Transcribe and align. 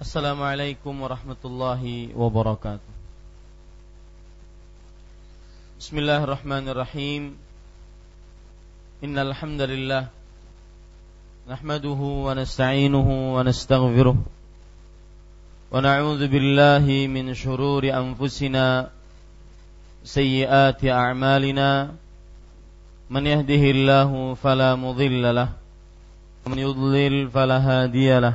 السلام 0.00 0.42
عليكم 0.42 1.02
ورحمة 1.02 1.42
الله 1.44 2.08
وبركاته 2.16 2.92
بسم 5.80 5.98
الله 5.98 6.24
الرحمن 6.24 6.68
الرحيم 6.68 7.22
إن 9.04 9.18
الحمد 9.18 9.60
لله 9.60 10.04
نحمده 11.48 12.00
ونستعينه 12.26 13.08
ونستغفره 13.36 14.16
ونعوذ 15.72 16.22
بالله 16.28 16.86
من 17.06 17.34
شرور 17.34 17.82
أنفسنا 17.84 18.90
سيئات 20.04 20.84
أعمالنا 20.84 21.94
من 23.10 23.26
يهده 23.26 23.62
الله 23.70 24.34
فلا 24.34 24.74
مضل 24.74 25.34
له 25.34 25.48
ومن 26.46 26.58
يضلل 26.58 27.30
فلا 27.30 27.58
هادي 27.58 28.18
له 28.18 28.34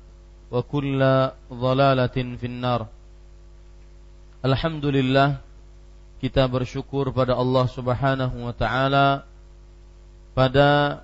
ضلاله 0.50 0.50
wa 0.50 0.62
kulla 0.62 1.34
dhalalatin 1.50 2.38
finnar 2.38 2.86
Alhamdulillah 4.46 5.42
kita 6.22 6.46
bersyukur 6.46 7.10
pada 7.10 7.34
Allah 7.34 7.66
Subhanahu 7.66 8.46
wa 8.46 8.54
taala 8.54 9.26
pada 10.38 11.02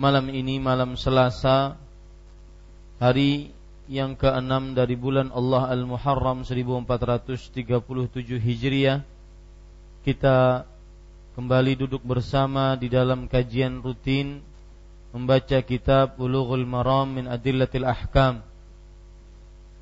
malam 0.00 0.24
ini 0.32 0.56
malam 0.56 0.96
Selasa 0.96 1.76
hari 2.96 3.52
yang 3.92 4.16
keenam 4.16 4.72
dari 4.72 4.96
bulan 4.96 5.28
Allah 5.36 5.68
Al-Muharram 5.68 6.48
1437 6.48 7.60
Hijriah 8.40 9.04
kita 10.00 10.64
kembali 11.36 11.76
duduk 11.76 12.00
bersama 12.00 12.72
di 12.80 12.88
dalam 12.88 13.28
kajian 13.28 13.84
rutin 13.84 14.40
membaca 15.12 15.60
kitab 15.60 16.16
Bulughul 16.16 16.64
Maram 16.64 17.20
min 17.20 17.28
Adillatil 17.28 17.84
Ahkam 17.84 18.45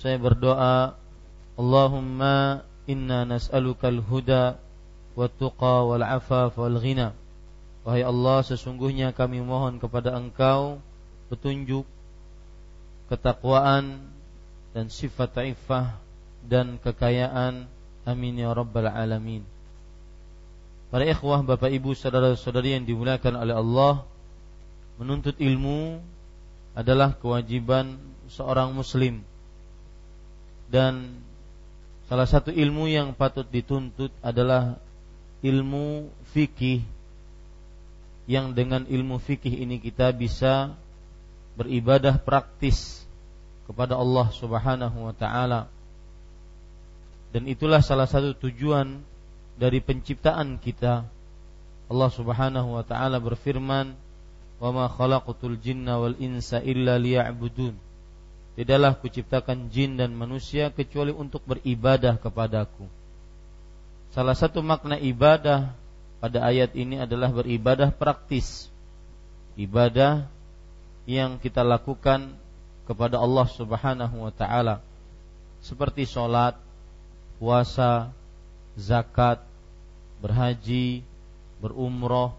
saya 0.00 0.16
berdoa 0.16 0.96
Allahumma 1.60 2.64
inna 2.88 3.28
nas'alukal 3.28 4.00
huda 4.00 4.56
wa 5.12 5.28
tuqa 5.28 5.84
wal 5.84 6.00
afaf 6.00 6.56
wal 6.56 6.80
ghina. 6.80 7.12
Wahai 7.84 8.00
Allah 8.00 8.40
sesungguhnya 8.40 9.12
kami 9.12 9.44
mohon 9.44 9.76
kepada 9.76 10.16
Engkau 10.16 10.80
petunjuk 11.28 11.84
ketakwaan 13.12 14.00
dan 14.72 14.88
sifat 14.88 15.36
iffah 15.52 16.00
dan 16.48 16.80
kekayaan. 16.80 17.68
Amin 18.08 18.40
ya 18.40 18.56
rabbal 18.56 18.88
alamin. 18.88 19.44
Para 20.88 21.04
ikhwah 21.04 21.44
Bapak 21.44 21.68
Ibu 21.68 21.92
saudara-saudari 21.92 22.72
yang 22.72 22.88
dimuliakan 22.88 23.36
oleh 23.36 23.52
Allah 23.52 24.08
menuntut 24.96 25.36
ilmu 25.36 26.00
adalah 26.72 27.20
kewajiban 27.20 28.00
seorang 28.32 28.72
muslim 28.72 29.20
dan 30.70 31.18
salah 32.06 32.30
satu 32.30 32.54
ilmu 32.54 32.86
yang 32.86 33.10
patut 33.12 33.44
dituntut 33.44 34.14
adalah 34.22 34.78
ilmu 35.42 36.06
fikih 36.30 36.86
yang 38.30 38.54
dengan 38.54 38.86
ilmu 38.86 39.18
fikih 39.18 39.66
ini 39.66 39.82
kita 39.82 40.14
bisa 40.14 40.70
beribadah 41.58 42.14
praktis 42.22 43.02
kepada 43.66 43.98
Allah 43.98 44.30
Subhanahu 44.30 45.10
wa 45.10 45.14
taala. 45.14 45.66
Dan 47.34 47.50
itulah 47.50 47.82
salah 47.82 48.06
satu 48.06 48.34
tujuan 48.46 49.02
dari 49.58 49.82
penciptaan 49.82 50.62
kita. 50.62 51.02
Allah 51.90 52.10
Subhanahu 52.14 52.78
wa 52.78 52.86
taala 52.86 53.18
berfirman, 53.18 53.98
"Wa 54.62 54.70
ma 54.70 54.86
jinna 55.58 55.98
wal 55.98 56.14
insa 56.22 56.62
illa 56.62 56.94
liya'budun." 56.94 57.89
Tidaklah 58.60 58.92
kuciptakan 59.00 59.72
jin 59.72 59.96
dan 59.96 60.12
manusia 60.12 60.68
kecuali 60.68 61.16
untuk 61.16 61.40
beribadah 61.48 62.20
kepadaku. 62.20 62.84
Salah 64.12 64.36
satu 64.36 64.60
makna 64.60 65.00
ibadah 65.00 65.72
pada 66.20 66.44
ayat 66.44 66.76
ini 66.76 67.00
adalah 67.00 67.32
beribadah 67.32 67.88
praktis. 67.88 68.68
Ibadah 69.56 70.28
yang 71.08 71.40
kita 71.40 71.64
lakukan 71.64 72.36
kepada 72.84 73.16
Allah 73.16 73.48
Subhanahu 73.48 74.28
wa 74.28 74.32
taala. 74.36 74.84
Seperti 75.64 76.04
sholat, 76.04 76.52
puasa, 77.40 78.12
zakat, 78.76 79.40
berhaji, 80.20 81.00
berumroh 81.64 82.36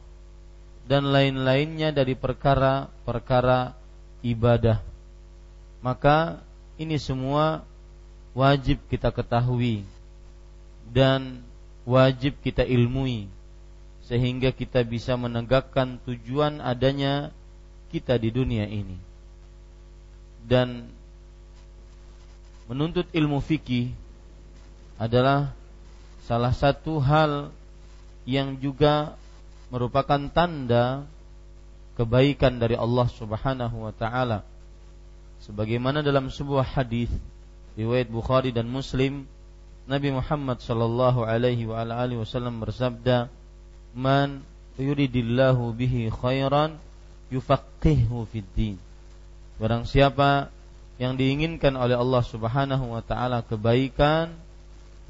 dan 0.86 1.10
lain-lainnya 1.10 1.90
dari 1.90 2.14
perkara-perkara 2.14 3.74
ibadah 4.22 4.91
maka 5.82 6.42
ini 6.78 6.98
semua 7.02 7.66
wajib 8.38 8.80
kita 8.88 9.12
ketahui 9.12 9.84
dan 10.90 11.42
wajib 11.84 12.38
kita 12.40 12.64
ilmui 12.64 13.28
sehingga 14.06 14.54
kita 14.54 14.86
bisa 14.86 15.18
menegakkan 15.18 15.98
tujuan 16.06 16.62
adanya 16.62 17.34
kita 17.90 18.20
di 18.20 18.30
dunia 18.32 18.68
ini. 18.68 18.98
Dan 20.42 20.90
menuntut 22.68 23.08
ilmu 23.14 23.40
fikih 23.40 23.94
adalah 25.00 25.54
salah 26.28 26.54
satu 26.54 27.02
hal 27.02 27.52
yang 28.28 28.58
juga 28.60 29.16
merupakan 29.74 30.28
tanda 30.30 31.08
kebaikan 31.96 32.60
dari 32.60 32.76
Allah 32.76 33.08
Subhanahu 33.12 33.88
wa 33.88 33.94
taala 33.96 34.51
sebagaimana 35.46 36.06
dalam 36.06 36.30
sebuah 36.30 36.78
hadis 36.78 37.10
riwayat 37.76 38.08
Bukhari 38.12 38.54
dan 38.54 38.70
Muslim 38.70 39.26
Nabi 39.90 40.14
Muhammad 40.14 40.62
sallallahu 40.62 41.26
alaihi 41.26 41.66
wa 41.66 41.82
alihi 41.82 42.22
wasallam 42.22 42.62
bersabda, 42.62 43.28
"Man 43.98 44.46
yuridillahu 44.78 45.74
bihi 45.74 46.14
khairan 46.14 46.78
yufaqihu 47.34 48.30
fid 48.30 48.48
din." 48.54 48.76
Barang 49.58 49.84
siapa 49.90 50.54
yang 51.02 51.18
diinginkan 51.18 51.74
oleh 51.74 51.98
Allah 51.98 52.24
Subhanahu 52.24 52.94
wa 52.94 53.02
taala 53.02 53.42
kebaikan, 53.42 54.32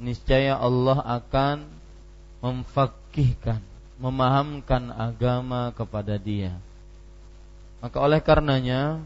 niscaya 0.00 0.56
Allah 0.56 1.04
akan 1.04 1.68
memfakihkan, 2.40 3.60
memahamkan 4.00 4.88
agama 4.90 5.70
kepada 5.76 6.16
dia. 6.16 6.56
Maka 7.84 8.00
oleh 8.00 8.18
karenanya 8.24 9.04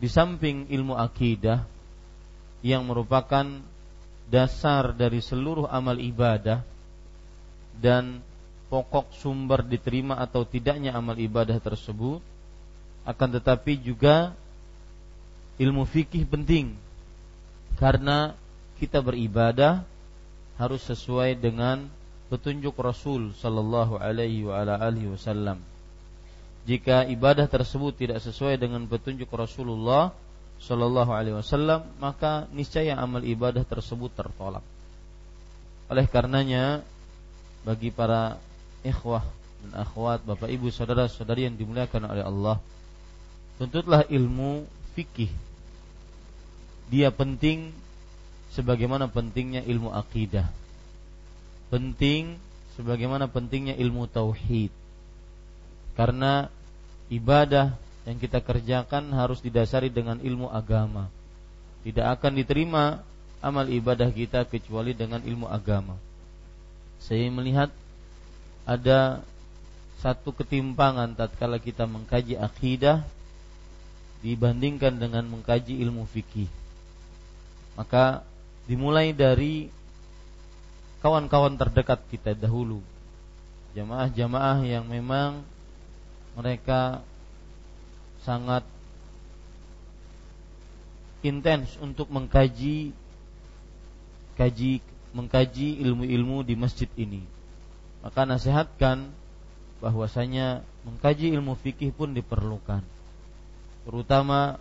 di 0.00 0.08
samping 0.08 0.66
ilmu 0.72 0.96
akidah 0.96 1.62
yang 2.64 2.88
merupakan 2.88 3.44
dasar 4.32 4.96
dari 4.96 5.20
seluruh 5.20 5.68
amal 5.68 6.00
ibadah 6.00 6.64
dan 7.76 8.24
pokok 8.72 9.12
sumber 9.20 9.60
diterima 9.60 10.16
atau 10.16 10.46
tidaknya 10.48 10.96
amal 10.96 11.18
ibadah 11.18 11.60
tersebut 11.60 12.22
akan 13.04 13.28
tetapi 13.36 13.80
juga 13.80 14.32
ilmu 15.60 15.84
fikih 15.84 16.24
penting 16.24 16.72
karena 17.76 18.32
kita 18.80 19.04
beribadah 19.04 19.84
harus 20.56 20.84
sesuai 20.88 21.36
dengan 21.36 21.88
petunjuk 22.32 22.76
Rasul 22.76 23.32
sallallahu 23.36 24.00
alaihi 24.00 24.44
wasallam. 25.10 25.69
Jika 26.68 27.08
ibadah 27.08 27.48
tersebut 27.48 27.96
tidak 27.96 28.20
sesuai 28.20 28.60
dengan 28.60 28.84
petunjuk 28.84 29.28
Rasulullah 29.32 30.12
sallallahu 30.60 31.10
alaihi 31.10 31.36
wasallam, 31.40 31.88
maka 31.96 32.44
niscaya 32.52 32.96
amal 33.00 33.24
ibadah 33.24 33.64
tersebut 33.64 34.12
tertolak. 34.12 34.64
Oleh 35.88 36.04
karenanya 36.04 36.84
bagi 37.64 37.88
para 37.88 38.36
ikhwah 38.84 39.24
dan 39.60 39.84
akhwat, 39.84 40.24
Bapak 40.24 40.48
Ibu, 40.48 40.72
saudara-saudari 40.72 41.44
yang 41.44 41.56
dimuliakan 41.56 42.08
oleh 42.08 42.24
Allah, 42.24 42.56
tuntutlah 43.60 44.08
ilmu 44.08 44.64
fikih. 44.96 45.28
Dia 46.88 47.12
penting 47.12 47.70
sebagaimana 48.56 49.06
pentingnya 49.06 49.62
ilmu 49.62 49.92
akidah. 49.92 50.48
Penting 51.68 52.40
sebagaimana 52.74 53.30
pentingnya 53.30 53.76
ilmu 53.78 54.10
tauhid. 54.10 54.72
Karena 55.98 56.48
ibadah 57.10 57.74
yang 58.08 58.16
kita 58.16 58.40
kerjakan 58.40 59.12
harus 59.12 59.42
didasari 59.44 59.92
dengan 59.92 60.18
ilmu 60.18 60.48
agama. 60.48 61.10
Tidak 61.84 62.04
akan 62.04 62.32
diterima 62.36 63.00
amal 63.40 63.66
ibadah 63.68 64.08
kita 64.12 64.44
kecuali 64.48 64.92
dengan 64.92 65.20
ilmu 65.20 65.48
agama. 65.48 65.96
Saya 67.00 67.28
melihat 67.32 67.72
ada 68.68 69.24
satu 70.00 70.32
ketimpangan 70.32 71.12
tatkala 71.12 71.60
kita 71.60 71.84
mengkaji 71.84 72.36
akidah 72.36 73.04
dibandingkan 74.20 74.96
dengan 74.96 75.24
mengkaji 75.28 75.80
ilmu 75.80 76.04
fikih. 76.08 76.48
Maka 77.76 78.24
dimulai 78.68 79.16
dari 79.16 79.72
kawan-kawan 81.00 81.56
terdekat 81.56 82.00
kita 82.12 82.36
dahulu 82.36 82.84
jamaah-jamaah 83.72 84.60
yang 84.66 84.84
memang 84.84 85.40
mereka 86.38 87.02
sangat 88.22 88.62
intens 91.20 91.76
untuk 91.80 92.08
mengkaji 92.08 92.92
kaji 94.38 94.80
mengkaji 95.12 95.82
ilmu-ilmu 95.84 96.46
di 96.46 96.54
masjid 96.54 96.88
ini. 96.96 97.20
Maka 98.00 98.24
nasihatkan 98.24 99.10
bahwasanya 99.84 100.64
mengkaji 100.86 101.34
ilmu 101.34 101.58
fikih 101.60 101.92
pun 101.92 102.16
diperlukan. 102.16 102.80
Terutama 103.84 104.56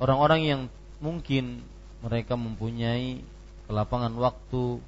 orang-orang 0.00 0.40
yang 0.42 0.60
mungkin 0.98 1.62
mereka 2.00 2.34
mempunyai 2.34 3.22
kelapangan 3.66 4.14
waktu, 4.16 4.80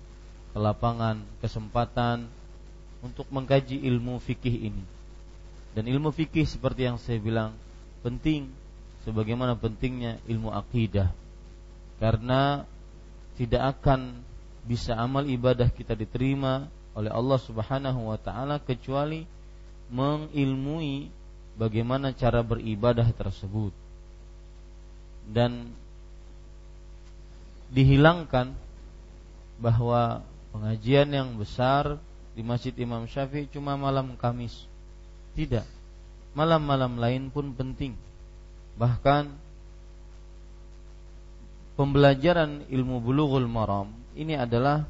kelapangan 0.55 1.23
kesempatan 1.45 2.31
untuk 3.03 3.27
mengkaji 3.31 3.79
ilmu 3.87 4.19
fikih 4.19 4.73
ini. 4.73 4.85
Dan 5.77 5.87
ilmu 5.87 6.11
fikih 6.11 6.49
seperti 6.49 6.91
yang 6.91 6.99
saya 6.99 7.23
bilang 7.23 7.55
penting 8.03 8.51
sebagaimana 9.07 9.55
pentingnya 9.55 10.19
ilmu 10.27 10.51
akidah. 10.51 11.13
Karena 11.99 12.67
tidak 13.39 13.79
akan 13.79 14.23
bisa 14.67 14.99
amal 14.99 15.25
ibadah 15.25 15.71
kita 15.71 15.95
diterima 15.95 16.67
oleh 16.99 17.09
Allah 17.09 17.39
Subhanahu 17.39 18.11
wa 18.11 18.19
taala 18.19 18.59
kecuali 18.59 19.23
mengilmui 19.89 21.09
bagaimana 21.55 22.11
cara 22.11 22.43
beribadah 22.43 23.07
tersebut. 23.15 23.71
Dan 25.29 25.71
dihilangkan 27.69 28.57
bahwa 29.61 30.25
pengajian 30.51 31.09
yang 31.13 31.29
besar 31.37 32.01
di 32.39 32.47
Masjid 32.47 32.71
Imam 32.79 33.03
Syafi'i 33.11 33.51
cuma 33.51 33.75
malam 33.75 34.15
Kamis. 34.15 34.55
Tidak. 35.35 35.67
Malam-malam 36.39 36.95
lain 36.95 37.35
pun 37.35 37.51
penting. 37.51 37.99
Bahkan 38.79 39.35
pembelajaran 41.75 42.63
ilmu 42.71 43.03
bulughul 43.03 43.51
maram 43.51 43.91
ini 44.15 44.39
adalah 44.39 44.87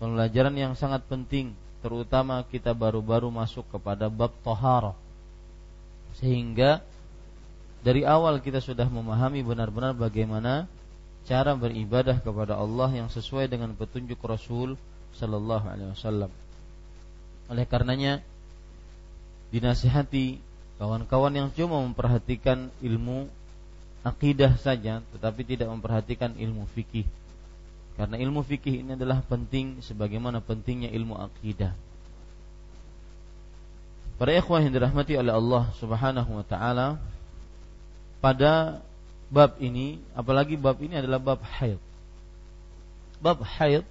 pembelajaran 0.00 0.56
yang 0.56 0.72
sangat 0.76 1.04
penting 1.08 1.52
terutama 1.84 2.40
kita 2.48 2.76
baru-baru 2.76 3.32
masuk 3.32 3.64
kepada 3.72 4.12
bab 4.12 4.32
toharoh 4.44 4.92
sehingga 6.20 6.84
dari 7.80 8.04
awal 8.04 8.44
kita 8.44 8.60
sudah 8.60 8.84
memahami 8.92 9.40
benar-benar 9.40 9.96
bagaimana 9.96 10.68
cara 11.24 11.56
beribadah 11.56 12.20
kepada 12.20 12.60
Allah 12.60 12.92
yang 12.92 13.08
sesuai 13.08 13.48
dengan 13.48 13.72
petunjuk 13.72 14.20
Rasul 14.20 14.76
Sallallahu 15.16 15.64
Alaihi 15.64 15.92
Wasallam. 15.96 16.47
Oleh 17.48 17.64
karenanya 17.64 18.20
dinasihati 19.48 20.40
kawan-kawan 20.76 21.34
yang 21.34 21.48
cuma 21.52 21.80
memperhatikan 21.80 22.68
ilmu 22.84 23.26
akidah 24.04 24.54
saja, 24.60 25.02
tetapi 25.16 25.42
tidak 25.44 25.68
memperhatikan 25.72 26.36
ilmu 26.36 26.68
fikih. 26.72 27.08
Karena 27.98 28.14
ilmu 28.14 28.46
fikih 28.46 28.86
ini 28.86 28.94
adalah 28.94 29.24
penting 29.26 29.82
sebagaimana 29.82 30.38
pentingnya 30.38 30.92
ilmu 30.94 31.18
akidah. 31.18 31.74
Para 34.18 34.34
ikhwah 34.34 34.62
yang 34.62 34.74
dirahmati 34.74 35.18
oleh 35.18 35.34
Allah 35.34 35.70
Subhanahu 35.78 36.30
wa 36.42 36.46
taala, 36.46 36.98
pada 38.22 38.82
bab 39.30 39.58
ini, 39.62 39.98
apalagi 40.14 40.54
bab 40.54 40.78
ini 40.78 40.98
adalah 40.98 41.18
bab 41.18 41.42
haid. 41.42 41.78
Bab 43.18 43.42
haid 43.42 43.82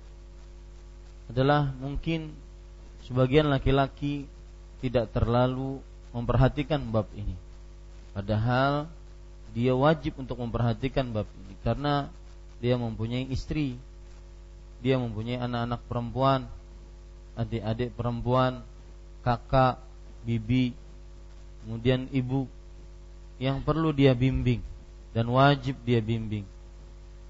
adalah 1.27 1.71
mungkin 1.75 2.31
sebagian 3.07 3.47
laki-laki 3.47 4.27
tidak 4.83 5.09
terlalu 5.15 5.79
memperhatikan 6.11 6.83
bab 6.91 7.07
ini. 7.15 7.33
Padahal 8.11 8.91
dia 9.55 9.73
wajib 9.73 10.19
untuk 10.19 10.37
memperhatikan 10.37 11.09
bab 11.09 11.25
ini 11.25 11.55
karena 11.63 12.11
dia 12.59 12.75
mempunyai 12.75 13.25
istri, 13.31 13.79
dia 14.83 14.99
mempunyai 14.99 15.39
anak-anak 15.39 15.81
perempuan, 15.87 16.39
adik-adik 17.39 17.95
perempuan, 17.95 18.61
kakak, 19.23 19.79
bibi, 20.27 20.75
kemudian 21.63 22.09
ibu 22.11 22.45
yang 23.37 23.61
perlu 23.61 23.93
dia 23.93 24.17
bimbing 24.17 24.61
dan 25.13 25.29
wajib 25.29 25.77
dia 25.85 26.01
bimbing. 26.01 26.45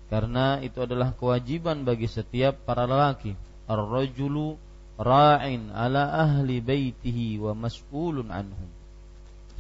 Karena 0.08 0.64
itu 0.64 0.80
adalah 0.80 1.12
kewajiban 1.12 1.84
bagi 1.84 2.08
setiap 2.08 2.64
para 2.64 2.88
lelaki. 2.88 3.36
Ar-rajulu 3.68 4.56
ra'in 4.98 5.70
ala 5.72 6.10
ahli 6.26 6.60
baitihi 6.60 7.38
wa 7.38 7.54
mas'ulun 7.54 8.34
anhum. 8.34 8.70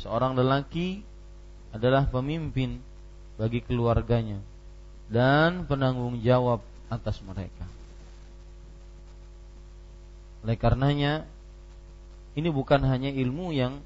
Seorang 0.01 0.37
lelaki 0.37 1.01
adalah 1.73 2.09
pemimpin 2.09 2.81
bagi 3.37 3.61
keluarganya 3.61 4.41
dan 5.07 5.65
penanggung 5.69 6.19
jawab 6.25 6.61
atas 6.89 7.21
mereka. 7.21 7.65
Oleh 10.41 10.57
karenanya 10.57 11.25
ini 12.37 12.49
bukan 12.49 12.81
hanya 12.85 13.09
ilmu 13.09 13.53
yang 13.53 13.81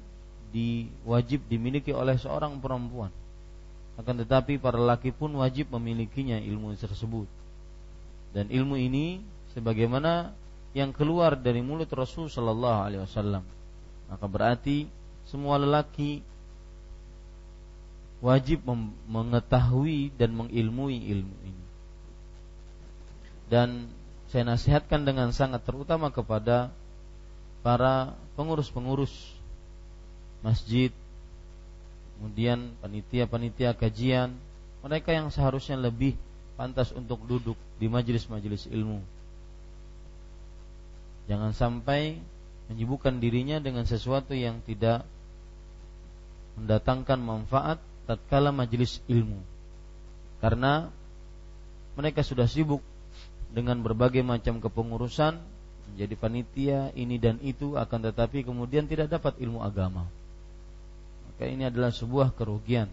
diwajib 0.52 1.48
dimiliki 1.48 1.96
oleh 1.96 2.20
seorang 2.20 2.60
perempuan 2.60 3.08
akan 4.00 4.24
tetapi 4.24 4.56
para 4.56 4.80
laki 4.80 5.12
pun 5.12 5.36
wajib 5.36 5.68
memilikinya 5.76 6.40
ilmu 6.40 6.72
tersebut. 6.80 7.28
Dan 8.32 8.48
ilmu 8.48 8.80
ini 8.80 9.20
sebagaimana 9.52 10.32
yang 10.72 10.90
keluar 10.92 11.36
dari 11.36 11.60
mulut 11.60 11.88
Rasul 11.92 12.32
Shallallahu 12.32 12.80
Alaihi 12.80 13.02
Wasallam. 13.04 13.44
Maka 14.08 14.26
berarti 14.28 14.88
semua 15.28 15.60
lelaki 15.60 16.24
wajib 18.22 18.64
mengetahui 19.10 20.14
dan 20.14 20.30
mengilmui 20.32 21.10
ilmu 21.10 21.36
ini. 21.42 21.64
dan 23.52 23.84
saya 24.32 24.48
nasihatkan 24.48 25.04
dengan 25.04 25.28
sangat 25.28 25.60
terutama 25.60 26.08
kepada 26.08 26.72
para 27.60 28.16
pengurus-pengurus 28.32 29.12
masjid, 30.40 30.88
kemudian 32.16 32.72
panitia-panitia 32.80 33.76
kajian, 33.76 34.32
mereka 34.80 35.12
yang 35.12 35.28
seharusnya 35.28 35.76
lebih 35.76 36.16
pantas 36.56 36.96
untuk 36.96 37.20
duduk 37.28 37.60
di 37.76 37.92
majelis-majelis 37.92 38.72
ilmu. 38.72 39.04
Jangan 41.30 41.54
sampai 41.54 42.18
menyibukkan 42.70 43.18
dirinya 43.22 43.62
dengan 43.62 43.86
sesuatu 43.86 44.34
yang 44.34 44.62
tidak 44.64 45.06
mendatangkan 46.58 47.18
manfaat 47.22 47.78
tatkala 48.08 48.50
majelis 48.50 48.98
ilmu. 49.06 49.38
Karena 50.42 50.90
mereka 51.94 52.24
sudah 52.24 52.48
sibuk 52.48 52.82
dengan 53.52 53.84
berbagai 53.84 54.24
macam 54.24 54.58
kepengurusan 54.58 55.36
menjadi 55.92 56.14
panitia 56.16 56.80
ini 56.96 57.20
dan 57.20 57.36
itu 57.44 57.76
akan 57.76 58.08
tetapi 58.08 58.48
kemudian 58.48 58.88
tidak 58.88 59.12
dapat 59.12 59.36
ilmu 59.44 59.60
agama 59.60 60.08
maka 61.28 61.44
ini 61.44 61.68
adalah 61.68 61.92
sebuah 61.92 62.32
kerugian 62.32 62.88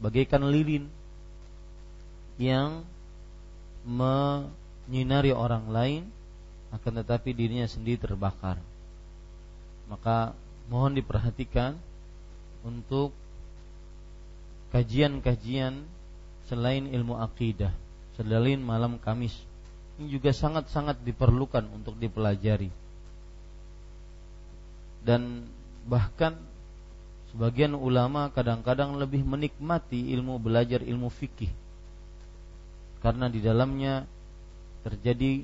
bagaikan 0.00 0.48
lilin 0.48 0.88
yang 2.40 2.80
menyinari 3.84 5.36
orang 5.36 5.68
lain 5.68 6.02
akan 6.70 6.92
tetapi 7.02 7.34
dirinya 7.34 7.66
sendiri 7.66 7.98
terbakar. 7.98 8.58
Maka 9.90 10.34
mohon 10.70 10.94
diperhatikan 10.94 11.74
untuk 12.62 13.10
kajian-kajian 14.70 15.82
selain 16.46 16.86
ilmu 16.90 17.18
akidah 17.18 17.74
selain 18.20 18.60
malam 18.60 19.00
Kamis. 19.00 19.32
Ini 19.96 20.12
juga 20.12 20.36
sangat-sangat 20.36 21.00
diperlukan 21.00 21.64
untuk 21.72 21.96
dipelajari. 21.96 22.68
Dan 25.00 25.48
bahkan 25.88 26.36
sebagian 27.32 27.72
ulama 27.72 28.28
kadang-kadang 28.28 29.00
lebih 29.00 29.24
menikmati 29.24 30.12
ilmu 30.12 30.36
belajar 30.36 30.84
ilmu 30.84 31.08
fikih. 31.08 31.48
Karena 33.00 33.32
di 33.32 33.40
dalamnya 33.40 34.04
terjadi 34.84 35.40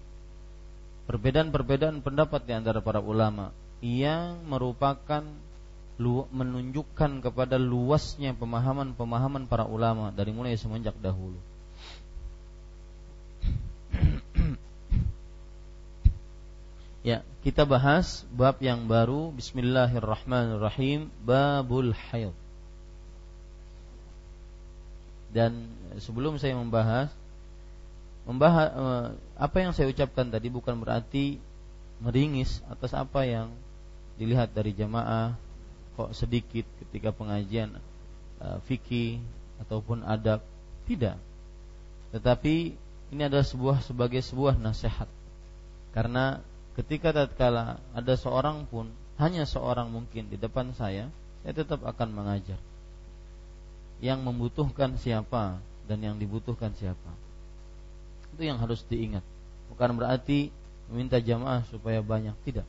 perbedaan-perbedaan 1.07 2.03
pendapat 2.03 2.45
di 2.45 2.53
antara 2.53 2.83
para 2.83 2.99
ulama 2.99 3.55
yang 3.81 4.43
merupakan 4.47 5.23
menunjukkan 6.31 7.25
kepada 7.25 7.57
luasnya 7.57 8.37
pemahaman-pemahaman 8.37 9.49
para 9.49 9.65
ulama 9.65 10.13
dari 10.13 10.29
mulai 10.35 10.59
semenjak 10.61 10.93
dahulu. 11.01 11.41
Ya, 17.07 17.23
kita 17.47 17.63
bahas 17.63 18.27
bab 18.35 18.59
yang 18.59 18.91
baru. 18.91 19.31
Bismillahirrahmanirrahim. 19.31 21.07
Babul 21.23 21.95
Haid. 21.95 22.35
Dan 25.31 25.71
sebelum 26.03 26.43
saya 26.43 26.59
membahas 26.59 27.15
membahas 28.27 28.69
eh, 28.75 29.09
apa 29.39 29.57
yang 29.63 29.73
saya 29.73 29.89
ucapkan 29.89 30.29
tadi 30.29 30.51
bukan 30.51 30.77
berarti 30.77 31.39
meringis 32.03 32.61
atas 32.69 32.93
apa 32.93 33.25
yang 33.25 33.55
dilihat 34.21 34.53
dari 34.53 34.77
jamaah 34.77 35.39
kok 35.97 36.13
sedikit 36.13 36.69
ketika 36.85 37.09
pengajian 37.09 37.73
uh, 38.37 38.61
fikih 38.69 39.17
ataupun 39.65 40.05
adab 40.05 40.45
tidak 40.85 41.17
tetapi 42.13 42.77
ini 43.13 43.23
adalah 43.25 43.45
sebuah 43.45 43.81
sebagai 43.81 44.21
sebuah 44.21 44.61
nasihat 44.61 45.09
karena 45.97 46.45
ketika 46.77 47.17
tatkala 47.17 47.81
ada 47.97 48.15
seorang 48.21 48.69
pun 48.69 48.93
hanya 49.17 49.49
seorang 49.49 49.89
mungkin 49.89 50.29
di 50.29 50.37
depan 50.37 50.77
saya, 50.77 51.09
saya 51.41 51.53
tetap 51.57 51.81
akan 51.89 52.09
mengajar. 52.13 52.61
Yang 54.05 54.21
membutuhkan 54.29 55.01
siapa 55.01 55.57
dan 55.89 55.99
yang 56.05 56.21
dibutuhkan 56.21 56.77
siapa. 56.77 57.17
Itu 58.37 58.45
yang 58.45 58.61
harus 58.61 58.85
diingat. 58.85 59.25
Bukan 59.73 59.97
berarti 59.97 60.53
meminta 60.93 61.17
jamaah 61.17 61.65
supaya 61.73 62.05
banyak, 62.05 62.37
tidak. 62.45 62.69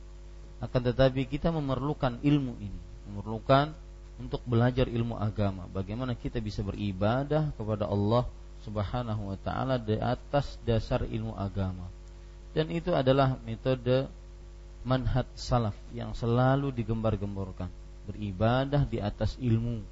Akan 0.64 0.80
tetapi 0.80 1.28
kita 1.28 1.52
memerlukan 1.52 2.18
ilmu 2.24 2.56
ini, 2.58 2.80
memerlukan 3.12 3.76
untuk 4.16 4.40
belajar 4.48 4.88
ilmu 4.88 5.14
agama. 5.20 5.68
Bagaimana 5.70 6.16
kita 6.16 6.40
bisa 6.40 6.64
beribadah 6.64 7.52
kepada 7.54 7.86
Allah 7.86 8.26
Subhanahu 8.66 9.30
wa 9.30 9.38
taala 9.38 9.78
di 9.78 9.94
atas 10.00 10.58
dasar 10.66 11.06
ilmu 11.06 11.36
agama 11.38 11.86
dan 12.56 12.74
itu 12.74 12.90
adalah 12.90 13.38
metode 13.46 14.08
manhaj 14.82 15.26
salaf 15.38 15.76
yang 15.94 16.10
selalu 16.16 16.74
digembar-gemborkan 16.74 17.70
beribadah 18.08 18.82
di 18.88 18.98
atas 18.98 19.36
ilmu 19.38 19.84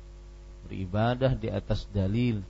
beribadah 0.67 1.37
di 1.37 1.47
atas 1.53 1.87
dalil 1.95 2.43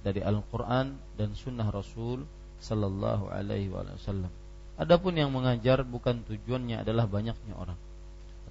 dari 0.00 0.22
Al-Quran 0.22 0.94
dan 1.18 1.36
Sunnah 1.36 1.68
Rasul 1.68 2.24
Sallallahu 2.58 3.30
Alaihi 3.30 3.70
Wasallam. 3.70 4.30
Adapun 4.78 5.14
yang 5.18 5.34
mengajar 5.34 5.82
bukan 5.82 6.22
tujuannya 6.22 6.86
adalah 6.86 7.10
banyaknya 7.10 7.54
orang, 7.58 7.78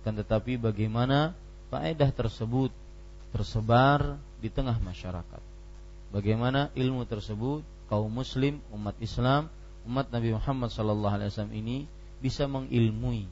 akan 0.04 0.14
tetapi 0.20 0.60
bagaimana 0.60 1.32
faedah 1.72 2.12
tersebut 2.12 2.72
tersebar 3.32 4.20
di 4.44 4.52
tengah 4.52 4.76
masyarakat. 4.80 5.42
Bagaimana 6.12 6.72
ilmu 6.76 7.04
tersebut 7.04 7.64
kaum 7.88 8.12
muslim 8.12 8.60
umat 8.72 8.96
Islam 9.00 9.52
umat 9.88 10.12
Nabi 10.12 10.36
Muhammad 10.36 10.70
sallallahu 10.72 11.16
alaihi 11.16 11.32
wasallam 11.32 11.56
ini 11.56 11.78
bisa 12.20 12.44
mengilmui 12.48 13.24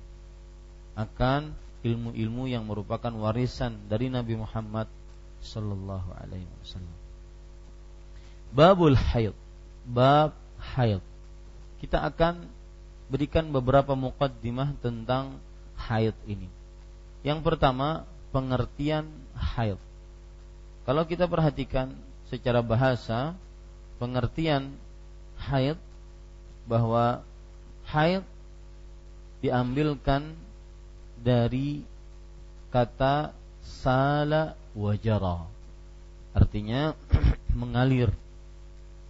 akan 0.96 1.51
ilmu-ilmu 1.84 2.48
yang 2.48 2.63
merupakan 2.63 3.12
warisan 3.12 3.75
dari 3.91 4.08
Nabi 4.08 4.39
Muhammad 4.39 4.88
sallallahu 5.44 6.15
alaihi 6.15 6.48
wasallam. 6.63 6.98
Babul 8.55 8.96
haid. 8.96 9.36
Bab 9.86 10.34
haid. 10.74 11.02
Kita 11.78 12.02
akan 12.02 12.48
berikan 13.12 13.54
beberapa 13.54 13.94
mukaddimah 13.94 14.74
tentang 14.82 15.38
haid 15.78 16.18
ini. 16.26 16.50
Yang 17.22 17.46
pertama, 17.46 18.08
pengertian 18.34 19.06
haid. 19.38 19.78
Kalau 20.86 21.04
kita 21.06 21.26
perhatikan 21.30 21.94
secara 22.30 22.62
bahasa, 22.62 23.38
pengertian 23.98 24.74
haid 25.38 25.78
bahwa 26.66 27.22
haid 27.86 28.26
diambilkan 29.42 30.34
dari 31.22 31.86
kata 32.74 33.34
sala 33.62 34.58
wajara 34.74 35.46
artinya 36.36 36.92
mengalir 37.60 38.12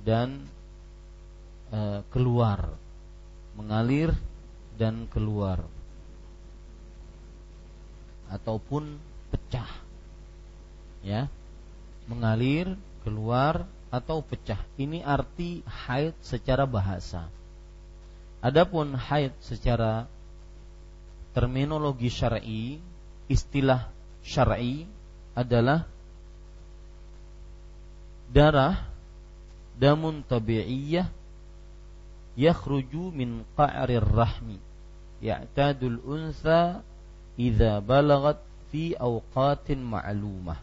dan 0.05 0.45
e, 1.75 1.79
keluar 2.15 2.71
mengalir 3.59 4.15
dan 4.79 5.03
keluar 5.11 5.59
ataupun 8.31 8.95
pecah 9.31 9.67
ya 11.03 11.27
mengalir 12.07 12.79
keluar 13.03 13.67
atau 13.93 14.19
pecah. 14.19 14.59
Ini 14.75 15.05
arti 15.05 15.63
haid 15.63 16.17
secara 16.19 16.67
bahasa. 16.67 17.31
Adapun 18.43 18.93
haid 18.93 19.31
secara 19.39 20.05
terminologi 21.31 22.11
syar'i, 22.11 22.77
istilah 23.31 23.87
syar'i 24.21 24.85
adalah 25.31 25.87
darah 28.29 28.83
damun 29.79 30.23
tabi'iyah 30.23 31.07
yakhruju 32.35 33.15
min 33.15 33.47
qa'rir 33.55 34.03
rahmi 34.03 34.59
ya'tadul 35.23 36.03
unsa 36.03 36.83
idza 37.39 37.79
balagat 37.79 38.39
fi 38.69 38.95
awqatin 38.95 39.79
ma'lumah. 39.79 40.59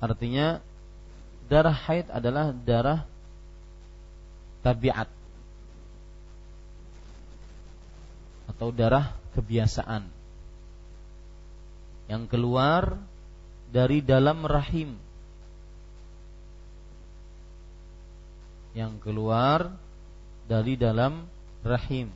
Artinya 0.00 0.60
darah 1.48 1.72
haid 1.72 2.12
adalah 2.12 2.52
darah 2.52 3.08
tabiat. 4.60 5.08
Atau 8.52 8.68
darah 8.72 9.16
kebiasaan. 9.32 10.08
Yang 12.06 12.24
keluar 12.30 13.00
dari 13.72 14.04
dalam 14.04 14.44
rahim. 14.46 14.94
Yang 18.76 18.92
keluar 19.00 19.72
dari 20.46 20.78
dalam 20.78 21.26
rahim 21.66 22.10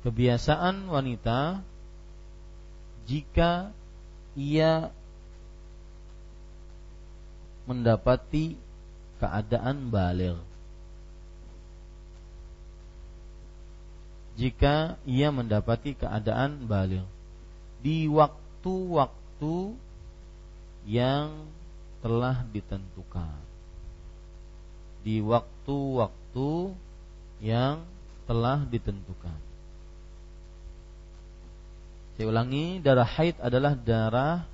kebiasaan 0.00 0.88
wanita 0.88 1.60
jika 3.04 3.74
ia 4.38 4.88
mendapati 7.68 8.56
keadaan 9.20 9.92
balik. 9.92 10.40
Jika 14.40 14.96
ia 15.04 15.28
mendapati 15.28 15.92
keadaan 15.92 16.64
balik 16.64 17.04
di 17.84 18.08
waktu-waktu 18.08 19.76
yang 20.88 21.44
telah 22.00 22.44
ditentukan. 22.48 23.40
Di 25.00 25.20
waktu-waktu 25.24 26.50
yang 27.40 27.80
telah 28.28 28.60
ditentukan. 28.68 29.38
Saya 32.16 32.26
ulangi, 32.28 32.84
darah 32.84 33.08
haid 33.08 33.40
adalah 33.40 33.72
darah 33.72 34.44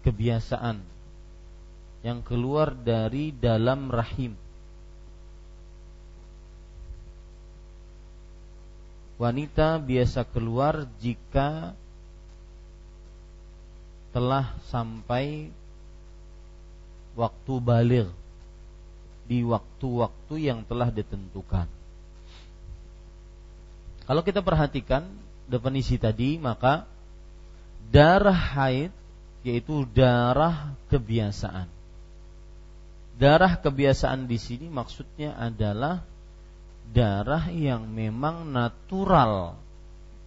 kebiasaan 0.00 0.80
yang 2.04 2.24
keluar 2.24 2.72
dari 2.72 3.32
dalam 3.32 3.92
rahim. 3.92 4.36
Wanita 9.20 9.78
biasa 9.80 10.26
keluar 10.28 10.84
jika 11.00 11.72
telah 14.14 14.54
sampai 14.70 15.50
waktu 17.18 17.54
balik 17.58 18.08
di 19.26 19.42
waktu-waktu 19.42 20.34
yang 20.38 20.62
telah 20.62 20.94
ditentukan. 20.94 21.66
Kalau 24.04 24.22
kita 24.22 24.44
perhatikan 24.44 25.08
definisi 25.50 25.98
tadi, 25.98 26.36
maka 26.38 26.86
darah 27.90 28.36
haid 28.54 28.92
yaitu 29.42 29.82
darah 29.90 30.72
kebiasaan. 30.92 31.66
Darah 33.18 33.58
kebiasaan 33.58 34.30
di 34.30 34.38
sini 34.38 34.66
maksudnya 34.70 35.34
adalah 35.38 36.06
darah 36.90 37.48
yang 37.50 37.86
memang 37.88 38.46
natural 38.46 39.56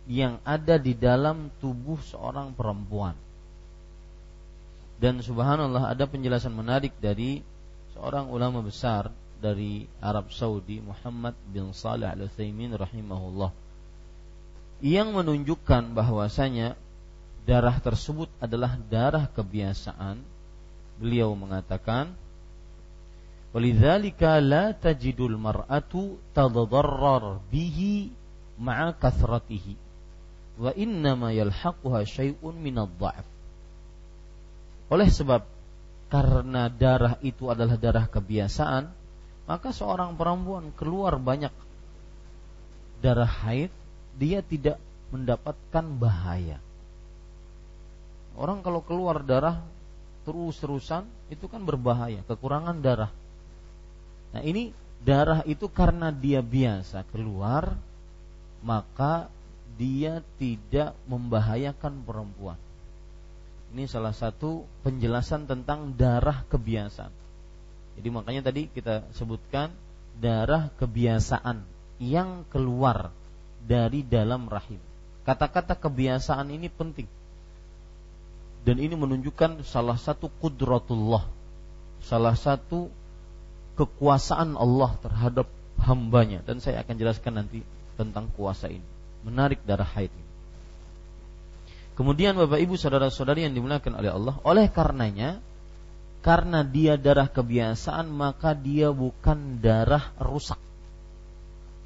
yang 0.08 0.40
ada 0.48 0.80
di 0.80 0.96
dalam 0.96 1.52
tubuh 1.60 2.00
seorang 2.00 2.56
perempuan. 2.56 3.27
Dan 4.98 5.22
subhanallah 5.22 5.94
ada 5.94 6.10
penjelasan 6.10 6.58
menarik 6.58 6.98
dari 6.98 7.46
seorang 7.94 8.34
ulama 8.34 8.66
besar 8.66 9.14
dari 9.38 9.86
Arab 10.02 10.34
Saudi 10.34 10.82
Muhammad 10.82 11.38
bin 11.54 11.70
Salih 11.70 12.10
Al-Utsaimin 12.10 12.74
rahimahullah. 12.74 13.54
Yang 14.82 15.10
menunjukkan 15.14 15.94
bahwasanya 15.94 16.74
darah 17.46 17.78
tersebut 17.78 18.30
adalah 18.42 18.74
darah 18.90 19.30
kebiasaan, 19.30 20.18
beliau 20.98 21.38
mengatakan, 21.38 22.18
"Walidzalika 23.54 24.42
la 24.42 24.74
tajidul 24.74 25.38
mar'atu 25.38 26.18
tadadarrar 26.34 27.38
bihi 27.54 28.10
ma'a 28.58 28.98
kathratihi 28.98 29.78
wa 30.58 30.74
innama 30.74 31.30
yalhaquha 31.30 32.02
syai'un 32.02 32.58
min 32.58 32.82
dhaf 32.98 33.37
Oleh 34.88 35.12
sebab 35.12 35.44
karena 36.08 36.72
darah 36.72 37.20
itu 37.20 37.52
adalah 37.52 37.76
darah 37.76 38.08
kebiasaan, 38.08 38.88
maka 39.48 39.76
seorang 39.76 40.16
perempuan 40.16 40.72
keluar 40.76 41.20
banyak 41.20 41.52
darah 43.04 43.28
haid, 43.28 43.72
dia 44.16 44.40
tidak 44.42 44.80
mendapatkan 45.12 45.86
bahaya. 46.00 46.58
Orang 48.38 48.62
kalau 48.62 48.86
keluar 48.86 49.24
darah 49.24 49.64
terus-terusan 50.28 51.08
itu 51.32 51.48
kan 51.48 51.64
berbahaya, 51.64 52.22
kekurangan 52.28 52.78
darah. 52.84 53.12
Nah, 54.36 54.44
ini 54.44 54.76
darah 55.02 55.42
itu 55.48 55.72
karena 55.72 56.12
dia 56.12 56.44
biasa 56.44 57.08
keluar 57.14 57.76
maka 58.66 59.30
dia 59.78 60.26
tidak 60.42 60.98
membahayakan 61.06 62.02
perempuan. 62.04 62.60
Ini 63.76 63.84
salah 63.86 64.16
satu 64.16 64.64
penjelasan 64.88 65.46
tentang 65.50 65.94
darah 65.96 66.48
kebiasaan. 66.48 67.12
Jadi 67.98 68.08
makanya 68.14 68.48
tadi 68.48 68.70
kita 68.72 69.04
sebutkan 69.12 69.74
darah 70.18 70.72
kebiasaan 70.80 71.66
yang 72.00 72.46
keluar 72.48 73.12
dari 73.66 74.06
dalam 74.06 74.48
rahim. 74.48 74.80
Kata-kata 75.28 75.76
kebiasaan 75.76 76.48
ini 76.54 76.72
penting 76.72 77.10
dan 78.68 78.84
ini 78.84 79.00
menunjukkan 79.00 79.64
salah 79.64 79.96
satu 79.96 80.28
kudratullah 80.44 81.24
salah 82.04 82.36
satu 82.36 82.92
kekuasaan 83.80 84.60
Allah 84.60 84.92
terhadap 85.00 85.48
hambanya 85.80 86.44
dan 86.44 86.60
saya 86.60 86.84
akan 86.84 86.96
jelaskan 87.00 87.40
nanti 87.40 87.64
tentang 87.96 88.28
kuasa 88.36 88.68
ini 88.68 88.84
menarik 89.24 89.64
darah 89.64 89.88
haid 89.88 90.12
ini 90.12 90.27
kemudian 91.98 92.38
bapak 92.38 92.62
ibu 92.62 92.78
saudara 92.78 93.10
saudari 93.10 93.44
yang 93.50 93.58
dimuliakan 93.58 93.98
oleh 93.98 94.12
Allah 94.14 94.36
oleh 94.46 94.70
karenanya 94.70 95.42
karena 96.22 96.62
dia 96.62 96.96
darah 96.96 97.28
kebiasaan 97.28 98.08
maka 98.14 98.54
dia 98.54 98.94
bukan 98.94 99.60
darah 99.60 100.14
rusak 100.22 100.62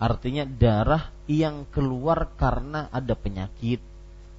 artinya 0.01 0.43
darah 0.43 1.09
yang 1.31 1.63
keluar 1.71 2.35
karena 2.35 2.91
ada 2.91 3.15
penyakit 3.15 3.79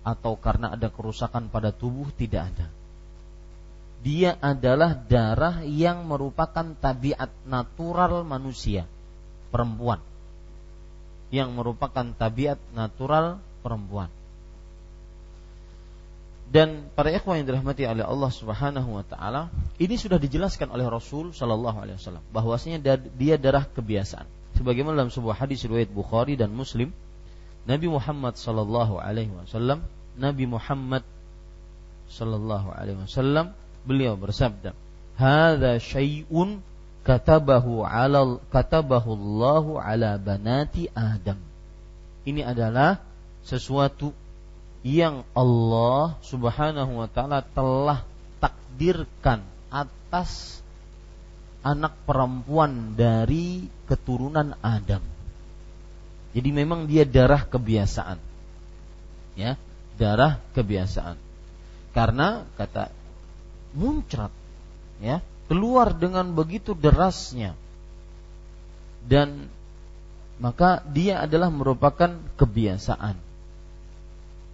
atau 0.03 0.35
karena 0.35 0.75
ada 0.75 0.91
kerusakan 0.91 1.49
pada 1.49 1.71
tubuh 1.71 2.11
tidak 2.19 2.51
ada. 2.55 2.67
Dia 4.03 4.35
adalah 4.43 4.99
darah 4.99 5.63
yang 5.63 6.03
merupakan 6.11 6.75
tabiat 6.75 7.31
natural 7.47 8.27
manusia, 8.27 8.83
perempuan. 9.55 10.03
Yang 11.31 11.55
merupakan 11.55 12.11
tabiat 12.19 12.59
natural 12.75 13.39
perempuan. 13.63 14.11
Dan 16.53 16.93
para 16.93 17.09
ikhwan 17.09 17.41
yang 17.41 17.49
dirahmati 17.49 17.89
oleh 17.89 18.05
Allah 18.05 18.29
Subhanahu 18.29 19.01
wa 19.01 19.05
taala, 19.09 19.49
ini 19.81 19.97
sudah 19.97 20.21
dijelaskan 20.21 20.69
oleh 20.69 20.85
Rasul 20.85 21.33
sallallahu 21.33 21.81
alaihi 21.81 21.97
wasallam 21.97 22.21
bahwasanya 22.29 23.01
dia 23.17 23.41
darah 23.41 23.65
kebiasaan. 23.65 24.29
Sebagaimana 24.61 25.01
dalam 25.01 25.09
sebuah 25.09 25.41
hadis 25.41 25.65
riwayat 25.65 25.89
Bukhari 25.89 26.37
dan 26.37 26.53
Muslim, 26.53 26.93
Nabi 27.65 27.87
Muhammad 27.89 28.35
sallallahu 28.37 28.99
alaihi 28.99 29.33
wasallam 29.33 29.87
Nabi 30.19 30.45
Muhammad 30.51 31.07
sallallahu 32.11 32.75
alaihi 32.75 33.01
wasallam 33.01 33.57
beliau 33.87 34.19
bersabda 34.19 34.77
hadza 35.17 35.79
syai'un 35.81 36.61
katabahu 37.07 37.87
ala 37.87 38.43
katabahu 38.53 39.17
Allah 39.17 39.65
ala 39.81 40.11
banati 40.21 40.91
Adam 40.93 41.39
ini 42.29 42.45
adalah 42.45 43.01
sesuatu 43.47 44.13
yang 44.83 45.23
Allah 45.33 46.19
Subhanahu 46.27 47.03
wa 47.03 47.09
taala 47.11 47.43
telah 47.43 48.03
takdirkan 48.43 49.47
atas 49.71 50.63
anak 51.63 51.95
perempuan 52.07 52.99
dari 52.99 53.71
keturunan 53.87 54.59
Adam 54.59 55.13
jadi 56.33 56.49
memang 56.51 56.89
dia 56.89 57.05
darah 57.05 57.45
kebiasaan. 57.45 58.17
Ya, 59.37 59.61
darah 60.01 60.41
kebiasaan. 60.57 61.21
Karena 61.93 62.49
kata 62.57 62.89
muncrat 63.77 64.33
ya, 65.01 65.21
keluar 65.49 65.93
dengan 65.93 66.33
begitu 66.33 66.73
derasnya. 66.73 67.53
Dan 69.05 69.53
maka 70.41 70.81
dia 70.89 71.21
adalah 71.21 71.53
merupakan 71.53 72.17
kebiasaan. 72.41 73.21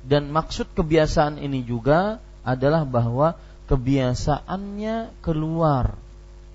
Dan 0.08 0.32
maksud 0.32 0.72
kebiasaan 0.72 1.36
ini 1.36 1.60
juga 1.60 2.16
adalah 2.40 2.88
bahwa 2.88 3.36
kebiasaannya 3.68 5.20
keluar 5.20 5.92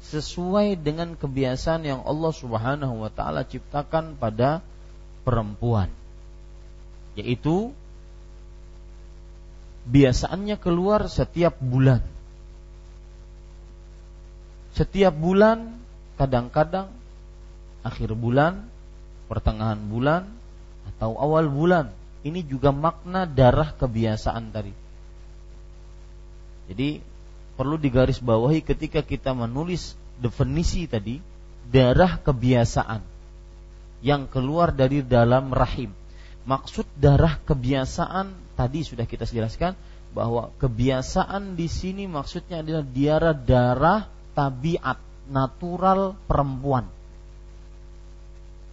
sesuai 0.09 0.81
dengan 0.81 1.13
kebiasaan 1.13 1.85
yang 1.85 2.01
Allah 2.01 2.33
Subhanahu 2.33 3.05
wa 3.05 3.13
taala 3.13 3.45
ciptakan 3.45 4.17
pada 4.17 4.65
perempuan. 5.21 5.93
Yaitu 7.13 7.69
biasanya 9.85 10.57
keluar 10.57 11.05
setiap 11.05 11.53
bulan. 11.61 12.01
Setiap 14.73 15.13
bulan 15.13 15.77
kadang-kadang 16.17 16.89
akhir 17.85 18.17
bulan 18.17 18.65
pertengahan 19.29 19.77
bulan 19.77 20.25
atau 20.89 21.13
awal 21.21 21.45
bulan 21.45 21.93
ini 22.23 22.41
juga 22.47 22.71
makna 22.71 23.27
darah 23.27 23.75
kebiasaan 23.75 24.49
tadi. 24.51 24.73
Jadi 26.71 27.03
perlu 27.59 27.75
digarisbawahi 27.75 28.63
ketika 28.63 29.03
kita 29.03 29.35
menulis 29.35 29.99
definisi 30.17 30.87
tadi 30.87 31.19
darah 31.67 32.17
kebiasaan 32.23 33.03
yang 34.03 34.27
keluar 34.31 34.71
dari 34.71 35.03
dalam 35.03 35.51
rahim. 35.51 35.91
Maksud 36.43 36.87
darah 36.99 37.39
kebiasaan 37.43 38.35
tadi 38.59 38.83
sudah 38.83 39.07
kita 39.07 39.23
jelaskan 39.27 39.75
bahwa 40.11 40.51
kebiasaan 40.59 41.55
di 41.55 41.71
sini 41.71 42.07
maksudnya 42.07 42.59
adalah 42.63 42.83
darah 42.83 43.35
darah 43.35 44.01
tabiat 44.35 44.99
natural 45.29 46.17
perempuan. 46.27 46.85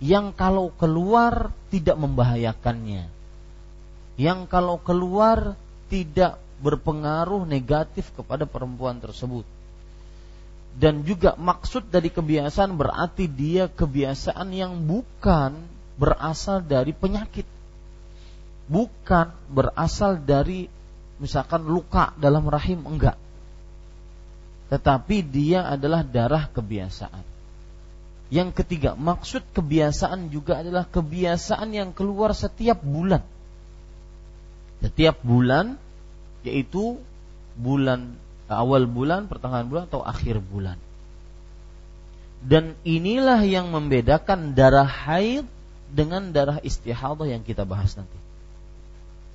Yang 0.00 0.32
kalau 0.34 0.72
keluar 0.80 1.52
tidak 1.68 2.00
membahayakannya, 2.00 3.19
yang 4.20 4.44
kalau 4.44 4.76
keluar 4.76 5.56
tidak 5.88 6.36
berpengaruh 6.60 7.48
negatif 7.48 8.12
kepada 8.12 8.44
perempuan 8.44 9.00
tersebut. 9.00 9.48
Dan 10.76 11.08
juga 11.08 11.34
maksud 11.40 11.88
dari 11.88 12.12
kebiasaan 12.12 12.76
berarti 12.76 13.24
dia 13.26 13.72
kebiasaan 13.72 14.52
yang 14.52 14.76
bukan 14.84 15.56
berasal 15.96 16.60
dari 16.60 16.92
penyakit. 16.92 17.48
Bukan 18.68 19.32
berasal 19.50 20.20
dari 20.20 20.68
misalkan 21.16 21.64
luka 21.64 22.12
dalam 22.20 22.44
rahim 22.44 22.84
enggak. 22.86 23.16
Tetapi 24.68 25.16
dia 25.26 25.66
adalah 25.66 26.04
darah 26.04 26.46
kebiasaan. 26.52 27.24
Yang 28.30 28.62
ketiga, 28.62 28.94
maksud 28.94 29.42
kebiasaan 29.50 30.30
juga 30.30 30.62
adalah 30.62 30.86
kebiasaan 30.86 31.74
yang 31.74 31.90
keluar 31.90 32.30
setiap 32.30 32.78
bulan. 32.78 33.26
Setiap 34.80 35.20
bulan 35.20 35.76
yaitu 36.44 36.96
bulan 37.56 38.16
awal 38.50 38.88
bulan, 38.90 39.30
pertengahan 39.30 39.70
bulan 39.70 39.86
atau 39.86 40.02
akhir 40.02 40.42
bulan. 40.42 40.76
Dan 42.40 42.74
inilah 42.88 43.44
yang 43.44 43.68
membedakan 43.68 44.56
darah 44.56 44.88
haid 44.88 45.44
dengan 45.92 46.32
darah 46.32 46.58
istihadah 46.64 47.28
yang 47.28 47.44
kita 47.44 47.68
bahas 47.68 47.94
nanti. 47.94 48.16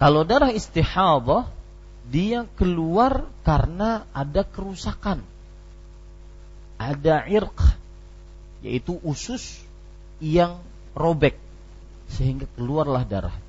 Kalau 0.01 0.27
darah 0.27 0.51
istihadah 0.51 1.47
dia 2.09 2.49
keluar 2.57 3.29
karena 3.45 4.09
ada 4.11 4.41
kerusakan. 4.43 5.21
Ada 6.75 7.29
irq 7.29 7.55
yaitu 8.65 8.97
usus 9.05 9.61
yang 10.17 10.59
robek 10.97 11.37
sehingga 12.09 12.49
keluarlah 12.57 13.05
darah. 13.05 13.44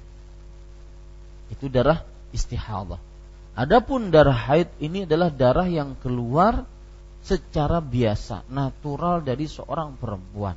Itu 1.50 1.70
darah 1.70 2.02
istihadah. 2.35 2.98
Adapun 3.56 4.12
darah 4.12 4.37
haid 4.37 4.68
ini 4.82 5.09
adalah 5.09 5.32
darah 5.32 5.64
yang 5.64 5.96
keluar 6.04 6.68
secara 7.24 7.80
biasa, 7.80 8.44
natural 8.52 9.24
dari 9.24 9.48
seorang 9.48 9.96
perempuan. 9.96 10.54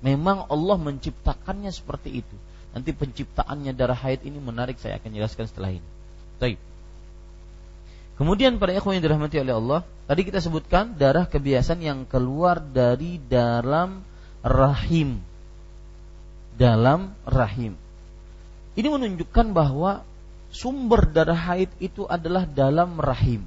Memang 0.00 0.48
Allah 0.48 0.78
menciptakannya 0.80 1.68
seperti 1.68 2.24
itu. 2.24 2.36
Nanti 2.70 2.94
penciptaannya 2.94 3.74
darah 3.74 3.98
haid 3.98 4.24
ini 4.24 4.38
menarik 4.38 4.78
saya 4.78 4.96
akan 4.96 5.10
jelaskan 5.10 5.44
setelah 5.50 5.74
ini. 5.74 5.88
Baik. 6.38 6.56
Kemudian 8.16 8.60
para 8.60 8.76
ikhwan 8.76 9.00
yang 9.00 9.04
dirahmati 9.04 9.40
oleh 9.40 9.56
Allah, 9.56 9.80
tadi 10.04 10.28
kita 10.28 10.44
sebutkan 10.44 10.92
darah 10.96 11.24
kebiasaan 11.24 11.80
yang 11.80 12.04
keluar 12.04 12.60
dari 12.60 13.16
dalam 13.16 14.04
rahim. 14.44 15.20
Dalam 16.56 17.16
rahim. 17.24 17.76
Ini 18.76 18.88
menunjukkan 18.92 19.56
bahwa 19.56 20.04
sumber 20.50 21.06
darah 21.06 21.38
haid 21.38 21.70
itu 21.78 22.04
adalah 22.06 22.44
dalam 22.46 22.98
rahim. 22.98 23.46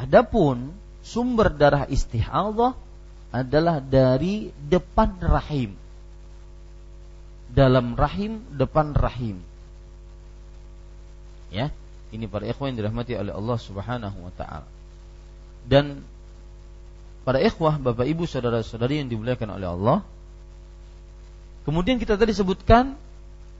Adapun 0.00 0.74
sumber 1.04 1.52
darah 1.52 1.86
istihadah 1.86 2.74
adalah 3.30 3.78
dari 3.78 4.50
depan 4.68 5.20
rahim. 5.20 5.76
Dalam 7.54 7.94
rahim, 7.94 8.42
depan 8.50 8.96
rahim. 8.98 9.38
Ya, 11.54 11.70
ini 12.10 12.26
para 12.26 12.46
ikhwah 12.50 12.66
yang 12.66 12.78
dirahmati 12.78 13.14
oleh 13.14 13.30
Allah 13.30 13.58
Subhanahu 13.58 14.18
wa 14.26 14.32
taala. 14.34 14.66
Dan 15.66 16.02
para 17.22 17.38
ikhwah, 17.38 17.78
Bapak 17.78 18.10
Ibu, 18.10 18.26
saudara-saudari 18.26 19.02
yang 19.02 19.10
dimuliakan 19.10 19.54
oleh 19.54 19.68
Allah. 19.70 19.98
Kemudian 21.62 22.02
kita 22.02 22.18
tadi 22.18 22.34
sebutkan 22.34 22.98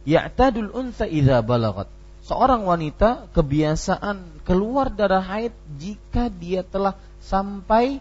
ya'tadul 0.04 0.72
unsa 0.72 1.08
idza 1.08 1.40
balagat. 1.44 1.88
Seorang 2.24 2.64
wanita 2.64 3.28
kebiasaan 3.36 4.44
keluar 4.48 4.88
darah 4.88 5.20
haid 5.20 5.52
jika 5.76 6.32
dia 6.32 6.64
telah 6.64 6.96
sampai 7.20 8.00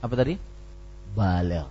apa 0.00 0.14
tadi? 0.16 0.36
Balik. 1.16 1.68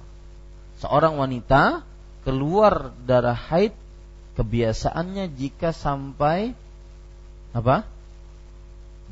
Seorang 0.81 1.17
wanita 1.21 1.85
keluar 2.25 2.89
darah 3.05 3.37
haid 3.37 3.73
kebiasaannya 4.33 5.29
jika 5.37 5.69
sampai 5.69 6.57
apa? 7.53 7.85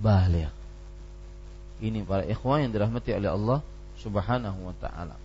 Balik. 0.02 0.54
Ini 1.78 2.02
para 2.06 2.26
ikhwan 2.26 2.65
yang 2.65 2.73
dirahmati 2.73 3.13
oleh 3.13 3.30
Allah 3.30 3.60
Subhanahu 4.02 4.60
wa 4.65 4.76
taala. 4.82 5.17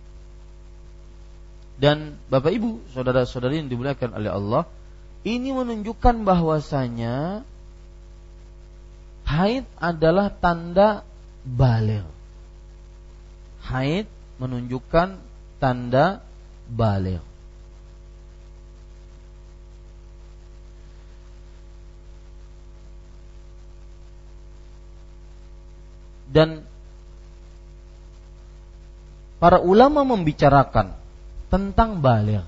Dan 1.73 2.21
Bapak 2.29 2.53
Ibu, 2.53 2.93
saudara-saudari 2.93 3.65
yang 3.65 3.69
dimuliakan 3.73 4.13
oleh 4.13 4.29
Allah, 4.29 4.69
ini 5.23 5.49
menunjukkan 5.55 6.27
bahwasanya 6.27 7.47
haid 9.23 9.63
adalah 9.79 10.31
tanda 10.31 11.07
balik. 11.47 12.07
Haid 13.63 14.07
menunjukkan 14.39 15.19
tanda 15.59 16.19
balik. 16.67 17.23
dan 26.33 26.65
para 29.37 29.61
ulama 29.61 30.01
membicarakan 30.01 30.97
tentang 31.53 32.01
balik. 32.01 32.41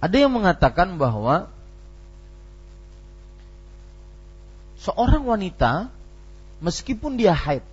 Ada 0.00 0.16
yang 0.26 0.32
mengatakan 0.32 1.00
bahwa 1.00 1.48
seorang 4.76 5.24
wanita 5.24 5.88
meskipun 6.60 7.16
dia 7.16 7.32
haid 7.32 7.64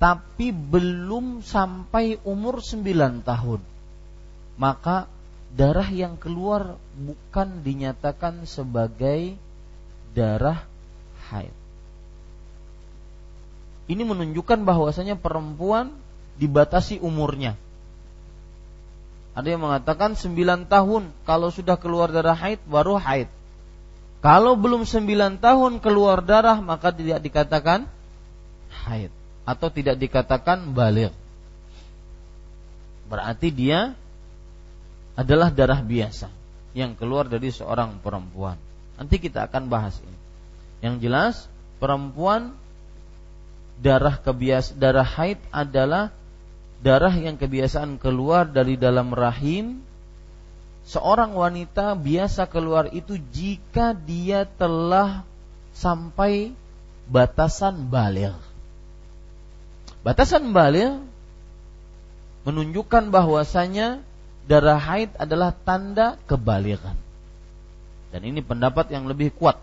tapi 0.00 0.48
belum 0.48 1.44
sampai 1.44 2.16
umur 2.24 2.64
9 2.64 3.20
tahun 3.20 3.60
maka 4.56 5.06
darah 5.52 5.86
yang 5.92 6.16
keluar 6.16 6.80
bukan 6.96 7.60
dinyatakan 7.60 8.48
sebagai 8.48 9.36
darah 10.16 10.64
haid 11.28 11.52
ini 13.90 14.06
menunjukkan 14.06 14.62
bahwasanya 14.62 15.18
perempuan 15.18 15.90
dibatasi 16.38 17.02
umurnya. 17.02 17.58
Ada 19.30 19.54
yang 19.54 19.62
mengatakan 19.62 20.18
9 20.18 20.66
tahun 20.66 21.02
kalau 21.22 21.48
sudah 21.54 21.78
keluar 21.78 22.10
darah 22.10 22.34
haid 22.34 22.58
baru 22.66 22.98
haid. 22.98 23.30
Kalau 24.20 24.58
belum 24.58 24.84
9 24.84 25.40
tahun 25.40 25.72
keluar 25.78 26.20
darah 26.20 26.58
maka 26.58 26.90
tidak 26.90 27.22
dikatakan 27.22 27.86
haid 28.86 29.14
atau 29.46 29.68
tidak 29.70 29.96
dikatakan 29.96 30.74
balik. 30.74 31.14
Berarti 33.06 33.48
dia 33.50 33.94
adalah 35.18 35.50
darah 35.50 35.82
biasa 35.82 36.30
yang 36.74 36.94
keluar 36.94 37.26
dari 37.26 37.50
seorang 37.50 37.98
perempuan. 37.98 38.54
Nanti 38.94 39.18
kita 39.18 39.50
akan 39.50 39.66
bahas 39.66 39.98
ini. 40.02 40.18
Yang 40.80 40.94
jelas 41.02 41.34
perempuan 41.82 42.54
darah 43.80 44.20
kebias 44.20 44.76
darah 44.76 45.06
haid 45.06 45.40
adalah 45.50 46.12
darah 46.80 47.12
yang 47.12 47.36
kebiasaan 47.36 48.00
keluar 48.00 48.48
dari 48.48 48.80
dalam 48.80 49.12
rahim 49.12 49.84
seorang 50.88 51.36
wanita 51.36 51.94
biasa 51.94 52.48
keluar 52.48 52.88
itu 52.90 53.20
jika 53.30 53.92
dia 53.92 54.48
telah 54.48 55.22
sampai 55.76 56.56
batasan 57.06 57.86
balik. 57.86 58.34
Batasan 60.00 60.56
balik 60.56 60.96
menunjukkan 62.48 63.12
bahwasanya 63.12 64.00
darah 64.48 64.80
haid 64.80 65.12
adalah 65.20 65.52
tanda 65.52 66.16
kebalikan. 66.24 66.96
Dan 68.10 68.26
ini 68.26 68.42
pendapat 68.42 68.90
yang 68.90 69.06
lebih 69.06 69.30
kuat 69.36 69.60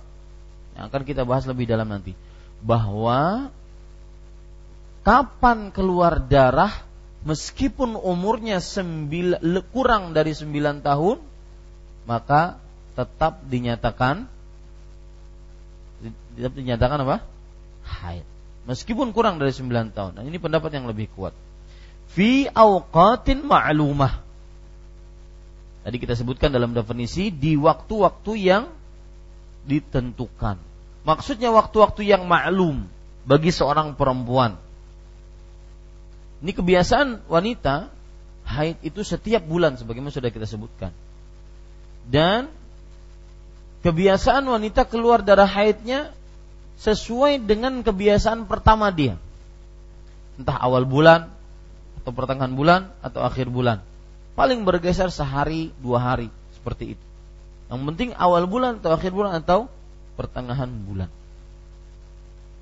yang 0.78 0.94
akan 0.94 1.04
kita 1.04 1.26
bahas 1.26 1.44
lebih 1.50 1.66
dalam 1.66 1.90
nanti 1.90 2.14
bahwa 2.62 3.50
kapan 5.02 5.74
keluar 5.74 6.22
darah 6.22 6.87
meskipun 7.26 7.98
umurnya 7.98 8.62
sembil, 8.62 9.40
kurang 9.74 10.14
dari 10.14 10.36
9 10.36 10.86
tahun 10.86 11.18
maka 12.08 12.62
tetap 12.98 13.44
dinyatakan 13.46 14.30
tetap 16.38 16.54
dinyatakan 16.54 17.02
apa? 17.02 17.18
haid. 17.88 18.26
Meskipun 18.68 19.16
kurang 19.16 19.40
dari 19.40 19.56
9 19.56 19.96
tahun. 19.96 20.12
Nah, 20.20 20.24
ini 20.28 20.38
pendapat 20.38 20.70
yang 20.76 20.86
lebih 20.86 21.08
kuat. 21.16 21.32
Fi 22.12 22.46
awqatin 22.52 23.48
ma'lumah. 23.48 24.22
Tadi 25.88 25.98
kita 26.04 26.20
sebutkan 26.20 26.52
dalam 26.52 26.76
definisi 26.76 27.32
di 27.32 27.56
waktu-waktu 27.56 28.32
yang 28.36 28.68
ditentukan. 29.64 30.60
Maksudnya 31.08 31.56
waktu-waktu 31.56 32.04
yang 32.04 32.28
maklum 32.28 32.92
bagi 33.24 33.56
seorang 33.56 33.96
perempuan 33.96 34.60
Ini 36.42 36.52
kebiasaan 36.54 37.26
wanita 37.26 37.90
haid 38.48 38.78
itu 38.86 39.02
setiap 39.02 39.44
bulan 39.44 39.76
sebagaimana 39.76 40.14
sudah 40.14 40.30
kita 40.30 40.46
sebutkan. 40.46 40.94
Dan 42.08 42.48
kebiasaan 43.84 44.46
wanita 44.48 44.88
keluar 44.88 45.26
darah 45.26 45.50
haidnya 45.50 46.14
sesuai 46.78 47.42
dengan 47.44 47.82
kebiasaan 47.82 48.46
pertama 48.46 48.94
dia. 48.94 49.18
Entah 50.38 50.56
awal 50.62 50.86
bulan 50.86 51.34
atau 52.00 52.12
pertengahan 52.14 52.54
bulan 52.54 52.82
atau 53.02 53.26
akhir 53.26 53.50
bulan. 53.50 53.82
Paling 54.38 54.62
bergeser 54.64 55.10
sehari 55.10 55.74
dua 55.82 55.98
hari 55.98 56.30
seperti 56.54 56.94
itu. 56.94 57.06
Yang 57.68 57.82
penting 57.84 58.10
awal 58.16 58.46
bulan 58.48 58.80
atau 58.80 58.94
akhir 58.94 59.12
bulan 59.12 59.42
atau 59.42 59.68
pertengahan 60.16 60.70
bulan. 60.70 61.10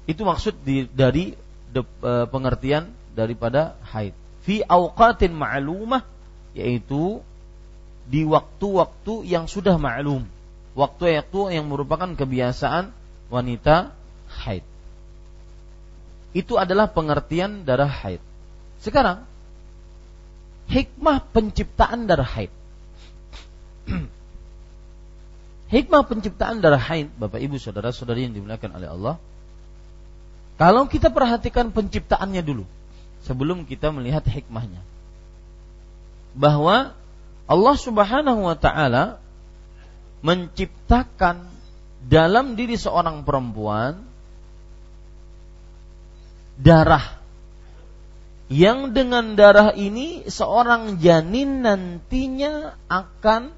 Itu 0.10 0.26
maksud 0.26 0.66
di, 0.66 0.88
dari 0.90 1.36
de, 1.70 1.82
e, 1.84 2.12
pengertian 2.32 2.90
daripada 3.16 3.80
haid. 3.96 4.12
Fi 4.44 4.62
awqatin 4.62 5.34
ma'lumah 5.34 6.04
yaitu 6.54 7.24
di 8.06 8.22
waktu-waktu 8.28 9.26
yang 9.26 9.50
sudah 9.50 9.80
ma'lum. 9.82 10.28
Waktu-waktu 10.76 11.56
yang 11.58 11.72
merupakan 11.72 12.12
kebiasaan 12.14 12.92
wanita 13.32 13.96
haid. 14.46 14.62
Itu 16.36 16.60
adalah 16.60 16.92
pengertian 16.92 17.64
darah 17.64 17.90
haid. 17.90 18.20
Sekarang 18.84 19.24
hikmah 20.68 21.24
penciptaan 21.32 22.06
darah 22.06 22.28
haid. 22.28 22.52
hikmah 25.76 26.04
penciptaan 26.06 26.60
darah 26.60 26.82
haid, 26.82 27.10
Bapak 27.16 27.40
Ibu 27.40 27.56
saudara-saudari 27.56 28.28
yang 28.28 28.36
dimuliakan 28.36 28.72
oleh 28.76 28.90
Allah. 28.92 29.16
Kalau 30.56 30.88
kita 30.88 31.12
perhatikan 31.12 31.72
penciptaannya 31.72 32.44
dulu 32.44 32.64
sebelum 33.26 33.66
kita 33.66 33.90
melihat 33.90 34.24
hikmahnya. 34.24 34.80
Bahwa 36.38 36.94
Allah 37.46 37.76
Subhanahu 37.78 38.46
wa 38.46 38.58
taala 38.58 39.18
menciptakan 40.26 41.50
dalam 42.06 42.54
diri 42.54 42.78
seorang 42.78 43.26
perempuan 43.26 44.06
darah 46.58 47.04
yang 48.46 48.94
dengan 48.94 49.34
darah 49.34 49.74
ini 49.74 50.30
seorang 50.30 51.02
janin 51.02 51.66
nantinya 51.66 52.78
akan 52.86 53.50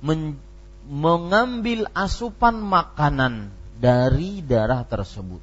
men 0.00 0.40
mengambil 0.84 1.88
asupan 1.96 2.60
makanan 2.60 3.48
dari 3.80 4.44
darah 4.44 4.84
tersebut. 4.84 5.40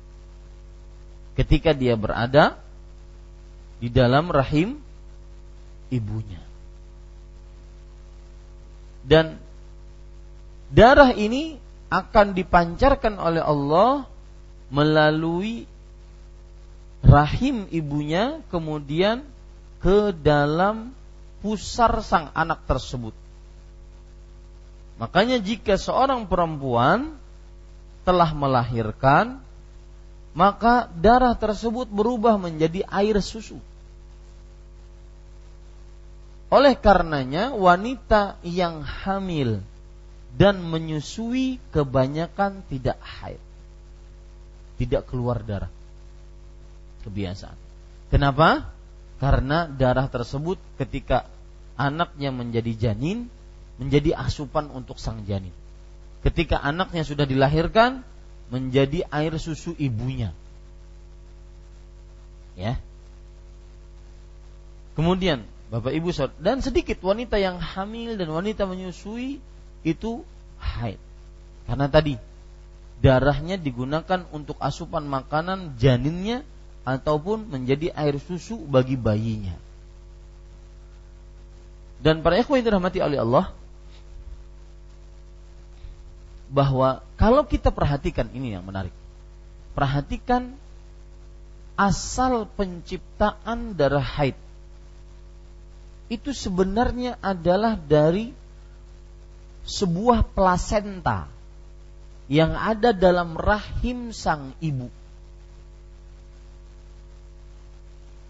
Ketika 1.33 1.73
dia 1.73 1.97
berada 1.97 2.61
di 3.81 3.89
dalam 3.89 4.29
rahim 4.29 4.77
ibunya. 5.89 6.39
Dan 9.01 9.41
darah 10.69 11.09
ini 11.17 11.57
akan 11.89 12.37
dipancarkan 12.37 13.17
oleh 13.17 13.41
Allah 13.41 14.05
melalui 14.69 15.65
rahim 17.01 17.65
ibunya 17.73 18.45
kemudian 18.53 19.25
ke 19.81 20.13
dalam 20.13 20.93
pusar 21.41 22.05
sang 22.05 22.29
anak 22.37 22.61
tersebut. 22.69 23.17
Makanya 25.01 25.41
jika 25.41 25.81
seorang 25.81 26.29
perempuan 26.29 27.17
telah 28.05 28.29
melahirkan 28.37 29.41
maka 30.31 30.87
darah 30.95 31.35
tersebut 31.35 31.89
berubah 31.91 32.39
menjadi 32.39 32.87
air 32.87 33.19
susu. 33.19 33.59
Oleh 36.51 36.75
karenanya 36.75 37.55
wanita 37.55 38.35
yang 38.43 38.83
hamil 38.83 39.63
dan 40.35 40.59
menyusui 40.59 41.63
kebanyakan 41.71 42.67
tidak 42.67 42.99
haid. 42.99 43.39
Tidak 44.75 45.07
keluar 45.07 45.39
darah 45.47 45.71
kebiasaan. 47.07 47.57
Kenapa? 48.11 48.67
Karena 49.23 49.69
darah 49.69 50.11
tersebut 50.11 50.57
ketika 50.75 51.29
anaknya 51.77 52.33
menjadi 52.33 52.73
janin 52.75 53.31
menjadi 53.81 54.13
asupan 54.13 54.69
untuk 54.69 55.01
sang 55.01 55.25
janin. 55.25 55.53
Ketika 56.21 56.61
anaknya 56.61 57.01
sudah 57.01 57.25
dilahirkan 57.25 58.05
menjadi 58.53 59.09
air 59.09 59.33
susu 59.41 59.73
ibunya. 59.81 60.35
Ya. 62.53 62.77
Kemudian 64.93 65.47
Bapak 65.71 65.95
Ibu 65.95 66.11
dan 66.43 66.59
sedikit 66.59 66.99
wanita 66.99 67.39
yang 67.39 67.55
hamil 67.55 68.19
dan 68.19 68.27
wanita 68.27 68.67
menyusui 68.67 69.39
itu 69.87 70.11
haid. 70.59 70.99
Karena 71.63 71.87
tadi 71.87 72.19
darahnya 72.99 73.55
digunakan 73.55 74.27
untuk 74.35 74.59
asupan 74.59 75.07
makanan 75.07 75.79
janinnya 75.79 76.43
ataupun 76.83 77.47
menjadi 77.47 77.95
air 77.95 78.19
susu 78.19 78.59
bagi 78.67 78.99
bayinya. 78.99 79.55
Dan 82.03 82.19
para 82.19 82.35
ikhwan 82.35 82.59
yang 82.59 82.67
dirahmati 82.67 82.99
oleh 82.99 83.23
Allah 83.23 83.55
bahwa 86.51 86.99
kalau 87.15 87.47
kita 87.47 87.71
perhatikan 87.71 88.27
ini 88.35 88.59
yang 88.59 88.67
menarik. 88.67 88.91
Perhatikan 89.71 90.51
asal 91.79 92.43
penciptaan 92.59 93.79
darah 93.79 94.03
haid. 94.03 94.35
Itu 96.11 96.35
sebenarnya 96.35 97.15
adalah 97.23 97.79
dari 97.79 98.35
sebuah 99.63 100.27
plasenta 100.35 101.31
yang 102.27 102.51
ada 102.51 102.91
dalam 102.91 103.39
rahim 103.39 104.11
sang 104.11 104.51
ibu. 104.59 104.91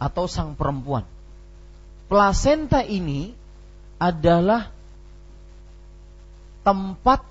atau 0.02 0.26
sang 0.26 0.58
perempuan. 0.58 1.06
Plasenta 2.10 2.82
ini 2.82 3.38
adalah 4.02 4.74
tempat 6.66 7.22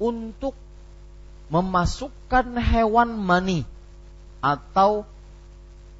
untuk 0.00 0.56
memasukkan 1.52 2.56
hewan 2.56 3.20
mani 3.20 3.68
atau 4.40 5.04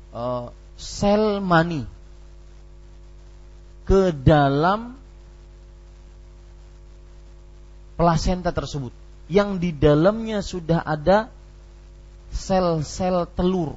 e, 0.08 0.22
sel 0.80 1.44
mani 1.44 1.84
ke 3.90 4.14
dalam 4.14 4.94
plasenta 7.98 8.54
tersebut 8.54 8.94
yang 9.26 9.58
di 9.58 9.74
dalamnya 9.74 10.46
sudah 10.46 10.78
ada 10.86 11.26
sel-sel 12.30 13.26
telur 13.34 13.74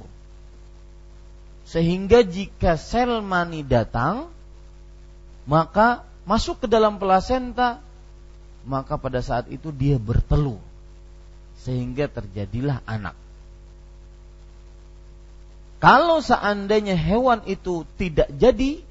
sehingga 1.64 2.20
jika 2.22 2.76
sel 2.76 3.24
mani 3.24 3.64
datang, 3.64 4.28
maka 5.48 6.04
masuk 6.28 6.64
ke 6.64 6.66
dalam 6.68 7.00
plasenta, 7.00 7.80
maka 8.68 9.00
pada 9.00 9.24
saat 9.24 9.48
itu 9.48 9.72
dia 9.72 9.96
bertelur. 9.96 10.60
Sehingga 11.64 12.06
terjadilah 12.12 12.84
anak. 12.84 13.16
Kalau 15.80 16.20
seandainya 16.20 16.96
hewan 16.96 17.44
itu 17.48 17.88
tidak 17.96 18.28
jadi, 18.36 18.84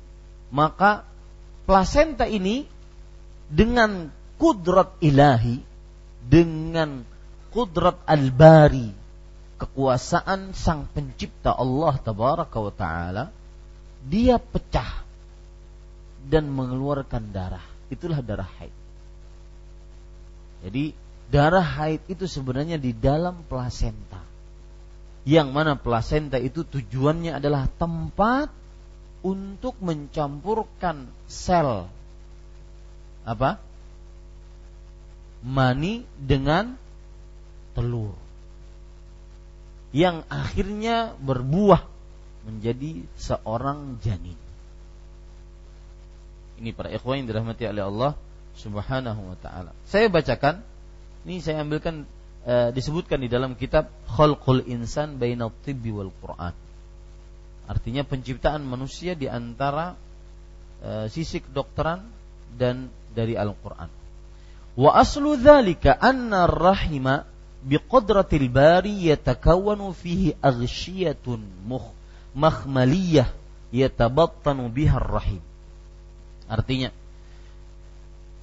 maka 0.50 1.06
plasenta 1.64 2.28
ini 2.28 2.68
dengan 3.48 4.12
kudrat 4.38 5.00
ilahi, 5.00 5.62
dengan 6.24 7.04
kudrat 7.54 8.02
al-bari, 8.08 8.92
kekuasaan 9.62 10.52
sang 10.52 10.90
pencipta 10.92 11.56
Allah 11.56 11.96
tabaraka 12.02 12.58
wa 12.60 12.74
taala 12.74 13.26
dia 14.04 14.36
pecah 14.36 15.04
dan 16.28 16.52
mengeluarkan 16.52 17.32
darah. 17.32 17.64
Itulah 17.88 18.20
darah 18.20 18.48
haid. 18.60 18.76
Jadi 20.64 20.96
darah 21.32 21.64
haid 21.64 22.04
itu 22.12 22.28
sebenarnya 22.28 22.80
di 22.80 22.92
dalam 22.96 23.44
plasenta. 23.48 24.20
Yang 25.24 25.48
mana 25.56 25.80
plasenta 25.80 26.36
itu 26.36 26.68
tujuannya 26.68 27.40
adalah 27.40 27.72
tempat 27.80 28.52
untuk 29.24 29.80
mencampurkan 29.80 31.08
sel 31.32 31.88
apa 33.24 33.58
mani 35.44 36.04
dengan 36.20 36.76
telur 37.72 38.16
yang 39.96 40.28
akhirnya 40.28 41.14
berbuah 41.22 41.86
menjadi 42.44 43.08
seorang 43.16 44.02
janin. 44.04 44.36
Ini 46.60 46.76
para 46.76 46.92
ikhwan 46.92 47.24
yang 47.24 47.28
dirahmati 47.30 47.64
oleh 47.70 47.84
Allah 47.86 48.12
Subhanahu 48.58 49.22
wa 49.34 49.38
taala. 49.40 49.72
Saya 49.88 50.10
bacakan 50.10 50.66
ini 51.24 51.40
saya 51.40 51.64
ambilkan 51.64 52.04
e, 52.44 52.76
disebutkan 52.76 53.22
di 53.24 53.30
dalam 53.32 53.56
kitab 53.56 53.88
Khalqul 54.10 54.66
Insan 54.68 55.22
Bainat 55.22 55.56
Tibbi 55.64 55.94
wal 55.94 56.12
Quran. 56.20 56.54
Artinya 57.64 58.04
penciptaan 58.04 58.64
manusia 58.68 59.16
di 59.16 59.32
antara 59.32 59.96
e, 60.84 61.08
sisi 61.08 61.40
kedokteran 61.40 62.04
dan 62.60 62.92
dari 63.16 63.40
Al-Qur'an. 63.40 63.88
Wa 64.74 64.92
aslu 65.00 65.40
dzalika 65.40 65.96
anna 65.96 66.50
rahima 66.50 67.24
biqadratil 67.64 68.52
bari 68.52 69.08
yatakawwanu 69.08 69.96
fihi 69.96 70.36
aghyiyatun 70.44 71.40
mukh 71.64 71.94
makhmaliyah 72.36 73.32
yatabattanu 73.72 74.68
biha 74.68 75.00
rahim. 75.00 75.42
Artinya 76.50 76.92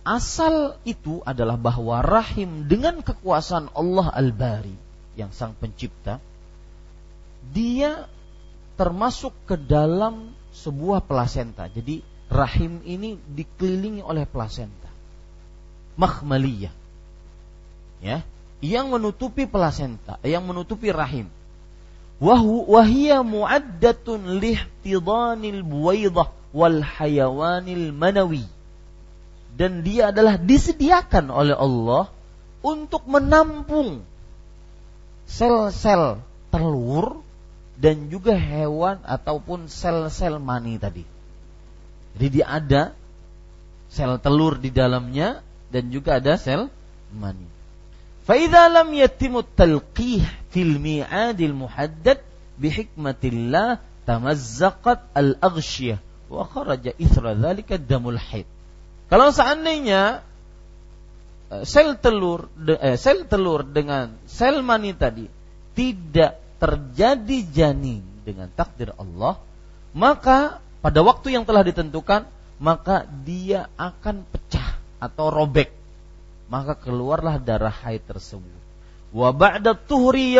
asal 0.00 0.80
itu 0.88 1.20
adalah 1.28 1.60
bahwa 1.60 2.00
rahim 2.00 2.64
dengan 2.64 3.04
kekuasaan 3.04 3.68
Allah 3.76 4.08
Al-Bari 4.10 4.74
yang 5.14 5.30
sang 5.36 5.52
pencipta 5.52 6.18
dia 7.52 8.08
termasuk 8.80 9.36
ke 9.44 9.60
dalam 9.60 10.32
sebuah 10.56 11.04
plasenta. 11.04 11.68
Jadi 11.68 12.00
rahim 12.32 12.80
ini 12.88 13.20
dikelilingi 13.20 14.00
oleh 14.00 14.24
plasenta. 14.24 14.88
Makhmaliyah. 16.00 16.72
Ya, 18.00 18.24
yang 18.64 18.88
menutupi 18.88 19.44
plasenta, 19.44 20.16
yang 20.24 20.48
menutupi 20.48 20.88
rahim. 20.88 21.28
Wahia 22.20 23.20
mu'addatun 23.20 24.40
lihtidanil 24.40 25.60
buwaidah 25.60 26.32
wal 26.56 26.80
hayawanil 26.80 27.92
manawi. 27.92 28.48
Dan 29.52 29.84
dia 29.84 30.08
adalah 30.08 30.40
disediakan 30.40 31.28
oleh 31.28 31.52
Allah 31.52 32.08
untuk 32.64 33.04
menampung 33.04 34.00
sel-sel 35.28 36.24
telur 36.48 37.20
dan 37.80 38.12
juga 38.12 38.36
hewan 38.36 39.00
ataupun 39.08 39.72
sel-sel 39.72 40.36
mani 40.36 40.76
tadi. 40.76 41.02
Jadi 42.12 42.26
dia 42.28 42.46
ada 42.46 42.82
sel 43.88 44.20
telur 44.20 44.60
di 44.60 44.68
dalamnya 44.68 45.40
dan 45.72 45.88
juga 45.88 46.20
ada 46.20 46.36
sel 46.36 46.68
mani. 47.16 47.48
Faidha 48.28 48.68
lam 48.68 48.92
yatimut 48.92 49.48
talqih 49.56 50.20
fil 50.52 50.76
mi'adil 50.76 51.56
muhaddad 51.56 52.20
bihikmatillah 52.60 53.80
tamazzaqat 54.04 55.16
al 55.16 55.40
aghshiyah 55.40 55.98
wa 56.28 56.44
kharaja 56.44 56.92
ithra 57.00 57.32
dhalika 57.32 57.80
damul 57.80 58.20
haid. 58.20 58.44
Kalau 59.08 59.32
seandainya 59.32 60.20
eh, 61.48 61.64
sel 61.64 61.96
telur 61.96 62.52
eh, 62.60 63.00
sel 63.00 63.24
telur 63.24 63.64
dengan 63.64 64.12
sel 64.28 64.60
mani 64.60 64.92
tadi 64.92 65.26
tidak 65.72 66.49
terjadi 66.60 67.38
janin 67.48 68.04
dengan 68.22 68.52
takdir 68.52 68.92
Allah, 69.00 69.40
maka 69.96 70.60
pada 70.84 71.00
waktu 71.00 71.34
yang 71.34 71.48
telah 71.48 71.64
ditentukan, 71.64 72.28
maka 72.60 73.08
dia 73.24 73.72
akan 73.80 74.28
pecah 74.28 74.76
atau 75.00 75.32
robek. 75.32 75.72
Maka 76.52 76.76
keluarlah 76.76 77.40
darah 77.40 77.72
haid 77.72 78.04
tersebut. 78.04 78.60
Wa 79.10 79.32
ba'da 79.34 79.74
tuhri 79.74 80.36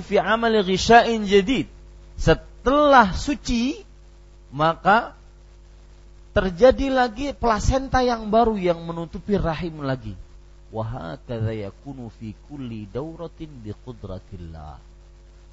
fi 0.00 0.16
amali 0.16 0.62
ghisha'in 0.62 1.26
jadid. 1.26 1.66
Setelah 2.14 3.10
suci, 3.12 3.82
maka 4.54 5.18
terjadi 6.34 6.90
lagi 6.94 7.26
plasenta 7.34 8.02
yang 8.06 8.30
baru 8.30 8.54
yang 8.54 8.78
menutupi 8.86 9.34
rahim 9.34 9.82
lagi. 9.82 10.14
Yakunu 10.74 12.10
fi 12.18 12.34
kulli 12.50 12.90
dauratin 12.90 13.62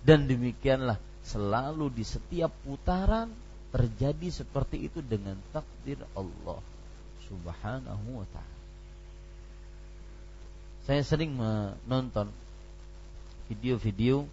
dan 0.01 0.25
demikianlah 0.25 0.97
selalu 1.21 1.93
di 1.93 2.03
setiap 2.05 2.49
putaran 2.65 3.29
terjadi 3.71 4.43
seperti 4.43 4.89
itu 4.89 4.99
dengan 4.99 5.37
takdir 5.53 6.01
Allah 6.17 6.59
Subhanahu 7.29 8.07
wa 8.19 8.27
taala. 8.33 8.59
Saya 10.81 11.01
sering 11.05 11.37
menonton 11.37 12.27
video-video 13.47 14.25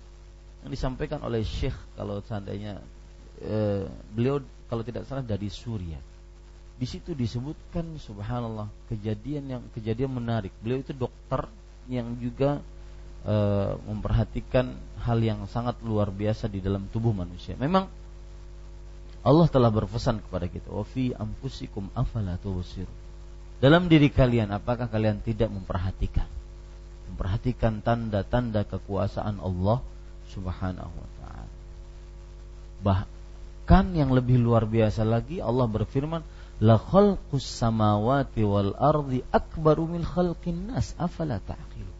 yang 0.64 0.70
disampaikan 0.72 1.22
oleh 1.22 1.44
Syekh 1.44 1.76
kalau 1.94 2.18
seandainya 2.24 2.80
e, 3.38 3.86
beliau 4.16 4.42
kalau 4.66 4.82
tidak 4.82 5.06
salah 5.06 5.22
dari 5.22 5.46
Suriah. 5.52 6.00
Di 6.78 6.86
situ 6.86 7.12
disebutkan 7.12 7.98
subhanallah 7.98 8.70
kejadian 8.90 9.44
yang 9.58 9.62
kejadian 9.74 10.14
menarik. 10.14 10.54
Beliau 10.62 10.82
itu 10.82 10.94
dokter 10.94 11.46
yang 11.90 12.14
juga 12.18 12.62
e, 13.28 13.36
memperhatikan 13.84 14.72
hal 15.04 15.20
yang 15.20 15.44
sangat 15.44 15.76
luar 15.84 16.08
biasa 16.08 16.48
di 16.48 16.64
dalam 16.64 16.88
tubuh 16.88 17.12
manusia. 17.12 17.52
Memang 17.60 17.92
Allah 19.20 19.48
telah 19.52 19.68
berpesan 19.68 20.24
kepada 20.24 20.48
kita, 20.48 20.72
"Wa 20.72 20.88
fi 20.88 21.12
afala 21.92 22.40
tubsir." 22.40 22.88
Dalam 23.58 23.90
diri 23.90 24.08
kalian 24.08 24.54
apakah 24.54 24.86
kalian 24.86 25.18
tidak 25.20 25.50
memperhatikan? 25.50 26.30
Memperhatikan 27.10 27.82
tanda-tanda 27.82 28.62
kekuasaan 28.62 29.42
Allah 29.42 29.82
Subhanahu 30.30 30.94
wa 30.94 31.08
taala. 31.18 31.54
Bahkan 32.78 33.84
yang 33.98 34.14
lebih 34.14 34.38
luar 34.38 34.62
biasa 34.62 35.02
lagi 35.02 35.42
Allah 35.42 35.66
berfirman, 35.66 36.22
"La 36.62 36.78
khalqus 36.78 37.42
samawati 37.42 38.46
wal 38.46 38.78
ardi 38.78 39.26
akbaru 39.34 39.90
min 39.90 40.06
khalqin 40.06 40.70
nas 40.70 40.94
afala 40.94 41.42
ta'qilun." 41.42 41.97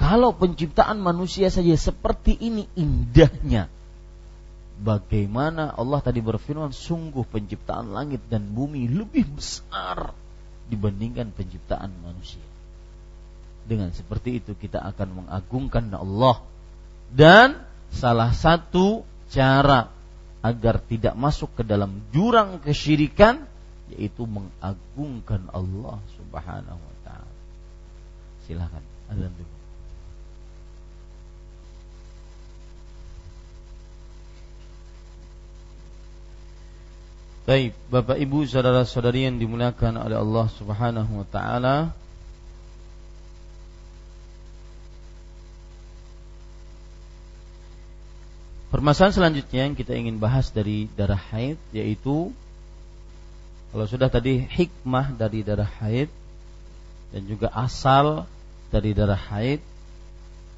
Kalau 0.00 0.32
penciptaan 0.32 0.96
manusia 0.96 1.52
saja 1.52 1.76
seperti 1.76 2.32
ini 2.32 2.64
indahnya, 2.72 3.68
bagaimana 4.80 5.76
Allah 5.76 6.00
tadi 6.00 6.24
berfirman, 6.24 6.72
sungguh 6.72 7.28
penciptaan 7.28 7.92
langit 7.92 8.24
dan 8.32 8.48
bumi 8.48 8.88
lebih 8.88 9.28
besar 9.28 10.16
dibandingkan 10.72 11.36
penciptaan 11.36 11.92
manusia. 12.00 12.40
Dengan 13.68 13.92
seperti 13.92 14.40
itu 14.40 14.56
kita 14.56 14.80
akan 14.80 15.20
mengagungkan 15.20 15.92
Allah 15.92 16.40
dan 17.12 17.60
salah 17.92 18.32
satu 18.32 19.04
cara 19.28 19.92
agar 20.40 20.80
tidak 20.80 21.12
masuk 21.12 21.60
ke 21.60 21.62
dalam 21.62 22.00
jurang 22.08 22.56
kesyirikan 22.64 23.44
yaitu 23.92 24.24
mengagungkan 24.24 25.44
Allah 25.52 26.00
Subhanahu 26.16 26.80
wa 26.80 26.96
taala. 27.04 27.34
Silakan 28.48 28.82
azan 29.12 29.28
dulu. 29.36 29.59
Baik, 37.48 37.72
Bapak 37.88 38.20
Ibu 38.20 38.44
saudara-saudari 38.44 39.24
yang 39.24 39.40
dimuliakan 39.40 39.96
oleh 39.96 40.20
Allah 40.20 40.46
Subhanahu 40.60 41.24
wa 41.24 41.26
taala. 41.32 41.76
Permasalahan 48.68 49.16
selanjutnya 49.16 49.66
yang 49.66 49.74
kita 49.74 49.96
ingin 49.96 50.20
bahas 50.20 50.52
dari 50.52 50.86
darah 50.94 51.18
haid 51.32 51.58
yaitu 51.74 52.30
kalau 53.74 53.86
sudah 53.88 54.06
tadi 54.06 54.46
hikmah 54.46 55.10
dari 55.16 55.42
darah 55.42 55.66
haid 55.82 56.06
dan 57.10 57.22
juga 57.26 57.50
asal 57.50 58.30
dari 58.70 58.94
darah 58.94 59.18
haid 59.18 59.58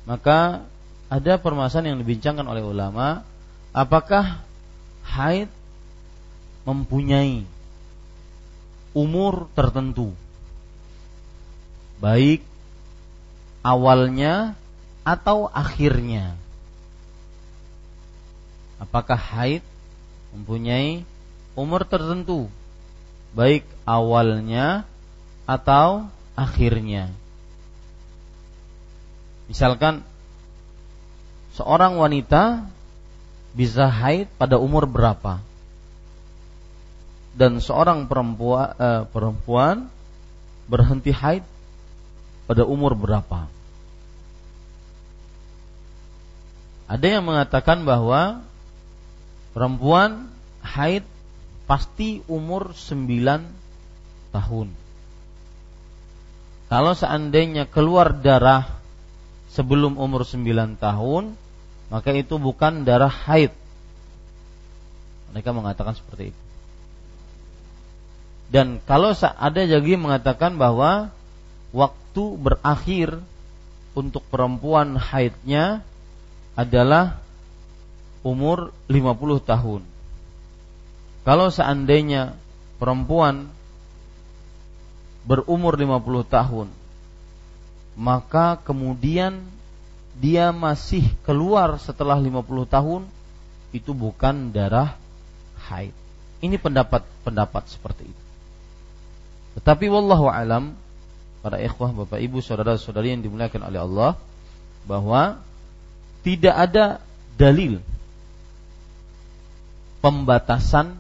maka 0.05 0.61
ada 1.09 1.41
permasalahan 1.41 1.97
yang 1.97 2.01
dibincangkan 2.05 2.45
oleh 2.45 2.61
ulama 2.61 3.25
apakah 3.73 4.45
haid 5.09 5.49
mempunyai 6.63 7.43
umur 8.93 9.49
tertentu, 9.57 10.13
baik 11.99 12.45
awalnya 13.65 14.55
atau 15.03 15.51
akhirnya. 15.51 16.37
Apakah 18.83 19.19
haid 19.19 19.63
mempunyai 20.35 21.07
umur 21.55 21.87
tertentu, 21.87 22.51
baik 23.35 23.63
awalnya 23.87 24.83
atau 25.47 26.11
akhirnya? 26.35 27.11
Misalkan 29.47 30.03
seorang 31.55 31.99
wanita 31.99 32.67
bisa 33.53 33.87
haid 33.87 34.27
pada 34.41 34.59
umur 34.59 34.89
berapa? 34.89 35.39
Dan 37.33 37.65
seorang 37.65 38.09
perempuan 38.09 38.69
uh, 38.77 39.03
perempuan 39.09 39.89
berhenti 40.69 41.13
haid 41.13 41.45
pada 42.45 42.69
umur 42.69 42.93
berapa? 42.93 43.49
Ada 46.93 47.07
yang 47.19 47.25
mengatakan 47.25 47.89
bahwa 47.89 48.45
perempuan 49.57 50.29
haid 50.61 51.09
pasti 51.65 52.21
umur 52.29 52.77
9 52.77 53.49
tahun. 54.29 54.69
Kalau 56.69 56.93
seandainya 56.93 57.65
keluar 57.69 58.13
darah 58.17 58.69
sebelum 59.53 59.97
umur 59.97 60.29
9 60.29 60.77
tahun, 60.77 61.33
maka 61.89 62.11
itu 62.13 62.37
bukan 62.37 62.85
darah 62.85 63.13
haid. 63.13 63.53
Mereka 65.33 65.53
mengatakan 65.57 65.97
seperti 65.97 66.33
itu. 66.33 66.42
Dan 68.53 68.85
kalau 68.85 69.17
ada 69.17 69.65
lagi 69.65 69.97
mengatakan 69.97 70.61
bahwa 70.61 71.09
waktu 71.73 72.25
berakhir 72.37 73.17
untuk 73.97 74.21
perempuan 74.29 75.01
haidnya 75.01 75.81
adalah 76.53 77.17
umur 78.21 78.77
50 78.93 79.41
tahun. 79.41 79.83
Kalau 81.25 81.49
seandainya 81.49 82.37
perempuan 82.77 83.49
berumur 85.25 85.81
50 85.81 86.29
tahun, 86.29 86.69
maka 87.97 88.61
kemudian 88.61 89.49
dia 90.21 90.53
masih 90.53 91.09
keluar 91.25 91.81
setelah 91.81 92.21
50 92.21 92.69
tahun, 92.69 93.03
itu 93.73 93.97
bukan 93.97 94.53
darah 94.53 94.93
haid. 95.73 95.97
Ini 96.45 96.61
pendapat-pendapat 96.61 97.65
seperti 97.71 98.13
itu. 98.13 98.22
Tetapi 99.59 99.87
wallahu 99.93 100.33
alam 100.33 100.73
para 101.45 101.59
ikhwah 101.61 101.93
Bapak 101.93 102.23
Ibu 102.23 102.41
saudara-saudari 102.41 103.13
yang 103.13 103.21
dimuliakan 103.21 103.63
oleh 103.69 103.81
Allah 103.83 104.11
bahwa 104.87 105.43
tidak 106.23 106.55
ada 106.55 106.85
dalil 107.35 107.83
pembatasan 110.03 110.99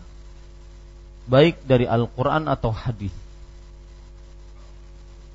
baik 1.30 1.62
dari 1.66 1.86
Al-Qur'an 1.86 2.50
atau 2.50 2.74
hadis. 2.74 3.14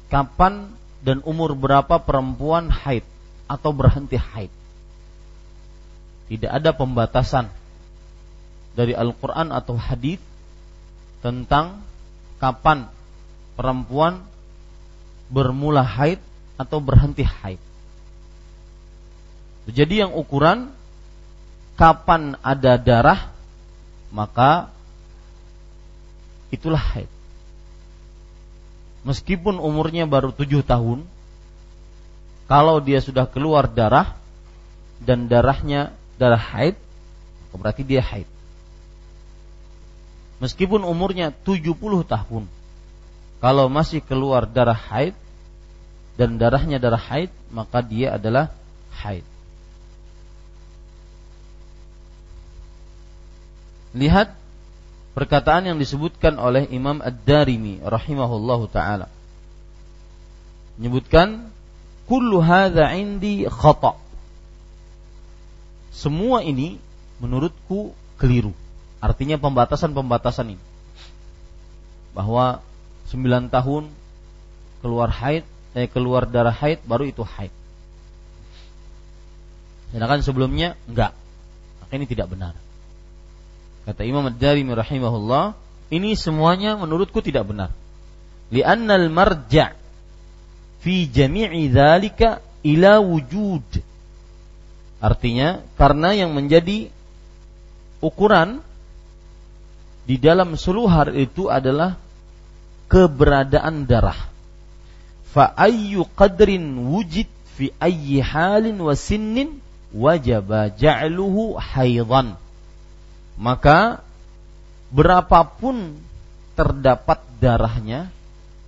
Kapan 0.08 0.72
dan 1.04 1.20
umur 1.24 1.56
berapa 1.56 2.00
perempuan 2.00 2.72
haid 2.72 3.04
atau 3.48 3.72
berhenti 3.72 4.20
haid? 4.20 4.52
Tidak 6.28 6.52
ada 6.52 6.76
pembatasan 6.76 7.48
dari 8.76 8.92
Al-Qur'an 8.92 9.52
atau 9.56 9.80
hadis 9.80 10.20
tentang 11.24 11.84
kapan 12.38 12.88
perempuan 13.58 14.22
bermula 15.34 15.82
haid 15.82 16.22
atau 16.56 16.78
berhenti 16.78 17.26
haid. 17.26 17.60
Jadi 19.68 20.06
yang 20.06 20.16
ukuran 20.16 20.72
kapan 21.76 22.40
ada 22.40 22.80
darah 22.80 23.34
maka 24.14 24.72
itulah 26.54 26.80
haid. 26.80 27.12
Meskipun 29.04 29.60
umurnya 29.60 30.08
baru 30.08 30.32
tujuh 30.32 30.64
tahun, 30.64 31.04
kalau 32.48 32.80
dia 32.80 33.04
sudah 33.04 33.28
keluar 33.28 33.68
darah 33.68 34.16
dan 35.04 35.28
darahnya 35.28 35.92
darah 36.16 36.40
haid, 36.40 36.80
berarti 37.52 37.84
dia 37.84 38.00
haid. 38.00 38.28
Meskipun 40.38 40.86
umurnya 40.86 41.34
70 41.34 41.74
tahun, 42.06 42.44
kalau 43.38 43.70
masih 43.70 44.02
keluar 44.02 44.50
darah 44.50 44.78
haid 44.78 45.14
dan 46.18 46.42
darahnya 46.42 46.82
darah 46.82 47.02
haid, 47.02 47.30
maka 47.54 47.86
dia 47.86 48.18
adalah 48.18 48.50
haid. 49.06 49.22
Lihat 53.94 54.34
perkataan 55.14 55.70
yang 55.70 55.78
disebutkan 55.78 56.38
oleh 56.42 56.66
Imam 56.70 57.02
Ad-Darimi 57.02 57.82
rahimahullahu 57.86 58.70
taala. 58.74 59.10
Menyebutkan 60.78 61.50
kullu 62.06 62.42
hadza 62.42 62.94
indi 62.98 63.46
khata. 63.50 63.98
Semua 65.94 66.46
ini 66.46 66.78
menurutku 67.18 67.98
keliru. 68.22 68.54
Artinya 69.02 69.42
pembatasan-pembatasan 69.42 70.58
ini. 70.58 70.64
Bahwa 72.14 72.62
9 73.08 73.54
tahun 73.54 73.88
keluar 74.84 75.10
haid, 75.10 75.48
eh 75.74 75.88
keluar 75.88 76.28
darah 76.28 76.54
haid 76.54 76.84
baru 76.84 77.08
itu 77.08 77.24
haid. 77.24 77.52
Sedangkan 79.96 80.20
sebelumnya 80.20 80.76
enggak. 80.92 81.16
Maka 81.80 81.92
ini 81.96 82.06
tidak 82.06 82.28
benar. 82.28 82.54
Kata 83.88 84.04
Imam 84.04 84.28
Ad-Darimi 84.28 84.76
rahimahullah, 84.76 85.56
ini 85.88 86.20
semuanya 86.20 86.76
menurutku 86.76 87.24
tidak 87.24 87.48
benar. 87.48 87.72
Li'anna 88.52 89.00
al-marja' 89.00 89.72
fi 90.84 91.08
jami'i 91.08 91.72
dzalika 91.72 92.44
ila 92.68 93.00
wujud. 93.00 93.64
Artinya 95.00 95.64
karena 95.80 96.12
yang 96.12 96.36
menjadi 96.36 96.92
ukuran 98.04 98.60
di 100.08 100.20
dalam 100.20 100.56
seluruh 100.56 100.92
hal 100.92 101.16
itu 101.16 101.48
adalah 101.48 102.00
keberadaan 102.88 103.88
darah. 103.88 104.18
Fa 105.32 105.54
ayyu 105.54 106.08
qadrin 106.16 106.88
wujid 106.88 107.30
fi 107.56 107.72
ayyi 107.78 108.24
halin 108.24 108.80
wa 108.80 108.96
sinnin 108.96 109.60
wajaba 109.92 110.72
ja'luhu 110.74 111.60
haidan. 111.60 112.40
Maka 113.38 114.02
berapapun 114.90 116.00
terdapat 116.58 117.22
darahnya 117.38 118.10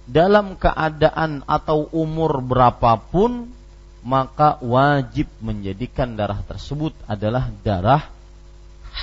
dalam 0.05 0.57
keadaan 0.57 1.41
atau 1.49 1.89
umur 1.89 2.41
berapapun 2.41 3.49
maka 4.05 4.57
wajib 4.63 5.27
menjadikan 5.43 6.15
darah 6.15 6.39
tersebut 6.45 6.95
adalah 7.05 7.51
darah 7.65 8.07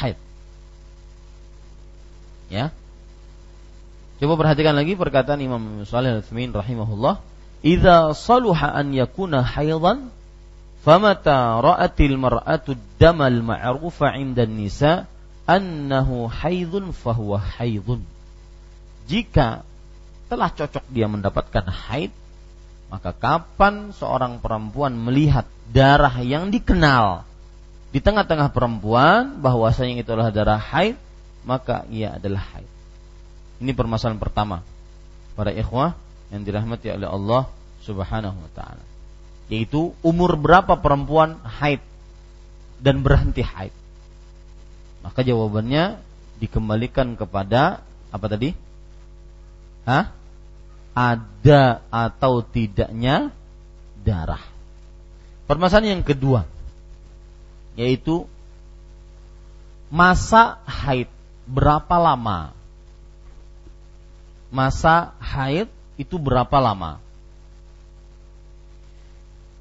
haid. 0.00 0.18
Ya, 2.46 2.70
Coba 4.16 4.32
perhatikan 4.40 4.72
lagi 4.72 4.96
perkataan 4.96 5.44
Imam 5.44 5.84
Shalih 5.84 6.16
Al-Utsaimin 6.16 6.48
rahimahullah, 6.48 7.20
"Idza 7.60 8.16
saluha 8.16 8.72
an 8.72 8.96
yakuna 8.96 9.44
haidan, 9.44 10.08
famata 10.80 11.60
ra'atil 11.60 12.16
mar'atu 12.16 12.80
damal 12.96 13.44
ma'rufa 13.44 14.16
'inda 14.16 14.48
nisa 14.48 15.04
annahu 15.44 16.32
haidun 16.32 16.96
fahuwa 16.96 17.44
haidun." 17.60 18.08
Jika 19.04 19.68
telah 20.32 20.48
cocok 20.48 20.88
dia 20.88 21.12
mendapatkan 21.12 21.68
haid, 21.68 22.08
maka 22.88 23.12
kapan 23.12 23.92
seorang 23.92 24.40
perempuan 24.40 24.96
melihat 24.96 25.44
darah 25.68 26.24
yang 26.24 26.48
dikenal 26.48 27.28
di 27.92 28.00
tengah-tengah 28.00 28.48
perempuan 28.48 29.44
bahwasanya 29.44 30.00
itu 30.00 30.08
adalah 30.08 30.32
darah 30.32 30.56
haid, 30.56 30.96
maka 31.44 31.84
ia 31.92 32.16
adalah 32.16 32.40
haid. 32.56 32.75
Ini 33.62 33.72
permasalahan 33.72 34.20
pertama 34.20 34.60
para 35.36 35.52
ikhwah 35.52 35.96
yang 36.32 36.42
dirahmati 36.44 36.92
oleh 36.92 37.08
Allah 37.08 37.48
Subhanahu 37.84 38.36
wa 38.36 38.50
taala. 38.52 38.84
Yaitu 39.46 39.94
umur 40.02 40.34
berapa 40.34 40.74
perempuan 40.80 41.38
haid 41.44 41.80
dan 42.82 43.00
berhenti 43.00 43.46
haid. 43.46 43.72
Maka 45.06 45.22
jawabannya 45.22 46.02
dikembalikan 46.42 47.14
kepada 47.14 47.86
apa 48.10 48.26
tadi? 48.26 48.52
Hah? 49.86 50.10
Ada 50.96 51.84
atau 51.92 52.42
tidaknya 52.42 53.30
darah. 54.02 54.42
Permasalahan 55.46 56.00
yang 56.00 56.04
kedua 56.04 56.48
yaitu 57.76 58.24
masa 59.92 60.58
haid 60.64 61.06
berapa 61.44 61.94
lama 62.00 62.55
masa 64.56 65.12
haid 65.20 65.68
itu 66.00 66.16
berapa 66.16 66.56
lama? 66.56 66.96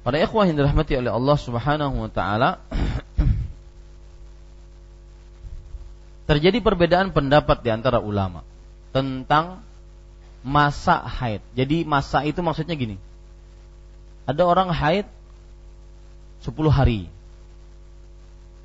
Pada 0.00 0.16
ikhwah 0.16 0.48
yang 0.48 0.56
dirahmati 0.56 0.96
oleh 0.96 1.12
Allah 1.12 1.36
Subhanahu 1.36 2.08
wa 2.08 2.10
taala 2.10 2.64
terjadi 6.30 6.56
perbedaan 6.64 7.12
pendapat 7.12 7.60
di 7.60 7.68
antara 7.68 8.00
ulama 8.00 8.40
tentang 8.96 9.60
masa 10.40 11.04
haid. 11.04 11.44
Jadi 11.52 11.84
masa 11.84 12.24
itu 12.24 12.40
maksudnya 12.40 12.78
gini. 12.78 12.96
Ada 14.24 14.48
orang 14.48 14.72
haid 14.72 15.04
10 16.40 16.54
hari. 16.72 17.10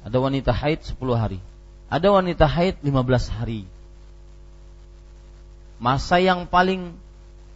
Ada 0.05 0.17
wanita 0.17 0.53
haid 0.53 0.79
10 0.85 0.95
hari. 1.17 1.41
Ada 1.89 2.07
wanita 2.07 2.45
haid 2.47 2.79
15 2.85 3.33
hari 3.33 3.65
masa 5.81 6.21
yang 6.21 6.45
paling 6.45 6.93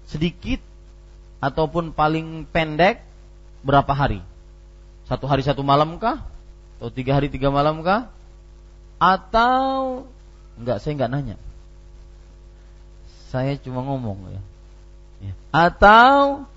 sedikit 0.10 0.58
ataupun 1.38 1.94
paling 1.94 2.50
pendek 2.50 3.06
berapa 3.62 3.94
hari? 3.94 4.26
Satu 5.06 5.30
hari 5.30 5.46
satu 5.46 5.62
malam 5.62 6.02
kah? 6.02 6.26
Atau 6.82 6.90
tiga 6.90 7.14
hari 7.14 7.30
tiga 7.30 7.54
malam 7.54 7.86
kah? 7.86 8.10
Atau 8.98 10.10
enggak 10.58 10.82
saya 10.82 10.98
enggak 10.98 11.12
nanya. 11.14 11.38
Saya 13.30 13.62
cuma 13.62 13.86
ngomong 13.86 14.34
ya. 14.34 14.42
ya. 15.30 15.34
Atau 15.54 16.50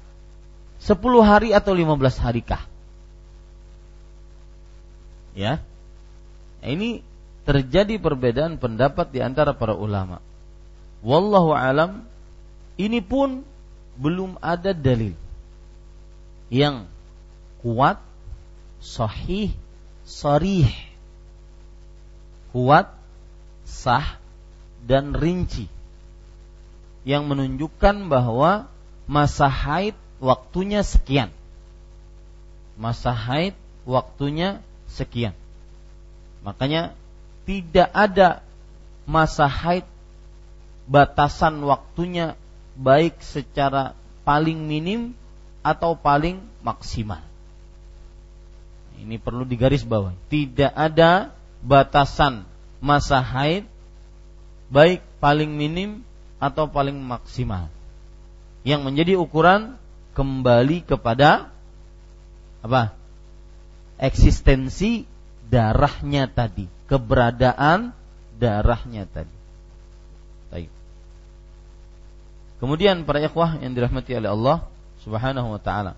sepuluh 0.81 1.21
hari 1.21 1.53
atau 1.53 1.77
lima 1.77 2.01
belas 2.01 2.17
hari 2.17 2.41
kah? 2.41 2.65
Ya. 5.37 5.61
Nah, 6.65 6.69
ini 6.73 7.05
terjadi 7.45 8.01
perbedaan 8.01 8.57
pendapat 8.57 9.13
di 9.13 9.21
antara 9.21 9.53
para 9.53 9.77
ulama. 9.77 10.25
Wallahu 11.03 11.55
alam 11.55 12.03
ini 12.79 12.99
pun 12.99 13.47
belum 13.99 14.39
ada 14.39 14.71
dalil 14.75 15.15
yang 16.49 16.87
kuat, 17.61 17.99
sahih, 18.79 19.53
sarih, 20.07 20.71
kuat, 22.55 22.91
sah 23.67 24.17
dan 24.87 25.13
rinci 25.13 25.69
yang 27.05 27.29
menunjukkan 27.29 28.09
bahwa 28.09 28.71
masa 29.05 29.51
haid 29.51 29.95
waktunya 30.23 30.85
sekian. 30.85 31.31
Masa 32.79 33.11
haid 33.11 33.59
waktunya 33.89 34.63
sekian. 34.87 35.35
Makanya 36.47 36.95
tidak 37.49 37.91
ada 37.91 38.45
masa 39.09 39.51
haid 39.51 39.89
batasan 40.89 41.61
waktunya 41.63 42.35
baik 42.75 43.21
secara 43.21 43.93
paling 44.25 44.57
minim 44.57 45.13
atau 45.61 45.95
paling 45.95 46.41
maksimal. 46.65 47.21
Ini 48.99 49.21
perlu 49.23 49.47
digaris 49.47 49.87
bawah. 49.87 50.17
Tidak 50.27 50.75
ada 50.75 51.31
batasan 51.63 52.43
masa 52.83 53.23
haid 53.23 53.69
baik 54.73 55.05
paling 55.23 55.55
minim 55.55 56.03
atau 56.43 56.67
paling 56.67 56.97
maksimal. 56.99 57.71
Yang 58.67 58.81
menjadi 58.83 59.13
ukuran 59.15 59.79
kembali 60.19 60.83
kepada 60.83 61.53
apa? 62.65 62.97
Eksistensi 63.99 65.07
darahnya 65.47 66.31
tadi 66.31 66.67
keberadaan 66.89 67.93
darahnya 68.41 69.05
tadi. 69.05 69.37
Baik. 70.49 70.78
Kemudian 72.59 73.07
para 73.07 73.23
ikhwah 73.23 73.63
yang 73.63 73.73
dirahmati 73.75 74.19
oleh 74.19 74.31
Allah 74.31 74.67
Subhanahu 75.07 75.55
wa 75.55 75.61
taala. 75.63 75.95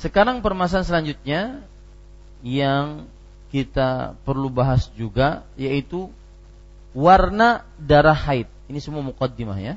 Sekarang 0.00 0.40
permasalahan 0.40 0.88
selanjutnya 0.88 1.40
yang 2.40 3.04
kita 3.52 4.14
perlu 4.22 4.48
bahas 4.48 4.88
juga 4.96 5.44
yaitu 5.58 6.08
warna 6.96 7.64
darah 7.76 8.16
haid. 8.16 8.48
Ini 8.68 8.78
semua 8.80 9.04
mukaddimah 9.04 9.58
ya. 9.60 9.74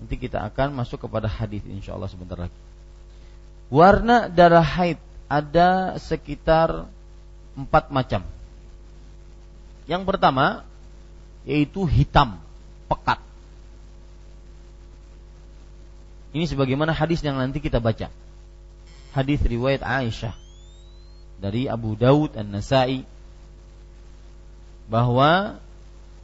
Nanti 0.00 0.16
kita 0.16 0.40
akan 0.46 0.72
masuk 0.76 1.04
kepada 1.04 1.28
hadis 1.28 1.64
insyaallah 1.64 2.08
sebentar 2.08 2.36
lagi. 2.36 2.56
Warna 3.68 4.28
darah 4.32 4.64
haid 4.64 5.00
ada 5.28 6.00
sekitar 6.00 6.88
empat 7.56 7.90
macam. 7.92 8.22
Yang 9.84 10.02
pertama 10.08 10.64
yaitu 11.44 11.84
hitam, 11.84 12.40
pekat. 12.88 13.20
Ini 16.34 16.50
sebagaimana 16.50 16.90
hadis 16.90 17.22
yang 17.22 17.38
nanti 17.38 17.62
kita 17.62 17.78
baca. 17.78 18.10
Hadis 19.14 19.38
riwayat 19.46 19.86
Aisyah 19.86 20.34
dari 21.38 21.70
Abu 21.70 21.94
Daud 21.94 22.34
An-Nasai 22.34 23.06
bahwa 24.90 25.62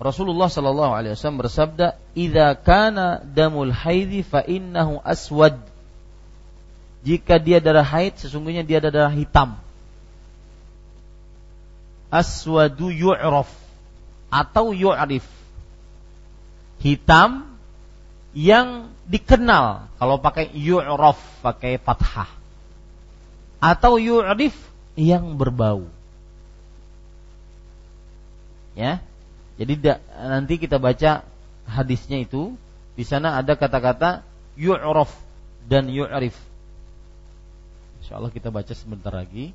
Rasulullah 0.02 0.50
Shallallahu 0.50 0.92
Alaihi 0.96 1.14
Wasallam 1.14 1.40
bersabda, 1.46 1.94
"Idza 2.18 2.58
kana 2.58 3.22
damul 3.22 3.70
haidhi 3.70 4.26
fa 4.26 4.42
innahu 4.42 4.98
aswad." 5.06 5.54
Jika 7.06 7.38
dia 7.38 7.62
darah 7.62 7.86
haid, 7.86 8.18
sesungguhnya 8.18 8.66
dia 8.66 8.82
darah 8.82 9.08
hitam 9.14 9.56
aswadu 12.10 12.90
yu'raf 12.90 13.48
atau 14.28 14.74
yu'rif. 14.74 15.24
Hitam 16.82 17.46
yang 18.36 18.94
dikenal 19.10 19.90
kalau 19.98 20.22
pakai 20.22 20.50
yu'raf 20.54 21.18
pakai 21.42 21.78
fathah. 21.82 22.30
Atau 23.60 24.00
yu'rif 24.00 24.54
yang 24.96 25.36
berbau. 25.36 25.84
Ya. 28.78 29.02
Jadi 29.60 29.76
da, 29.76 30.00
nanti 30.16 30.56
kita 30.56 30.80
baca 30.80 31.20
hadisnya 31.68 32.24
itu 32.24 32.56
di 32.96 33.04
sana 33.04 33.36
ada 33.36 33.52
kata-kata 33.58 34.24
yu'raf 34.56 35.12
dan 35.68 35.92
yu'rif. 35.92 36.38
Insyaallah 38.00 38.32
kita 38.32 38.48
baca 38.48 38.72
sebentar 38.72 39.12
lagi. 39.12 39.52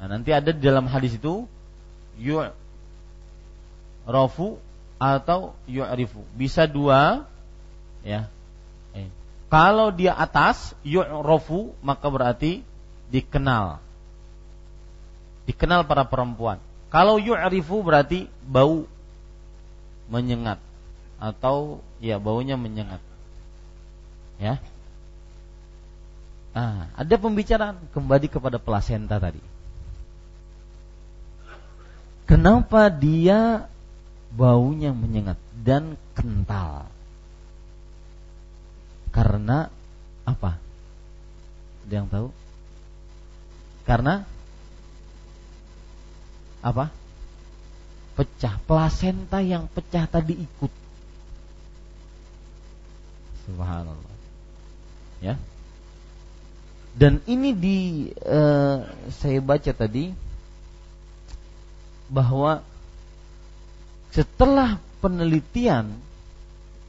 Nah, 0.00 0.08
nanti 0.08 0.32
ada 0.32 0.48
di 0.48 0.64
dalam 0.64 0.88
hadis 0.88 1.20
itu 1.20 1.44
yu'rafu 2.16 2.48
atau 5.00 5.56
yu'rifu. 5.64 6.20
Bisa 6.36 6.68
dua 6.68 7.24
ya. 8.04 8.28
Eh. 8.92 9.08
Kalau 9.48 9.88
dia 9.88 10.12
atas 10.12 10.76
yu'rafu 10.84 11.72
maka 11.80 12.06
berarti 12.12 12.60
dikenal. 13.08 13.80
Dikenal 15.48 15.88
para 15.88 16.04
perempuan. 16.04 16.60
Kalau 16.92 17.16
yu'rifu 17.16 17.80
berarti 17.80 18.28
bau 18.44 18.84
menyengat 20.12 20.60
atau 21.16 21.80
ya 22.04 22.20
baunya 22.20 22.60
menyengat. 22.60 23.00
Ya. 24.36 24.60
Nah, 26.50 26.90
ada 26.98 27.14
pembicaraan 27.14 27.78
kembali 27.94 28.26
kepada 28.26 28.58
plasenta 28.58 29.16
tadi. 29.22 29.40
Kenapa 32.26 32.90
dia 32.90 33.70
baunya 34.30 34.94
menyengat 34.94 35.36
dan 35.60 35.98
kental? 36.14 36.86
Karena 39.10 39.66
apa? 40.22 40.58
Ada 41.86 41.94
yang 41.94 42.06
tahu? 42.06 42.28
Karena 43.82 44.22
apa? 46.62 46.94
Pecah 48.14 48.54
plasenta 48.68 49.42
yang 49.42 49.66
pecah 49.66 50.06
tadi 50.06 50.38
ikut. 50.38 50.72
Subhanallah. 53.48 54.16
Ya. 55.18 55.34
Dan 56.94 57.18
ini 57.26 57.50
di 57.54 57.78
uh, 58.12 58.86
saya 59.10 59.40
baca 59.42 59.72
tadi 59.74 60.12
bahwa 62.10 62.62
setelah 64.10 64.78
penelitian 64.98 65.94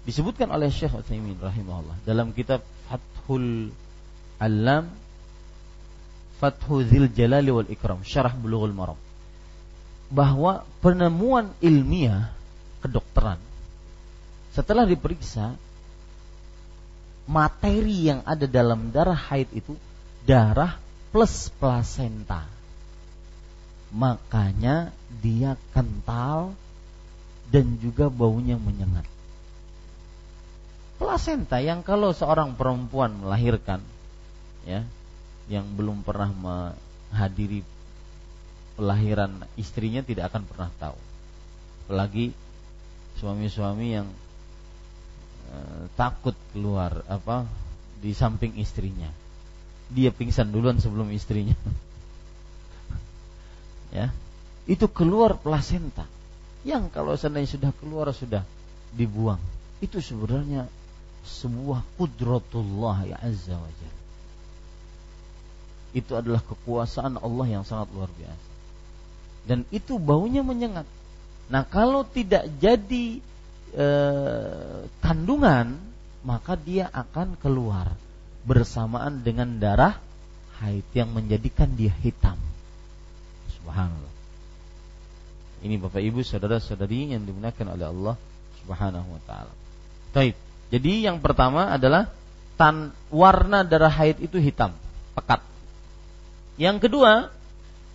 disebutkan 0.05 0.49
oleh 0.49 0.74
Syekh 0.74 0.97
Utsaimin 0.97 1.38
rahimahullah 1.38 2.01
dalam 2.03 2.34
kitab 2.34 2.65
Fathul 2.89 3.69
Alam 4.41 4.89
Fathu 6.41 6.82
Zil 6.82 7.05
Jalali 7.13 7.53
wal 7.53 7.69
Ikram 7.69 8.01
Syarah 8.01 8.34
Bulughul 8.34 8.74
Maram 8.74 8.97
bahwa 10.09 10.65
penemuan 10.82 11.53
ilmiah 11.61 12.34
kedokteran 12.82 13.38
setelah 14.51 14.84
diperiksa 14.84 15.55
materi 17.30 18.11
yang 18.11 18.26
ada 18.28 18.49
dalam 18.49 18.91
darah 18.91 19.15
haid 19.15 19.47
itu 19.55 19.78
darah 20.28 20.76
plus 21.15 21.47
plasenta. 21.55 22.43
Makanya 23.91 24.91
dia 25.24 25.59
kental 25.76 26.55
dan 27.52 27.76
juga 27.84 28.08
baunya 28.08 28.56
menyengat. 28.56 29.04
Plasenta 30.95 31.60
yang 31.60 31.84
kalau 31.84 32.16
seorang 32.16 32.56
perempuan 32.56 33.12
melahirkan 33.20 33.84
ya 34.64 34.88
yang 35.52 35.68
belum 35.76 36.08
pernah 36.08 36.32
menghadiri 36.32 37.68
pelahiran 38.80 39.43
istrinya 39.60 39.99
tidak 39.99 40.32
akan 40.32 40.47
pernah 40.47 40.72
tahu. 40.80 40.99
Apalagi 41.86 42.32
suami-suami 43.20 43.88
yang 43.99 44.08
e, 45.52 45.58
takut 45.99 46.38
keluar 46.56 47.04
apa 47.12 47.43
di 47.99 48.16
samping 48.16 48.56
istrinya. 48.56 49.12
Dia 49.91 50.16
pingsan 50.16 50.56
duluan 50.56 50.80
sebelum 50.80 51.12
istrinya. 51.12 51.58
ya 53.97 54.08
itu 54.70 54.88
keluar 54.88 55.36
plasenta 55.36 56.08
yang 56.62 56.93
kalau 56.93 57.18
seandainya 57.18 57.49
sudah 57.57 57.72
keluar 57.82 58.14
sudah 58.14 58.45
dibuang. 58.93 59.41
Itu 59.82 59.97
sebenarnya 59.97 60.70
sebuah 61.26 61.82
kudratullah 61.97 63.05
ya 63.05 63.18
azza 63.22 63.57
wa 63.57 63.70
itu 65.91 66.16
adalah 66.16 66.39
kekuasaan 66.39 67.20
Allah 67.20 67.47
yang 67.59 67.64
sangat 67.68 67.91
luar 67.91 68.07
biasa. 68.16 68.47
Dan 69.43 69.68
itu 69.74 69.99
baunya 69.99 70.39
menyengat. 70.39 70.88
Nah 71.51 71.68
kalau 71.68 72.07
tidak 72.07 72.47
jadi 72.64 73.20
e, 73.76 73.88
kandungan 75.03 75.76
maka 76.24 76.55
dia 76.55 76.88
akan 76.93 77.36
keluar 77.36 77.91
bersamaan 78.47 79.26
dengan 79.26 79.59
darah 79.59 79.99
haid 80.64 80.86
yang 80.95 81.12
menjadikan 81.12 81.74
dia 81.76 81.91
hitam. 81.99 82.39
Subhanallah. 83.59 84.14
Ini 85.62 85.78
Bapak 85.78 86.01
Ibu 86.01 86.26
saudara-saudari 86.26 87.14
yang 87.14 87.22
dimuliakan 87.22 87.78
oleh 87.78 87.86
Allah 87.86 88.16
Subhanahu 88.62 89.07
wa 89.14 89.22
taala. 89.30 89.53
Baik. 90.12 90.34
Jadi 90.74 91.05
yang 91.05 91.22
pertama 91.22 91.70
adalah 91.70 92.09
tan 92.57 92.93
warna 93.14 93.62
darah 93.62 93.91
haid 93.91 94.22
itu 94.24 94.41
hitam, 94.41 94.74
pekat. 95.14 95.43
Yang 96.57 96.89
kedua 96.89 97.30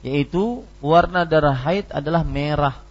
yaitu 0.06 0.62
warna 0.78 1.26
darah 1.26 1.56
haid 1.56 1.90
adalah 1.90 2.22
merah 2.22 2.86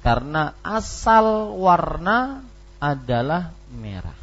karena 0.00 0.56
asal 0.64 1.54
warna 1.60 2.40
adalah 2.80 3.52
merah. 3.68 4.16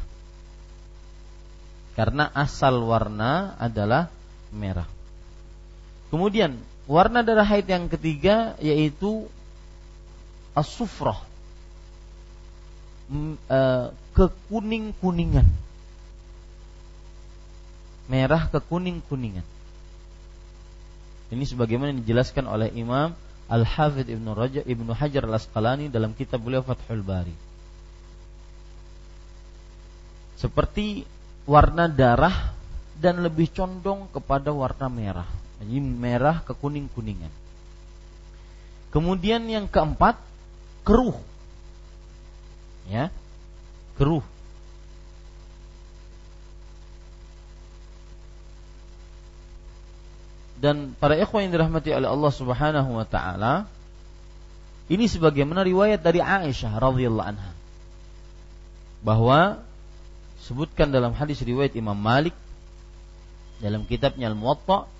Karena 1.94 2.30
asal 2.34 2.82
warna 2.82 3.54
adalah 3.58 4.10
merah. 4.50 4.86
Kemudian 6.10 6.58
warna 6.90 7.22
darah 7.22 7.46
haid 7.46 7.66
yang 7.70 7.86
ketiga 7.86 8.58
yaitu 8.58 9.30
asufroh 10.58 11.18
e, 13.48 13.60
kekuning-kuningan. 14.12 15.46
Merah 18.08 18.48
kekuning-kuningan. 18.48 19.46
Ini 21.28 21.44
sebagaimana 21.44 21.92
dijelaskan 21.92 22.48
oleh 22.48 22.72
Imam 22.72 23.12
Al-Hafidh 23.48 24.08
Ibnu 24.08 24.32
Rajab 24.32 24.64
Ibnu 24.64 24.92
Hajar 24.96 25.28
Al-Asqalani 25.28 25.92
dalam 25.92 26.16
kitab 26.16 26.40
beliau 26.40 26.64
Fathul 26.64 27.04
Bari. 27.04 27.36
Seperti 30.40 31.04
warna 31.44 31.90
darah 31.90 32.54
dan 32.96 33.20
lebih 33.20 33.52
condong 33.52 34.08
kepada 34.12 34.52
warna 34.52 34.86
merah. 34.88 35.28
Jadi 35.58 35.80
merah 35.82 36.40
ke 36.44 36.54
kuning-kuningan. 36.54 37.32
Kemudian 38.88 39.44
yang 39.50 39.66
keempat, 39.68 40.16
keruh. 40.88 41.16
Ya. 42.88 43.12
Keruh. 44.00 44.24
Dan 50.58 50.96
para 50.96 51.14
ikhwan 51.20 51.46
yang 51.46 51.52
dirahmati 51.54 51.92
oleh 51.92 52.08
Allah 52.08 52.32
Subhanahu 52.32 52.90
wa 52.96 53.06
taala, 53.06 53.68
ini 54.88 55.04
sebagaimana 55.06 55.62
riwayat 55.62 56.00
dari 56.00 56.24
Aisyah 56.24 56.72
radhiyallahu 56.80 57.28
anha 57.36 57.52
bahwa 59.04 59.62
disebutkan 60.42 60.90
dalam 60.90 61.14
hadis 61.14 61.38
riwayat 61.44 61.78
Imam 61.78 61.94
Malik 61.94 62.34
dalam 63.62 63.86
kitabnya 63.86 64.26
Al-Muwatta, 64.32 64.90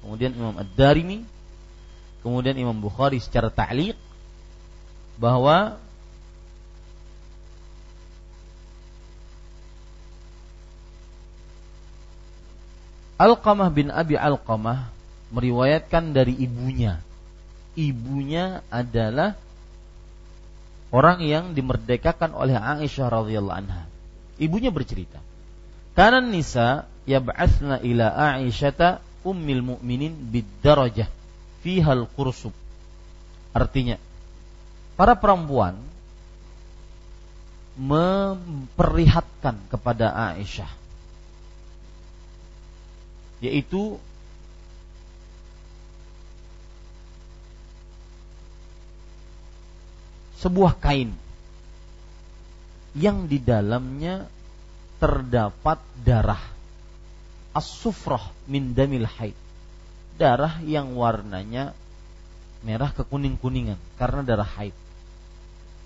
kemudian 0.00 0.32
Imam 0.32 0.56
Ad-Darimi, 0.56 1.26
kemudian 2.24 2.56
Imam 2.56 2.80
Bukhari 2.80 3.20
secara 3.20 3.52
ta'liq 3.52 4.07
bahwa 5.18 5.76
Alqamah 13.18 13.68
bin 13.74 13.90
Abi 13.90 14.14
Alqamah 14.14 14.94
meriwayatkan 15.34 16.14
dari 16.14 16.38
ibunya. 16.38 17.02
Ibunya 17.74 18.62
adalah 18.70 19.34
orang 20.94 21.26
yang 21.26 21.44
dimerdekakan 21.52 22.30
oleh 22.30 22.54
Aisyah 22.54 23.10
radhiyallahu 23.10 23.58
anha. 23.58 23.90
Ibunya 24.38 24.70
bercerita, 24.70 25.18
"Kanan 25.98 26.30
nisa 26.30 26.86
yab'atsna 27.10 27.82
ila 27.82 28.38
Aisyata 28.38 29.02
ummil 29.26 29.66
mu'minin 29.66 30.14
bidarajah 30.14 31.10
fiha 31.66 31.90
al-qursub." 31.90 32.54
Artinya, 33.50 33.98
para 34.98 35.14
perempuan 35.14 35.78
memperlihatkan 37.78 39.70
kepada 39.70 40.10
Aisyah 40.10 40.66
yaitu 43.38 44.02
sebuah 50.42 50.74
kain 50.82 51.14
yang 52.98 53.30
di 53.30 53.38
dalamnya 53.38 54.26
terdapat 54.98 55.78
darah 56.02 56.42
as-sufrah 57.54 58.34
min 58.50 58.74
damil 58.74 59.06
haid. 59.06 59.38
Darah 60.18 60.58
yang 60.66 60.98
warnanya 60.98 61.78
merah 62.66 62.90
kekuning-kuningan 62.90 63.78
karena 63.94 64.26
darah 64.26 64.50
haid 64.58 64.74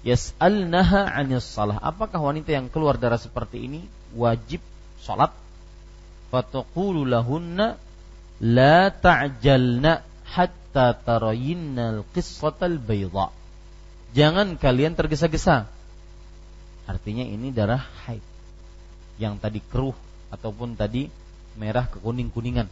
yas'alnaha 0.03 1.11
'anis 1.14 1.46
salah 1.46 1.78
apakah 1.78 2.18
wanita 2.18 2.50
yang 2.55 2.66
keluar 2.70 2.98
darah 2.98 3.18
seperti 3.18 3.66
ini 3.66 3.80
wajib 4.18 4.59
salat 4.98 5.30
fataqulu 6.34 7.07
lahunna 7.07 7.78
la 8.42 8.90
ta'jalna 8.90 10.03
hatta 10.26 10.98
tarayinna 10.98 12.03
al-qissatal 12.03 12.82
bayda 12.82 13.30
jangan 14.14 14.59
kalian 14.59 14.98
tergesa-gesa 14.98 15.70
Artinya 16.86 17.22
ini 17.22 17.55
darah 17.55 17.82
haid. 18.07 18.24
Yang 19.20 19.34
tadi 19.38 19.61
keruh 19.62 19.94
ataupun 20.34 20.74
tadi 20.74 21.07
merah 21.55 21.86
ke 21.86 22.00
kuning-kuningan 22.03 22.66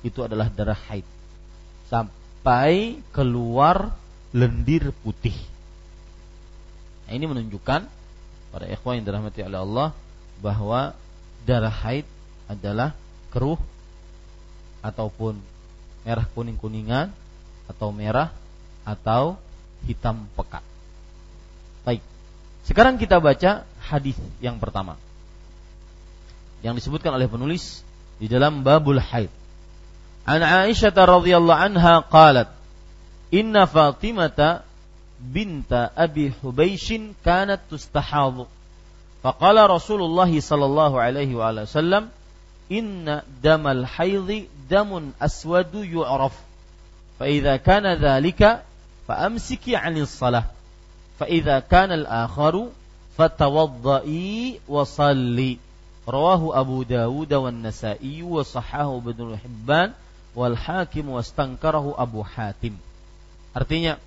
itu 0.00 0.24
adalah 0.24 0.48
darah 0.48 0.78
haid. 0.88 1.04
Sampai 1.92 3.04
keluar 3.12 3.92
lendir 4.32 4.94
putih. 5.04 5.36
Nah, 7.10 7.18
ini 7.18 7.26
menunjukkan 7.26 7.90
para 8.54 8.70
ikhwan 8.70 9.02
yang 9.02 9.06
dirahmati 9.10 9.42
oleh 9.42 9.58
Allah 9.58 9.88
bahwa 10.38 10.94
darah 11.42 11.74
haid 11.74 12.06
adalah 12.46 12.94
keruh 13.34 13.58
ataupun 14.78 15.34
merah 16.06 16.22
kuning-kuningan 16.30 17.10
atau 17.66 17.90
merah 17.90 18.30
atau 18.86 19.34
hitam 19.90 20.22
pekat. 20.38 20.62
Baik. 21.82 21.98
Sekarang 22.62 22.94
kita 22.94 23.18
baca 23.18 23.66
hadis 23.82 24.14
yang 24.38 24.62
pertama. 24.62 24.94
Yang 26.62 26.78
disebutkan 26.86 27.10
oleh 27.10 27.26
penulis 27.26 27.82
di 28.22 28.30
dalam 28.30 28.62
babul 28.62 29.02
haid. 29.02 29.34
An 30.22 30.46
Aisyah 30.46 30.94
radhiyallahu 30.94 31.58
anha 31.58 32.06
qalat, 32.06 32.54
"Inna 33.34 33.66
Fatimah 33.66 34.30
binta 35.20 35.92
Abi 35.92 36.32
Hubaishin 36.32 37.12
kanat 37.20 37.60
tustahadhu. 37.68 38.48
Faqala 39.20 39.68
Rasulullah 39.68 40.32
sallallahu 40.32 40.96
alaihi 40.96 41.36
wasallam, 41.36 42.08
"Inna 42.72 43.22
damal 43.44 43.84
haidhi 43.84 44.48
damun 44.68 45.12
aswadu 45.20 45.84
yu'raf. 45.84 46.32
Fa 47.20 47.28
idza 47.28 47.60
kana 47.60 48.00
dhalika 48.00 48.64
fa 49.04 49.28
amsiki 49.28 49.76
'anil 49.76 50.08
kana 51.68 52.00
al-akharu 52.00 52.72
fatawaddai. 53.20 54.56
Rawahu 56.08 56.56
Abu 56.56 56.82
Dawud 56.88 57.28
wan 57.28 57.60
Nasa'i 57.60 58.24
wa 58.24 58.40
Hibban 59.36 59.92
wastankarahu 61.12 61.92
Abu 61.92 62.24
Hatim. 62.24 62.74
Artinya, 63.52 64.00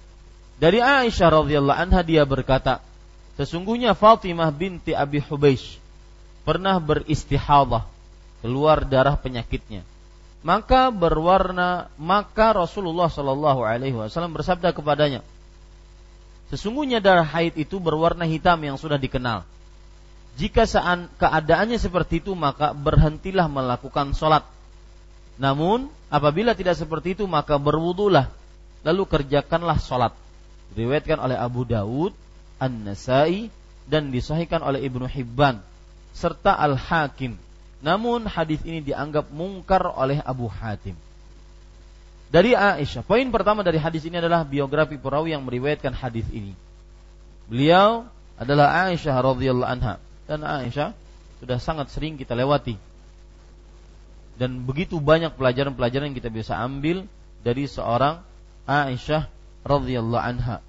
dari 0.62 0.80
Aisyah 0.80 1.30
radhiyallahu 1.44 1.80
anha 1.80 2.02
dia 2.06 2.24
berkata, 2.24 2.80
sesungguhnya 3.40 3.98
Fatimah 3.98 4.54
binti 4.54 4.94
Abi 4.94 5.20
Hubeish 5.22 5.82
pernah 6.46 6.78
beristihadah, 6.78 7.88
keluar 8.44 8.86
darah 8.86 9.18
penyakitnya. 9.18 9.82
Maka 10.44 10.92
berwarna 10.92 11.88
maka 11.96 12.52
Rasulullah 12.52 13.08
Shallallahu 13.08 13.64
alaihi 13.64 13.96
wasallam 13.96 14.36
bersabda 14.36 14.76
kepadanya, 14.76 15.24
Sesungguhnya 16.54 17.02
darah 17.02 17.26
haid 17.26 17.58
itu 17.58 17.82
berwarna 17.82 18.30
hitam 18.30 18.62
yang 18.62 18.78
sudah 18.78 19.02
dikenal. 19.02 19.42
Jika 20.38 20.70
keadaannya 21.18 21.82
seperti 21.82 22.22
itu 22.22 22.38
maka 22.38 22.78
berhentilah 22.78 23.50
melakukan 23.50 24.14
sholat. 24.14 24.46
Namun 25.42 25.90
apabila 26.14 26.54
tidak 26.54 26.78
seperti 26.78 27.18
itu 27.18 27.26
maka 27.26 27.58
berwudulah 27.58 28.30
lalu 28.86 29.04
kerjakanlah 29.10 29.82
sholat. 29.82 30.14
Diriwayatkan 30.74 31.22
oleh 31.22 31.38
Abu 31.38 31.64
Dawud, 31.64 32.14
An-Nasai 32.58 33.50
dan 33.86 34.10
disahihkan 34.10 34.62
oleh 34.66 34.82
Ibnu 34.86 35.06
Hibban 35.06 35.62
serta 36.14 36.56
Al-Hakim. 36.58 37.38
Namun 37.84 38.26
hadis 38.30 38.64
ini 38.64 38.80
dianggap 38.80 39.30
mungkar 39.30 39.84
oleh 39.92 40.24
Abu 40.24 40.48
Hatim 40.48 40.96
dari 42.34 42.58
Aisyah. 42.58 43.06
Poin 43.06 43.30
pertama 43.30 43.62
dari 43.62 43.78
hadis 43.78 44.10
ini 44.10 44.18
adalah 44.18 44.42
biografi 44.42 44.98
perawi 44.98 45.38
yang 45.38 45.46
meriwayatkan 45.46 45.94
hadis 45.94 46.26
ini. 46.34 46.58
Beliau 47.46 48.10
adalah 48.42 48.90
Aisyah 48.90 49.14
radhiyallahu 49.22 49.70
anha 49.70 50.02
dan 50.26 50.42
Aisyah 50.42 50.98
sudah 51.38 51.62
sangat 51.62 51.94
sering 51.94 52.18
kita 52.18 52.34
lewati. 52.34 52.74
Dan 54.34 54.66
begitu 54.66 54.98
banyak 54.98 55.38
pelajaran-pelajaran 55.38 56.10
yang 56.10 56.18
kita 56.18 56.34
bisa 56.34 56.58
ambil 56.58 57.06
dari 57.46 57.70
seorang 57.70 58.26
Aisyah 58.66 59.30
radhiyallahu 59.64 60.24
anha. 60.24 60.60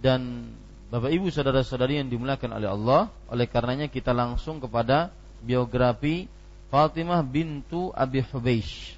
Dan 0.00 0.52
Bapak 0.92 1.10
Ibu 1.10 1.32
saudara-saudari 1.32 1.98
yang 1.98 2.06
dimuliakan 2.12 2.60
oleh 2.60 2.70
Allah, 2.70 3.02
oleh 3.26 3.50
karenanya 3.50 3.90
kita 3.90 4.14
langsung 4.14 4.62
kepada 4.62 5.10
biografi 5.42 6.30
Fatimah 6.70 7.24
bintu 7.24 7.90
Abi 7.96 8.22
Hubeish. 8.22 8.94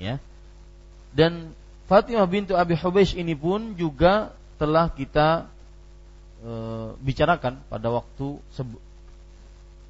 Ya. 0.00 0.16
Dan 1.12 1.52
Fatimah 1.90 2.24
bintu 2.24 2.56
Abi 2.56 2.78
Hubeish 2.78 3.12
ini 3.12 3.36
pun 3.36 3.76
juga 3.76 4.32
telah 4.56 4.88
kita 4.88 5.50
e, 6.40 6.52
bicarakan 7.02 7.60
pada 7.68 7.88
waktu 7.92 8.40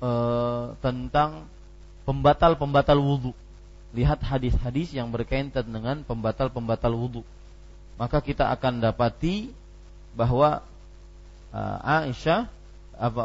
e, 0.03 0.11
tentang 0.83 1.47
pembatal-pembatal 2.03 2.99
wudhu. 2.99 3.31
Lihat 3.93 4.25
hadis-hadis 4.25 4.91
yang 4.97 5.13
berkaitan 5.13 5.69
dengan 5.69 6.03
pembatal-pembatal 6.03 6.91
wudhu. 6.97 7.23
Maka 8.03 8.19
kita 8.19 8.51
akan 8.51 8.83
dapati 8.83 9.55
bahwa 10.19 10.59
uh, 11.55 12.03
Aisyah 12.03 12.51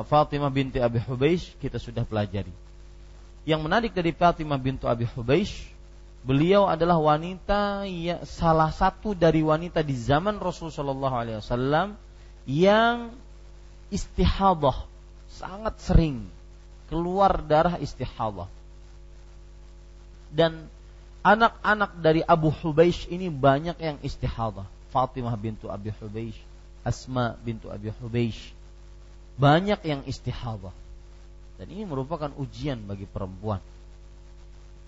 Fatimah 0.05 0.53
binti 0.53 0.78
Abi 0.78 1.01
Hubeish 1.01 1.57
kita 1.57 1.82
sudah 1.82 2.05
pelajari. 2.05 2.53
Yang 3.41 3.61
menarik 3.65 3.91
dari 3.97 4.13
Fatimah 4.13 4.61
binti 4.61 4.86
Abi 4.86 5.09
Hubeish, 5.09 5.65
beliau 6.21 6.69
adalah 6.69 7.01
wanita 7.01 7.89
ya, 7.89 8.21
salah 8.21 8.69
satu 8.69 9.17
dari 9.17 9.41
wanita 9.41 9.82
di 9.82 9.97
zaman 9.97 10.38
Rasulullah 10.38 11.41
SAW 11.41 11.97
yang 12.45 13.17
istihadah 13.89 14.86
sangat 15.34 15.73
sering 15.82 16.21
keluar 16.86 17.41
darah 17.41 17.82
istihadah. 17.82 18.45
Dan 20.30 20.69
anak-anak 21.28 21.99
dari 21.99 22.23
Abu 22.23 22.55
Hubeish 22.63 23.11
ini 23.11 23.28
banyak 23.28 23.75
yang 23.84 23.97
istihadah. 23.99 24.63
Fatimah 24.95 25.36
bintu 25.36 25.67
Abi 25.67 25.91
Hubeish, 25.99 26.39
Asma 26.88 27.36
bintu 27.43 27.67
Abi 27.67 27.91
Hubeish. 27.99 28.55
Banyak 29.36 29.84
yang 29.84 30.01
istihadah. 30.07 30.71
Dan 31.59 31.67
ini 31.67 31.84
merupakan 31.84 32.32
ujian 32.39 32.80
bagi 32.88 33.03
perempuan. 33.03 33.59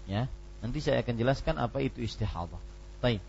Ya, 0.07 0.31
nanti 0.63 0.79
saya 0.79 1.03
akan 1.03 1.15
jelaskan 1.19 1.59
apa 1.59 1.83
itu 1.83 1.99
istihadah. 1.99 2.57
Baik. 3.03 3.19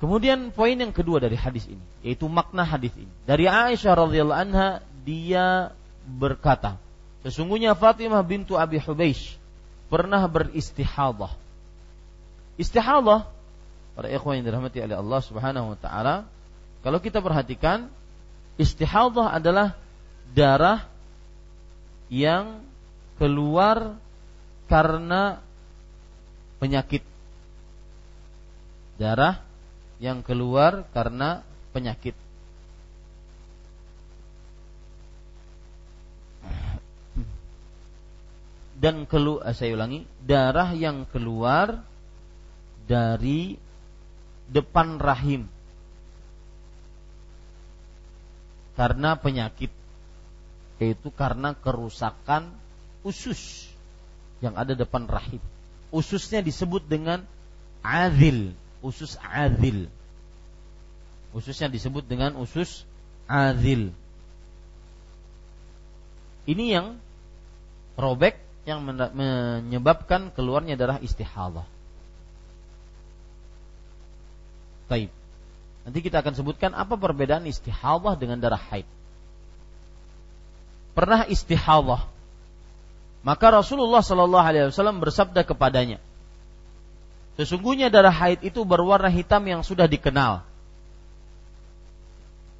Kemudian 0.00 0.48
poin 0.56 0.72
yang 0.72 0.96
kedua 0.96 1.20
dari 1.20 1.36
hadis 1.36 1.68
ini, 1.68 1.84
yaitu 2.00 2.24
makna 2.24 2.64
hadis 2.64 2.96
ini. 2.96 3.12
Dari 3.28 3.44
Aisyah 3.44 3.92
radhiyallahu 4.08 4.40
anha, 4.40 4.80
dia 5.04 5.76
berkata, 6.08 6.80
sesungguhnya 7.20 7.76
Fatimah 7.76 8.24
bintu 8.24 8.56
Abi 8.56 8.80
Hubeish 8.80 9.39
pernah 9.90 10.22
beristihadah. 10.30 11.34
Istihadah 12.56 13.26
para 13.98 14.06
ikhwan 14.08 14.40
yang 14.40 14.46
dirahmati 14.46 14.78
oleh 14.80 14.96
Allah 14.96 15.20
Subhanahu 15.20 15.74
wa 15.74 15.78
taala 15.78 16.30
kalau 16.80 17.02
kita 17.02 17.20
perhatikan 17.20 17.90
istihadah 18.56 19.34
adalah 19.34 19.76
darah 20.32 20.86
yang 22.08 22.62
keluar 23.20 23.98
karena 24.70 25.42
penyakit. 26.62 27.04
Darah 28.96 29.42
yang 30.00 30.24
keluar 30.24 30.88
karena 30.94 31.44
penyakit. 31.76 32.16
Dan 38.80 39.04
kelu, 39.04 39.44
eh, 39.44 39.52
saya 39.52 39.76
ulangi, 39.76 40.08
darah 40.24 40.72
yang 40.72 41.04
keluar 41.12 41.84
dari 42.88 43.60
depan 44.50 44.98
rahim 44.98 45.46
karena 48.74 49.14
penyakit 49.14 49.68
yaitu 50.80 51.12
karena 51.12 51.52
kerusakan 51.52 52.48
usus 53.04 53.68
yang 54.40 54.56
ada 54.56 54.72
depan 54.72 55.04
rahim. 55.04 55.38
Ususnya 55.92 56.40
disebut 56.40 56.88
dengan 56.88 57.28
adil, 57.84 58.56
usus 58.80 59.20
adil. 59.20 59.92
Ususnya 61.36 61.68
disebut 61.68 62.08
dengan 62.08 62.40
usus 62.40 62.88
adil. 63.28 63.92
Ini 66.48 66.64
yang 66.80 66.86
robek 68.00 68.40
yang 68.68 68.84
menyebabkan 68.84 70.28
keluarnya 70.36 70.76
darah 70.76 71.00
istihadah. 71.00 71.64
Taib. 74.90 75.10
Nanti 75.86 75.98
kita 76.04 76.20
akan 76.20 76.34
sebutkan 76.36 76.76
apa 76.76 76.94
perbedaan 77.00 77.48
istihadah 77.48 78.14
dengan 78.20 78.36
darah 78.36 78.60
haid. 78.60 78.84
Pernah 80.92 81.24
istihadah, 81.24 82.04
maka 83.24 83.46
Rasulullah 83.48 84.04
Shallallahu 84.04 84.44
Alaihi 84.44 84.68
Wasallam 84.68 85.00
bersabda 85.00 85.46
kepadanya, 85.46 86.02
sesungguhnya 87.40 87.88
darah 87.88 88.12
haid 88.12 88.44
itu 88.44 88.60
berwarna 88.66 89.08
hitam 89.08 89.40
yang 89.48 89.64
sudah 89.64 89.88
dikenal. 89.88 90.44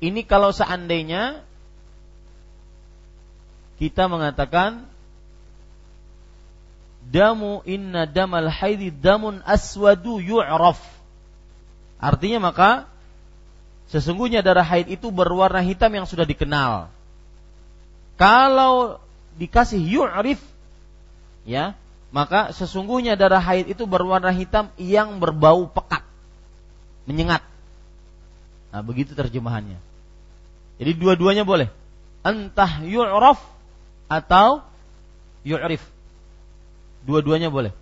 Ini 0.01 0.25
kalau 0.25 0.49
seandainya 0.49 1.45
kita 3.77 4.09
mengatakan 4.09 4.89
damu 7.09 7.65
inna 7.65 8.05
damal 8.05 8.53
haidi 8.53 8.93
damun 8.93 9.41
aswadu 9.47 10.21
yu'raf. 10.21 10.81
Artinya 12.01 12.53
maka 12.53 12.91
Sesungguhnya 13.91 14.47
darah 14.47 14.63
haid 14.63 14.87
itu 14.87 15.11
berwarna 15.11 15.59
hitam 15.67 15.91
yang 15.91 16.07
sudah 16.07 16.23
dikenal. 16.23 16.95
Kalau 18.15 19.03
dikasih 19.35 19.83
yu'rif 19.83 20.39
ya, 21.43 21.75
maka 22.15 22.55
sesungguhnya 22.55 23.19
darah 23.19 23.43
haid 23.43 23.67
itu 23.67 23.91
berwarna 23.91 24.31
hitam 24.31 24.71
yang 24.79 25.19
berbau 25.19 25.67
pekat, 25.67 26.07
menyengat. 27.03 27.43
Nah, 28.71 28.87
begitu 28.87 29.19
terjemahannya. 29.19 29.83
Jadi 30.79 30.93
dua-duanya 30.95 31.43
boleh. 31.43 31.67
Entah 32.23 32.87
yu'raf 32.87 33.43
atau 34.07 34.63
yu'rif. 35.43 35.83
Dua-duanya 37.05 37.49
boleh. 37.49 37.73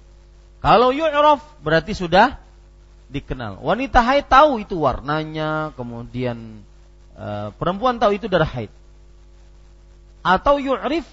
Kalau 0.59 0.91
yu'raf 0.91 1.43
berarti 1.63 1.95
sudah 1.95 2.39
dikenal. 3.09 3.63
Wanita 3.63 4.03
haid 4.05 4.27
tahu 4.29 4.63
itu 4.63 4.79
warnanya, 4.83 5.73
kemudian 5.79 6.61
e, 7.15 7.27
perempuan 7.57 7.97
tahu 7.97 8.19
itu 8.19 8.27
darah 8.27 8.49
haid. 8.49 8.71
Atau 10.23 10.61
yu'rif 10.61 11.07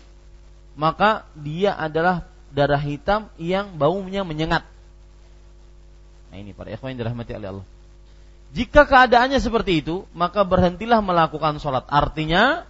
maka 0.76 1.24
dia 1.40 1.72
adalah 1.72 2.28
darah 2.52 2.82
hitam 2.82 3.32
yang 3.40 3.80
baunya 3.80 4.28
menyengat. 4.28 4.68
Nah 6.30 6.38
ini 6.38 6.52
para 6.52 6.68
ikhwan 6.74 6.94
yang 6.94 7.08
dirahmati 7.08 7.32
oleh 7.32 7.50
Allah. 7.56 7.68
Jika 8.56 8.88
keadaannya 8.88 9.40
seperti 9.40 9.84
itu, 9.84 10.08
maka 10.16 10.48
berhentilah 10.48 11.04
melakukan 11.04 11.60
sholat. 11.60 11.84
Artinya, 11.92 12.64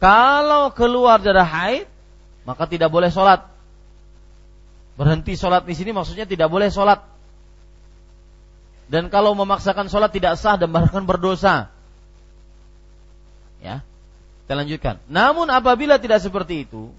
kalau 0.00 0.72
keluar 0.72 1.20
darah 1.20 1.44
haid, 1.44 1.88
maka 2.48 2.64
tidak 2.64 2.88
boleh 2.88 3.12
sholat. 3.12 3.44
Berhenti 4.96 5.36
sholat 5.36 5.68
di 5.68 5.76
sini 5.76 5.92
maksudnya 5.92 6.24
tidak 6.24 6.48
boleh 6.48 6.72
sholat 6.72 7.04
dan 8.86 9.10
kalau 9.10 9.34
memaksakan 9.34 9.90
sholat 9.90 10.14
tidak 10.14 10.38
sah 10.38 10.54
dan 10.54 10.70
bahkan 10.70 11.02
berdosa. 11.02 11.74
Ya, 13.58 13.82
kita 14.46 14.54
lanjutkan. 14.54 15.02
Namun 15.10 15.50
apabila 15.50 15.98
tidak 15.98 16.22
seperti 16.22 16.70
itu, 16.70 16.94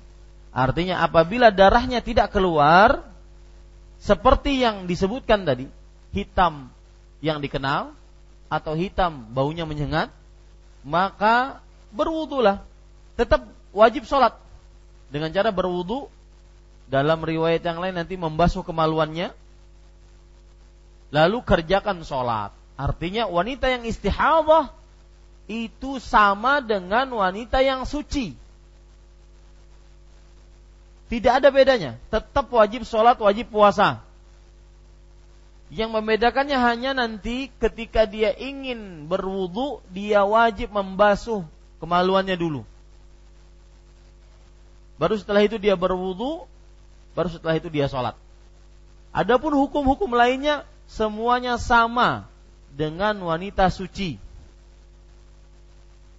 artinya 0.51 0.99
apabila 0.99 1.47
darahnya 1.47 2.03
tidak 2.03 2.35
keluar, 2.35 3.07
seperti 4.03 4.59
yang 4.59 4.83
disebutkan 4.83 5.47
tadi, 5.47 5.71
hitam 6.11 6.67
yang 7.23 7.39
dikenal 7.39 7.95
atau 8.51 8.75
hitam 8.75 9.23
baunya 9.31 9.63
menyengat, 9.63 10.11
maka 10.83 11.63
berwudulah. 11.95 12.67
Tetap 13.15 13.47
wajib 13.71 14.03
sholat 14.03 14.35
dengan 15.07 15.31
cara 15.31 15.55
berwudu. 15.55 16.11
Dalam 16.87 17.19
riwayat 17.19 17.63
yang 17.67 17.83
lain 17.83 17.99
nanti 17.99 18.15
membasuh 18.15 18.63
kemaluannya 18.63 19.35
lalu 21.11 21.37
kerjakan 21.43 22.03
sholat. 22.03 22.55
Artinya 22.77 23.27
wanita 23.27 23.67
yang 23.67 23.83
istihadah 23.83 24.71
itu 25.47 25.99
sama 26.03 26.59
dengan 26.59 27.07
wanita 27.11 27.63
yang 27.63 27.87
suci. 27.87 28.35
Tidak 31.07 31.39
ada 31.39 31.47
bedanya, 31.47 31.95
tetap 32.11 32.51
wajib 32.51 32.83
sholat, 32.83 33.15
wajib 33.15 33.47
puasa. 33.47 34.03
Yang 35.71 35.99
membedakannya 35.99 36.59
hanya 36.59 36.91
nanti 36.95 37.51
ketika 37.59 38.03
dia 38.03 38.35
ingin 38.35 39.07
berwudu, 39.07 39.79
dia 39.91 40.23
wajib 40.27 40.71
membasuh 40.71 41.47
kemaluannya 41.79 42.35
dulu. 42.35 42.67
Baru 44.99 45.15
setelah 45.15 45.47
itu 45.47 45.55
dia 45.55 45.79
berwudu, 45.79 46.43
baru 47.17 47.33
setelah 47.33 47.57
itu 47.57 47.73
dia 47.73 47.89
sholat. 47.89 48.13
Adapun 49.09 49.57
hukum-hukum 49.57 50.13
lainnya 50.13 50.61
semuanya 50.85 51.57
sama 51.57 52.29
dengan 52.77 53.17
wanita 53.25 53.73
suci. 53.73 54.21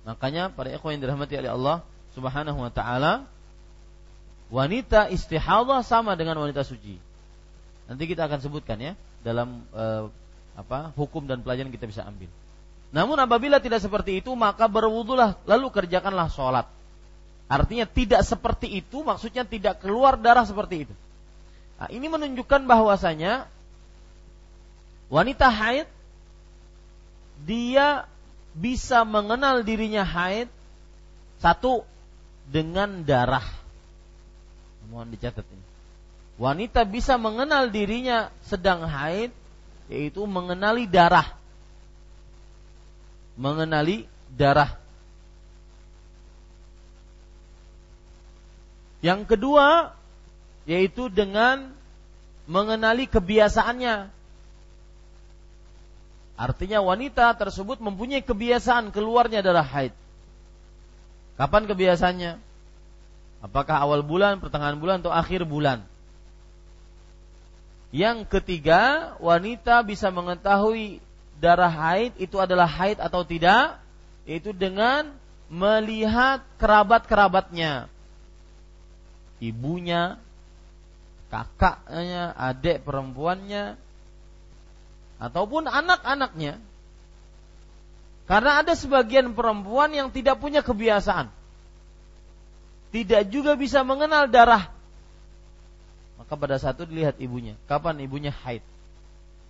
Makanya 0.03 0.51
para 0.51 0.75
ikhwan 0.75 0.99
yang 0.99 1.07
dirahmati 1.07 1.39
oleh 1.39 1.55
Allah 1.55 1.77
Subhanahu 2.19 2.59
wa 2.59 2.73
taala 2.75 3.23
wanita 4.51 5.07
istihadah 5.15 5.87
sama 5.87 6.19
dengan 6.19 6.43
wanita 6.43 6.67
suci. 6.67 6.99
Nanti 7.87 8.05
kita 8.11 8.27
akan 8.27 8.43
sebutkan 8.43 8.83
ya 8.83 8.93
dalam 9.23 9.63
eh, 9.71 10.05
apa 10.59 10.91
hukum 10.99 11.31
dan 11.31 11.47
pelajaran 11.47 11.71
kita 11.71 11.87
bisa 11.87 12.03
ambil. 12.03 12.27
Namun 12.91 13.21
apabila 13.21 13.63
tidak 13.63 13.85
seperti 13.85 14.19
itu 14.19 14.35
maka 14.35 14.67
berwudulah 14.67 15.39
lalu 15.47 15.71
kerjakanlah 15.71 16.27
sholat. 16.33 16.67
Artinya 17.49 17.89
tidak 17.89 18.23
seperti 18.29 18.85
itu 18.85 19.01
maksudnya 19.01 19.43
tidak 19.43 19.81
keluar 19.81 20.21
darah 20.21 20.45
seperti 20.45 20.85
itu. 20.85 20.95
Nah, 21.81 21.89
ini 21.89 22.07
menunjukkan 22.13 22.69
bahwasanya 22.69 23.49
wanita 25.09 25.49
haid 25.49 25.89
dia 27.49 28.05
bisa 28.53 29.09
mengenal 29.09 29.65
dirinya 29.65 30.05
haid 30.05 30.53
satu 31.41 31.89
dengan 32.51 33.07
darah. 33.07 33.45
Mohon 34.93 35.17
dicatat 35.17 35.47
ini. 35.49 35.65
Wanita 36.39 36.87
bisa 36.87 37.19
mengenal 37.19 37.73
dirinya 37.73 38.31
sedang 38.45 38.85
haid 38.85 39.33
yaitu 39.89 40.23
mengenali 40.29 40.85
darah. 40.85 41.35
Mengenali 43.39 44.05
darah. 44.35 44.75
Yang 48.99 49.37
kedua 49.37 49.95
yaitu 50.69 51.09
dengan 51.09 51.73
mengenali 52.45 53.09
kebiasaannya. 53.09 54.13
Artinya 56.39 56.79
wanita 56.85 57.35
tersebut 57.35 57.83
mempunyai 57.83 58.23
kebiasaan 58.23 58.95
keluarnya 58.95 59.43
darah 59.43 59.65
haid. 59.65 59.91
Kapan 61.41 61.67
kebiasaannya? 61.67 62.33
Apakah 63.43 63.79
awal 63.83 64.03
bulan, 64.03 64.43
pertengahan 64.43 64.79
bulan, 64.79 65.03
atau 65.03 65.15
akhir 65.15 65.47
bulan? 65.47 65.87
Yang 67.95 68.27
ketiga, 68.29 69.15
wanita 69.23 69.81
bisa 69.87 70.11
mengetahui 70.11 71.01
darah 71.39 71.71
haid 71.71 72.13
itu 72.19 72.37
adalah 72.37 72.67
haid 72.67 72.99
atau 72.99 73.23
tidak, 73.23 73.79
yaitu 74.27 74.51
dengan 74.53 75.11
melihat 75.49 76.45
kerabat-kerabatnya. 76.61 77.89
Ibunya, 79.39 80.19
kakaknya, 81.31 82.35
adik 82.35 82.83
perempuannya, 82.83 83.79
ataupun 85.19 85.67
anak-anaknya. 85.67 86.59
Karena 88.29 88.61
ada 88.61 88.77
sebagian 88.77 89.33
perempuan 89.33 89.89
yang 89.91 90.13
tidak 90.13 90.37
punya 90.39 90.61
kebiasaan. 90.61 91.33
Tidak 92.93 93.29
juga 93.33 93.57
bisa 93.57 93.85
mengenal 93.85 94.29
darah. 94.29 94.69
Maka 96.21 96.33
pada 96.37 96.57
saat 96.61 96.77
itu 96.77 96.85
dilihat 96.89 97.17
ibunya. 97.23 97.57
Kapan 97.71 98.05
ibunya 98.05 98.33
haid. 98.45 98.61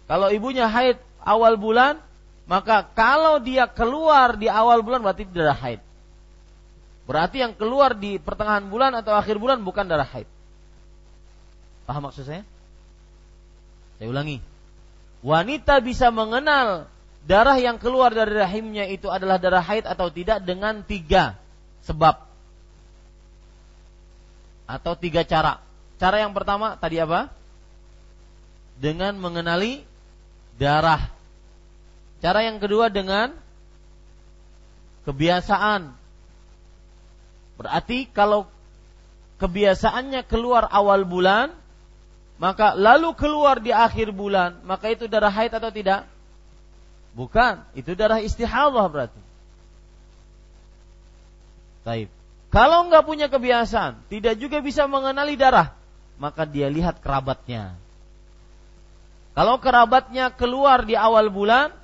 Kalau 0.06 0.30
ibunya 0.30 0.70
haid 0.70 1.00
awal 1.24 1.58
bulan, 1.58 1.98
maka 2.46 2.86
kalau 2.96 3.42
dia 3.42 3.66
keluar 3.66 4.38
di 4.38 4.46
awal 4.46 4.80
bulan 4.80 5.02
berarti 5.02 5.26
darah 5.26 5.58
haid. 5.58 5.82
Berarti 7.08 7.40
yang 7.40 7.56
keluar 7.56 7.96
di 7.96 8.20
pertengahan 8.20 8.68
bulan 8.68 8.92
atau 8.92 9.16
akhir 9.16 9.40
bulan 9.40 9.64
bukan 9.64 9.88
darah 9.88 10.04
haid. 10.04 10.28
Paham 11.88 12.12
maksud 12.12 12.28
saya? 12.28 12.44
Saya 13.96 14.12
ulangi 14.12 14.44
wanita 15.22 15.82
bisa 15.82 16.14
mengenal 16.14 16.86
darah 17.26 17.58
yang 17.58 17.76
keluar 17.82 18.14
dari 18.14 18.38
rahimnya 18.38 18.86
itu 18.86 19.10
adalah 19.10 19.36
darah 19.42 19.64
haid 19.64 19.84
atau 19.84 20.08
tidak 20.08 20.38
dengan 20.46 20.80
tiga 20.86 21.34
sebab 21.82 22.22
atau 24.68 24.92
tiga 24.94 25.24
cara. 25.24 25.64
Cara 25.98 26.22
yang 26.22 26.30
pertama 26.36 26.78
tadi 26.78 27.00
apa? 27.02 27.32
Dengan 28.78 29.18
mengenali 29.18 29.82
darah. 30.60 31.10
Cara 32.22 32.46
yang 32.46 32.62
kedua 32.62 32.92
dengan 32.92 33.34
kebiasaan. 35.08 35.97
Berarti 37.58 38.06
kalau 38.06 38.46
kebiasaannya 39.42 40.22
keluar 40.30 40.70
awal 40.70 41.02
bulan, 41.02 41.50
maka 42.38 42.78
lalu 42.78 43.10
keluar 43.18 43.58
di 43.58 43.74
akhir 43.74 44.14
bulan, 44.14 44.62
maka 44.62 44.94
itu 44.94 45.10
darah 45.10 45.34
haid 45.34 45.50
atau 45.50 45.74
tidak? 45.74 46.06
Bukan, 47.18 47.66
itu 47.74 47.98
darah 47.98 48.22
istihadah 48.22 48.86
berarti. 48.86 49.20
Taib. 51.82 52.08
Kalau 52.48 52.86
nggak 52.86 53.04
punya 53.04 53.26
kebiasaan, 53.26 54.06
tidak 54.06 54.38
juga 54.38 54.62
bisa 54.62 54.86
mengenali 54.86 55.34
darah, 55.34 55.74
maka 56.16 56.46
dia 56.46 56.70
lihat 56.70 57.02
kerabatnya. 57.02 57.74
Kalau 59.34 59.58
kerabatnya 59.58 60.30
keluar 60.32 60.86
di 60.86 60.94
awal 60.94 61.28
bulan, 61.28 61.74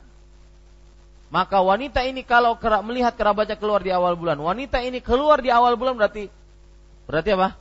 maka 1.35 1.59
wanita 1.59 2.07
ini 2.07 2.23
kalau 2.23 2.55
melihat 2.87 3.19
kerabatnya 3.19 3.59
keluar 3.59 3.83
di 3.83 3.91
awal 3.91 4.15
bulan, 4.15 4.39
wanita 4.39 4.79
ini 4.87 5.03
keluar 5.03 5.43
di 5.43 5.51
awal 5.51 5.75
bulan 5.75 5.99
berarti 5.99 6.31
berarti 7.11 7.35
apa? 7.35 7.59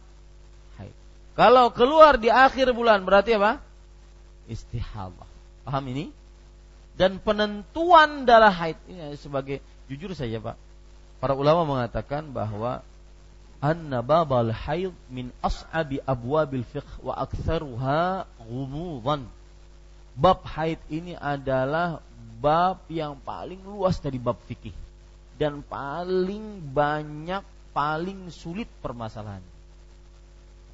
Kalau 1.34 1.74
keluar 1.74 2.22
di 2.22 2.30
akhir 2.30 2.70
bulan 2.78 3.02
berarti 3.02 3.34
apa? 3.34 3.58
Istihadah. 4.46 5.26
Paham 5.66 5.84
ini? 5.90 6.14
Dan 6.94 7.18
penentuan 7.18 8.30
darah 8.30 8.54
haid 8.54 8.78
ini 8.86 9.18
sebagai 9.18 9.58
jujur 9.90 10.14
saja 10.14 10.38
Pak. 10.38 10.54
Para 11.18 11.34
ulama 11.34 11.66
mengatakan 11.66 12.30
bahwa 12.30 12.86
anna 13.58 14.06
babal 14.06 14.54
haid 14.54 14.94
min 15.10 15.34
as'abi 15.42 15.98
abwabil 16.06 16.62
fiqh 16.70 17.02
wa 17.02 17.18
aktsaruha 17.18 18.30
ghumudan. 18.46 19.26
Bab 20.14 20.46
haid 20.46 20.78
ini 20.94 21.18
adalah 21.18 21.98
bab 22.38 22.86
yang 22.92 23.18
paling 23.18 23.64
luas 23.66 23.98
dari 23.98 24.22
bab 24.22 24.38
fikih 24.46 24.76
dan 25.40 25.66
paling 25.66 26.62
banyak 26.62 27.42
paling 27.74 28.30
sulit 28.30 28.70
permasalahannya. 28.84 29.54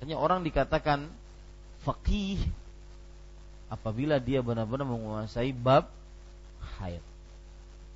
Hanya 0.03 0.15
orang 0.19 0.43
dikatakan 0.43 1.07
fakih 1.83 2.39
apabila 3.71 4.19
dia 4.19 4.43
benar-benar 4.43 4.87
menguasai 4.87 5.55
bab 5.55 5.87
haid. 6.81 7.03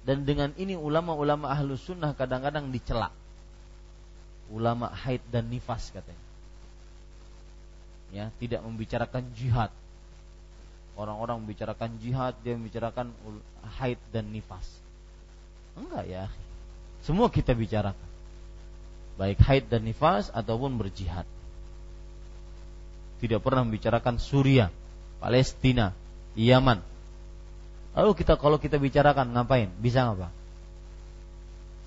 Dan 0.04 0.28
dengan 0.28 0.52
ini 0.60 0.76
ulama-ulama 0.76 1.52
ahlu 1.52 1.80
sunnah 1.80 2.12
kadang-kadang 2.16 2.72
dicela. 2.72 3.12
Ulama 4.52 4.92
haid 4.92 5.24
dan 5.32 5.48
nifas 5.48 5.92
katanya. 5.92 6.24
Ya, 8.12 8.30
tidak 8.38 8.62
membicarakan 8.62 9.26
jihad. 9.34 9.72
Orang-orang 10.94 11.42
membicarakan 11.42 11.98
jihad, 11.98 12.38
dia 12.46 12.54
membicarakan 12.54 13.10
haid 13.82 13.98
dan 14.14 14.30
nifas. 14.30 14.66
Enggak 15.74 16.06
ya. 16.06 16.26
Semua 17.02 17.28
kita 17.34 17.58
bicarakan. 17.58 18.10
Baik 19.18 19.42
haid 19.46 19.66
dan 19.70 19.86
nifas 19.86 20.30
ataupun 20.34 20.78
berjihad 20.78 21.26
tidak 23.24 23.40
pernah 23.40 23.64
membicarakan 23.64 24.20
Suriah, 24.20 24.68
Palestina, 25.24 25.96
Yaman. 26.36 26.84
Lalu 27.96 28.12
kita 28.20 28.36
kalau 28.36 28.60
kita 28.60 28.76
bicarakan 28.76 29.32
ngapain? 29.32 29.72
Bisa 29.80 30.04
ngapa? 30.04 30.28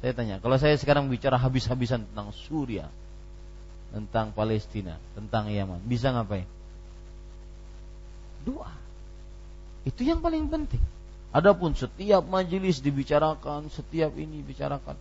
Saya 0.01 0.13
tanya, 0.17 0.41
kalau 0.41 0.57
saya 0.57 0.81
sekarang 0.81 1.13
bicara 1.13 1.37
habis-habisan 1.37 2.09
tentang 2.09 2.33
Suriah, 2.33 2.89
tentang 3.93 4.33
Palestina, 4.33 4.97
tentang 5.13 5.53
Yaman, 5.53 5.85
bisa 5.85 6.09
ngapain? 6.09 6.49
Doa. 8.49 8.73
Itu 9.87 10.03
yang 10.03 10.19
paling 10.19 10.51
penting. 10.51 10.83
Adapun 11.31 11.79
setiap 11.79 12.27
majelis 12.27 12.83
dibicarakan, 12.83 13.71
setiap 13.71 14.11
ini 14.19 14.43
bicarakan. 14.43 14.99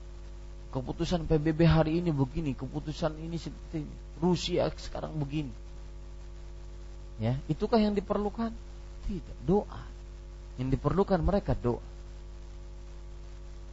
Keputusan 0.70 1.26
PBB 1.26 1.66
hari 1.66 2.04
ini 2.04 2.14
begini, 2.14 2.54
keputusan 2.54 3.18
ini 3.18 3.42
seperti 3.42 3.82
ini. 3.82 3.96
Rusia 4.22 4.70
sekarang 4.78 5.18
begini. 5.18 5.50
Ya, 7.18 7.40
itukah 7.48 7.80
yang 7.80 7.96
diperlukan? 7.96 8.52
Tidak, 9.08 9.38
doa. 9.48 9.82
Yang 10.60 10.78
diperlukan 10.78 11.20
mereka 11.24 11.56
doa. 11.56 11.84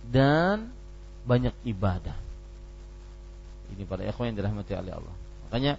Dan 0.07 0.71
banyak 1.27 1.55
ibadah. 1.67 2.15
Ini 3.75 3.83
para 3.85 4.07
ikhwan 4.07 4.31
yang 4.33 4.39
dirahmati 4.39 4.73
oleh 4.79 4.93
Allah. 4.95 5.15
Makanya 5.49 5.73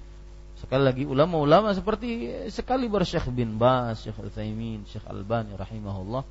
sekali 0.64 0.84
lagi 0.88 1.04
ulama-ulama 1.04 1.76
seperti 1.76 2.32
sekali 2.48 2.88
Syekh 2.88 3.28
bin 3.36 3.60
Bas, 3.60 4.00
Syekh 4.00 4.16
Al-Thaimin, 4.16 4.88
Syekh 4.88 5.04
Al-Bani 5.04 5.60
rahimahullah, 5.60 6.24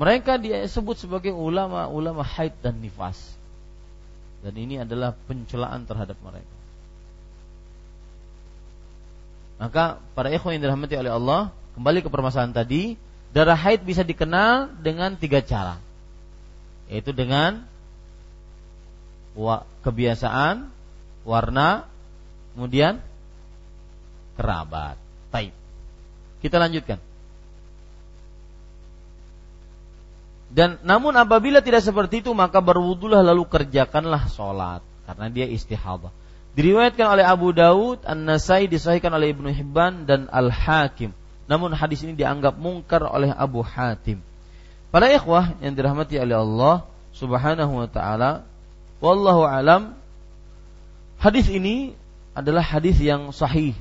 mereka 0.00 0.40
disebut 0.40 0.96
sebagai 0.96 1.36
ulama-ulama 1.36 2.24
haid 2.24 2.56
dan 2.64 2.80
nifas. 2.80 3.36
Dan 4.40 4.56
ini 4.56 4.80
adalah 4.80 5.12
pencelaan 5.28 5.84
terhadap 5.84 6.16
mereka. 6.24 6.54
Maka 9.60 9.84
para 10.16 10.28
ikhwan 10.32 10.58
yang 10.58 10.66
dirahmati 10.66 10.98
oleh 10.98 11.12
Allah, 11.12 11.40
kembali 11.78 12.02
ke 12.02 12.08
permasalahan 12.10 12.56
tadi, 12.56 12.98
darah 13.36 13.56
haid 13.56 13.84
bisa 13.86 14.00
dikenal 14.02 14.80
dengan 14.80 15.14
tiga 15.14 15.44
cara. 15.44 15.78
Yaitu 16.88 17.12
dengan 17.12 17.64
kebiasaan, 19.84 20.68
warna, 21.22 21.86
kemudian 22.52 22.98
kerabat. 24.36 24.98
Taib. 25.30 25.54
Kita 26.42 26.60
lanjutkan. 26.60 26.98
Dan 30.54 30.78
namun 30.86 31.10
apabila 31.18 31.58
tidak 31.58 31.82
seperti 31.82 32.22
itu 32.22 32.30
maka 32.30 32.62
berwudulah 32.62 33.26
lalu 33.26 33.42
kerjakanlah 33.42 34.30
sholat 34.30 34.86
karena 35.02 35.26
dia 35.26 35.46
istihadah. 35.50 36.14
Diriwayatkan 36.54 37.18
oleh 37.18 37.26
Abu 37.26 37.50
Daud, 37.50 38.06
An-Nasai 38.06 38.70
disahihkan 38.70 39.10
oleh 39.10 39.34
Ibnu 39.34 39.50
Hibban 39.50 40.06
dan 40.06 40.30
Al-Hakim. 40.30 41.10
Namun 41.50 41.74
hadis 41.74 42.06
ini 42.06 42.14
dianggap 42.14 42.54
mungkar 42.54 43.02
oleh 43.02 43.34
Abu 43.34 43.66
Hatim. 43.66 44.22
Para 44.94 45.10
ikhwah 45.10 45.58
yang 45.58 45.74
dirahmati 45.74 46.14
oleh 46.22 46.38
Allah 46.38 46.86
Subhanahu 47.10 47.82
wa 47.82 47.88
taala, 47.90 48.46
wallahu 49.02 49.42
alam 49.42 49.98
hadis 51.18 51.50
ini 51.50 51.98
adalah 52.30 52.62
hadis 52.62 53.02
yang 53.02 53.34
sahih. 53.34 53.74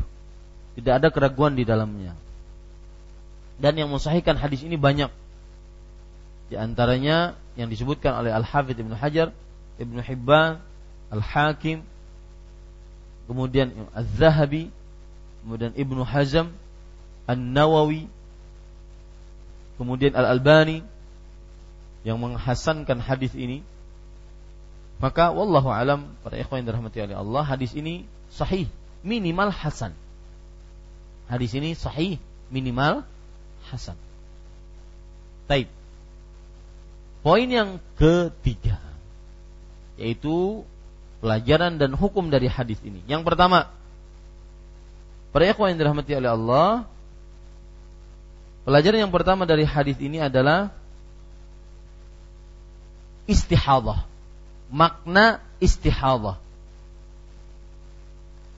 Tidak 0.74 0.94
ada 1.02 1.08
keraguan 1.14 1.54
di 1.54 1.64
dalamnya. 1.64 2.18
Dan 3.62 3.78
yang 3.78 3.90
mensahihkan 3.94 4.36
hadis 4.36 4.66
ini 4.66 4.76
banyak. 4.76 5.10
Di 6.50 6.56
antaranya 6.58 7.38
yang 7.54 7.70
disebutkan 7.70 8.18
oleh 8.18 8.34
Al-Hafidz 8.34 8.82
Ibnu 8.82 8.98
Hajar, 8.98 9.30
Ibnu 9.78 10.02
Hibban, 10.02 10.58
Al-Hakim, 11.14 11.86
kemudian 13.30 13.74
Az-Zahabi, 13.94 14.74
kemudian 15.46 15.72
Ibnu 15.78 16.02
Hazm, 16.02 16.50
An-Nawawi, 17.30 18.10
kemudian 19.78 20.18
Al-Albani 20.18 20.82
yang 22.04 22.20
menghasankan 22.20 23.00
hadis 23.00 23.32
ini. 23.38 23.64
Maka 25.00 25.32
wallahu 25.34 25.72
alam 25.72 26.16
para 26.24 26.40
ikhwan 26.40 26.64
yang 26.64 26.74
dirahmati 26.74 27.00
oleh 27.02 27.18
Allah, 27.18 27.44
hadis 27.44 27.74
ini 27.76 28.06
sahih, 28.32 28.68
minimal 29.04 29.52
hasan. 29.52 29.96
Hadis 31.34 31.50
ini 31.58 31.74
sahih, 31.74 32.22
minimal 32.54 33.02
hasan. 33.74 33.98
Taib. 35.50 35.66
Poin 37.26 37.50
yang 37.50 37.82
ketiga 37.98 38.78
yaitu 39.98 40.62
pelajaran 41.26 41.82
dan 41.82 41.98
hukum 41.98 42.30
dari 42.30 42.46
hadis 42.46 42.78
ini. 42.86 43.02
Yang 43.10 43.26
pertama, 43.26 43.74
para 45.34 45.50
ikhwan 45.50 45.74
yang 45.74 45.82
dirahmati 45.82 46.14
oleh 46.14 46.30
Allah, 46.30 46.70
pelajaran 48.70 49.10
yang 49.10 49.14
pertama 49.14 49.50
dari 49.50 49.66
hadis 49.66 49.98
ini 49.98 50.22
adalah 50.22 50.70
istihadah. 53.26 54.06
Makna 54.70 55.42
istihadah. 55.58 56.38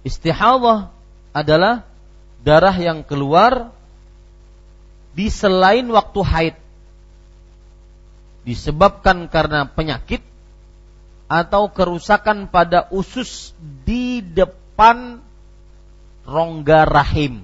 Istihadah 0.03 0.91
adalah 1.31 1.94
darah 2.45 2.77
yang 2.77 3.01
keluar 3.01 3.73
di 5.17 5.33
selain 5.33 5.89
waktu 5.89 6.21
haid. 6.21 6.55
Disebabkan 8.45 9.25
karena 9.25 9.65
penyakit 9.65 10.21
atau 11.25 11.73
kerusakan 11.73 12.45
pada 12.45 12.85
usus 12.93 13.57
di 13.81 14.21
depan 14.21 15.17
rongga 16.29 16.85
rahim. 16.85 17.41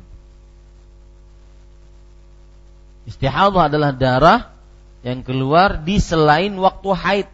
Istihadah 3.09 3.65
adalah 3.65 3.89
darah 3.97 4.53
yang 5.01 5.25
keluar 5.25 5.81
di 5.81 5.97
selain 5.97 6.53
waktu 6.61 6.89
haid 6.93 7.27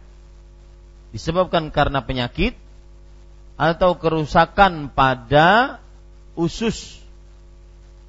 disebabkan 1.12 1.72
karena 1.72 2.04
penyakit 2.04 2.56
atau 3.58 3.96
kerusakan 3.96 4.92
pada 4.92 5.80
usus 6.38 7.00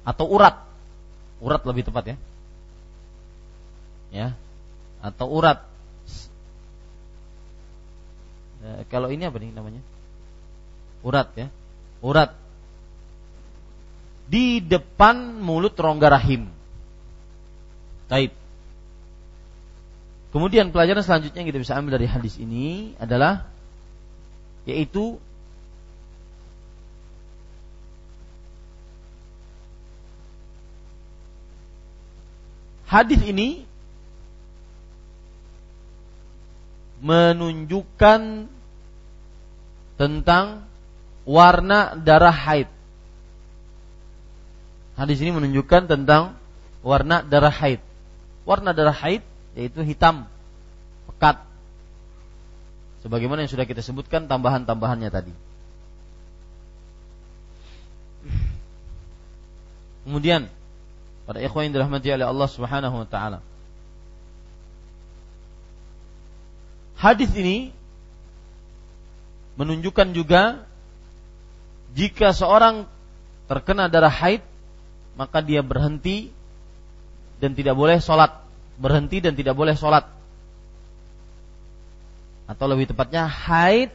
atau 0.04 0.26
urat. 0.28 0.60
Urat 1.40 1.62
lebih 1.64 1.88
tepat 1.88 2.14
ya. 2.14 2.16
Ya. 4.10 4.28
Atau 5.00 5.32
urat 5.32 5.70
Eh, 8.60 8.82
kalau 8.92 9.08
ini 9.08 9.24
apa 9.24 9.40
nih 9.40 9.52
namanya? 9.56 9.80
Urat 11.00 11.32
ya. 11.32 11.48
Urat 12.04 12.36
di 14.28 14.60
depan 14.60 15.40
mulut 15.40 15.72
rongga 15.74 16.12
rahim. 16.12 16.46
Taib. 18.06 18.36
Kemudian 20.30 20.70
pelajaran 20.70 21.02
selanjutnya 21.02 21.42
yang 21.42 21.50
kita 21.50 21.60
bisa 21.64 21.74
ambil 21.74 21.98
dari 21.98 22.06
hadis 22.06 22.38
ini 22.38 22.94
adalah 23.00 23.48
yaitu 24.68 25.18
hadis 32.90 33.22
ini 33.22 33.62
menunjukkan 37.00 38.50
tentang 39.94 40.66
warna 41.22 41.94
darah 41.94 42.34
haid. 42.34 42.66
Hadis 44.98 45.22
ini 45.22 45.32
menunjukkan 45.32 45.86
tentang 45.88 46.36
warna 46.82 47.22
darah 47.22 47.54
haid. 47.54 47.80
Warna 48.44 48.74
darah 48.74 48.92
haid 48.92 49.22
yaitu 49.54 49.80
hitam, 49.86 50.26
pekat. 51.08 51.40
Sebagaimana 53.00 53.46
yang 53.46 53.52
sudah 53.52 53.64
kita 53.64 53.80
sebutkan 53.80 54.28
tambahan-tambahannya 54.28 55.08
tadi. 55.08 55.32
Kemudian 60.04 60.52
pada 61.30 61.46
ikhwan 61.46 61.70
yang 61.70 61.78
dirahmati 61.78 62.10
oleh 62.10 62.26
Allah 62.26 62.48
Subhanahu 62.50 62.96
wa 62.98 63.06
taala. 63.06 63.38
Hadis 66.98 67.30
ini 67.38 67.70
menunjukkan 69.54 70.10
juga 70.10 70.66
jika 71.94 72.34
seorang 72.34 72.82
terkena 73.46 73.86
darah 73.86 74.10
haid 74.10 74.42
maka 75.14 75.38
dia 75.38 75.62
berhenti 75.62 76.34
dan 77.38 77.54
tidak 77.54 77.78
boleh 77.78 78.02
sholat. 78.02 78.34
Berhenti 78.82 79.22
dan 79.22 79.38
tidak 79.38 79.54
boleh 79.54 79.78
sholat. 79.78 80.10
Atau 82.50 82.66
lebih 82.66 82.90
tepatnya 82.90 83.30
haid 83.30 83.94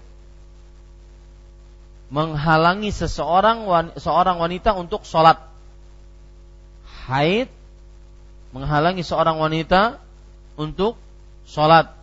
menghalangi 2.08 2.96
seseorang 2.96 3.68
seorang 4.00 4.40
wanita 4.40 4.72
untuk 4.72 5.04
sholat 5.04 5.52
haid 7.06 7.48
menghalangi 8.56 9.04
seorang 9.06 9.38
wanita 9.38 10.00
untuk 10.56 10.98
sholat 11.46 11.96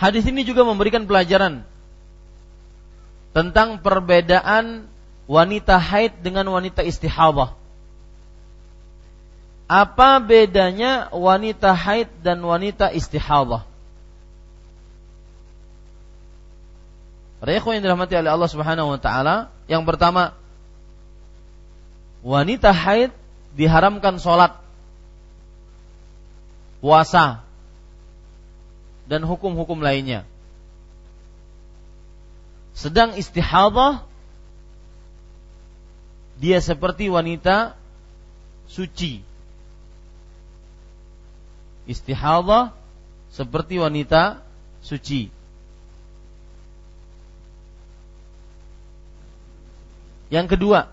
Hadis 0.00 0.24
ini 0.24 0.48
juga 0.48 0.64
memberikan 0.64 1.04
pelajaran 1.04 1.60
tentang 3.36 3.84
perbedaan 3.84 4.88
wanita 5.28 5.76
haid 5.76 6.24
dengan 6.24 6.48
wanita 6.48 6.80
istihadah. 6.80 7.52
Apa 9.68 10.18
bedanya 10.24 11.12
wanita 11.12 11.76
haid 11.76 12.08
dan 12.24 12.40
wanita 12.40 12.90
istihadah? 12.90 13.69
Para 17.40 17.56
ikhwan 17.56 17.80
yang 17.80 17.84
dirahmati 17.88 18.12
oleh 18.20 18.28
Allah 18.28 18.50
Subhanahu 18.52 18.92
wa 18.92 19.00
taala, 19.00 19.48
yang 19.64 19.88
pertama 19.88 20.36
wanita 22.20 22.68
haid 22.68 23.16
diharamkan 23.56 24.20
sholat, 24.20 24.60
puasa, 26.84 27.40
dan 29.08 29.24
hukum-hukum 29.24 29.80
lainnya. 29.80 30.28
Sedang 32.76 33.16
istihadah 33.16 34.04
dia 36.40 36.60
seperti 36.60 37.08
wanita 37.08 37.76
suci. 38.68 39.24
Istihadah 41.88 42.76
seperti 43.32 43.80
wanita 43.80 44.44
suci. 44.84 45.39
Yang 50.30 50.56
kedua, 50.56 50.86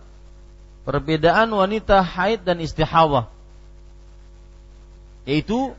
perbedaan 0.81 1.53
wanita 1.53 2.01
haid 2.01 2.41
dan 2.41 2.57
istihadah 2.57 3.29
yaitu 5.27 5.75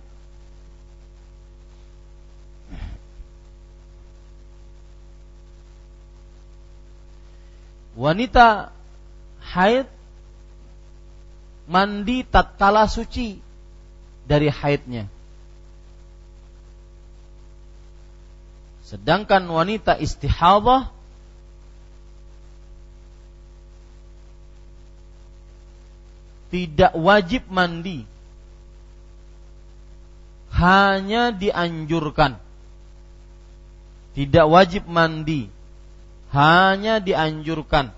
wanita 7.97 8.69
haid 9.41 9.89
mandi 11.65 12.29
tatkala 12.29 12.85
suci 12.85 13.41
dari 14.29 14.53
haidnya. 14.53 15.09
Sedangkan 18.85 19.49
wanita 19.49 19.97
istihadah 19.97 20.93
tidak 26.49 26.93
wajib 26.97 27.45
mandi. 27.53 28.09
Hanya 30.49 31.31
dianjurkan. 31.31 32.41
Tidak 34.17 34.47
wajib 34.49 34.89
mandi. 34.89 35.53
Hanya 36.33 37.05
dianjurkan. 37.05 37.93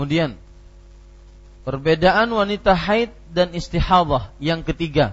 Kemudian 0.00 0.32
perbedaan 1.60 2.32
wanita 2.32 2.72
haid 2.72 3.12
dan 3.36 3.52
istihadah 3.52 4.32
yang 4.40 4.64
ketiga 4.64 5.12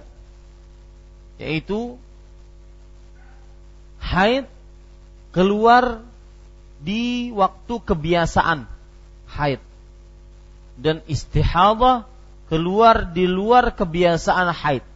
yaitu 1.35 1.99
haid 3.99 4.47
keluar 5.35 5.99
di 6.79 7.35
waktu 7.35 7.83
kebiasaan 7.83 8.63
haid 9.27 9.59
dan 10.79 11.03
istihadah 11.03 12.07
keluar 12.47 13.11
di 13.11 13.27
luar 13.27 13.75
kebiasaan 13.75 14.55
haid. 14.55 14.87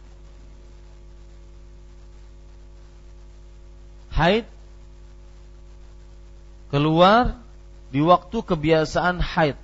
Haid 4.16 4.48
keluar 6.72 7.36
di 7.92 8.00
waktu 8.00 8.40
kebiasaan 8.40 9.20
haid 9.20 9.60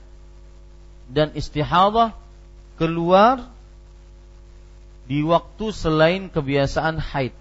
dan 1.09 1.33
istihadah 1.33 2.13
keluar 2.77 3.49
di 5.09 5.25
waktu 5.25 5.73
selain 5.73 6.29
kebiasaan 6.29 7.01
haid. 7.01 7.33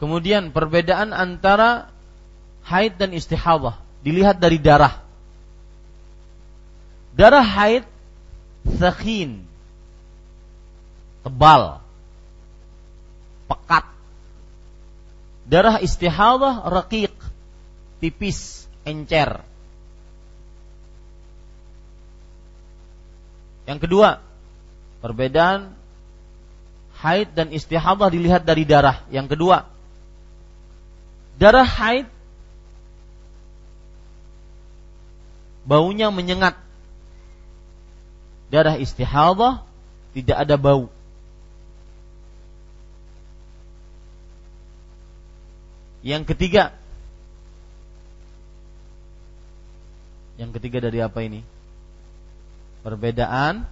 Kemudian 0.00 0.50
perbedaan 0.50 1.12
antara 1.12 1.92
haid 2.64 2.96
dan 2.96 3.12
istihadah 3.12 3.76
dilihat 4.00 4.40
dari 4.40 4.56
darah. 4.56 4.96
Darah 7.12 7.44
haid 7.44 7.84
sakhin 8.80 9.44
tebal 11.20 11.84
pekat. 13.44 13.84
Darah 15.50 15.82
istihadah 15.82 16.62
raqiq, 16.70 17.10
tipis, 17.98 18.70
encer. 18.86 19.42
Yang 23.66 23.78
kedua, 23.82 24.22
perbedaan 25.02 25.74
haid 27.02 27.34
dan 27.34 27.50
istihadah 27.50 28.14
dilihat 28.14 28.46
dari 28.46 28.62
darah. 28.62 29.02
Yang 29.10 29.34
kedua, 29.34 29.66
darah 31.34 31.66
haid 31.66 32.06
baunya 35.66 36.14
menyengat. 36.14 36.54
Darah 38.54 38.78
istihadah 38.78 39.66
tidak 40.14 40.46
ada 40.46 40.54
bau. 40.54 40.86
Yang 46.00 46.32
ketiga 46.32 46.72
Yang 50.40 50.56
ketiga 50.56 50.88
dari 50.88 51.04
apa 51.04 51.20
ini? 51.20 51.44
Perbedaan 52.80 53.68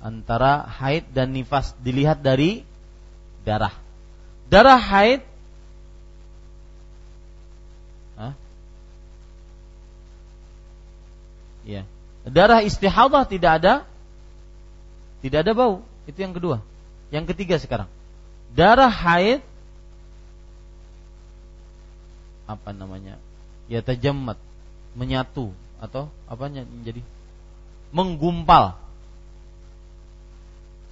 antara 0.00 0.64
haid 0.64 1.04
dan 1.12 1.36
nifas 1.36 1.76
dilihat 1.84 2.24
dari 2.24 2.64
darah. 3.44 3.76
Darah 4.48 4.80
haid 4.80 5.20
Hah? 8.16 8.32
Ya. 11.68 11.84
Darah 12.24 12.64
istihadah 12.64 13.28
tidak 13.28 13.60
ada 13.60 13.74
tidak 15.20 15.44
ada 15.44 15.52
bau. 15.52 15.84
Itu 16.08 16.24
yang 16.24 16.32
kedua. 16.32 16.64
Yang 17.12 17.36
ketiga 17.36 17.60
sekarang. 17.60 17.88
Darah 18.56 18.88
haid 18.88 19.44
apa 22.44 22.76
namanya 22.76 23.16
ya 23.68 23.80
tajammat 23.80 24.36
menyatu 24.94 25.50
atau 25.80 26.08
apanya 26.30 26.64
jadi 26.86 27.02
menggumpal. 27.94 28.74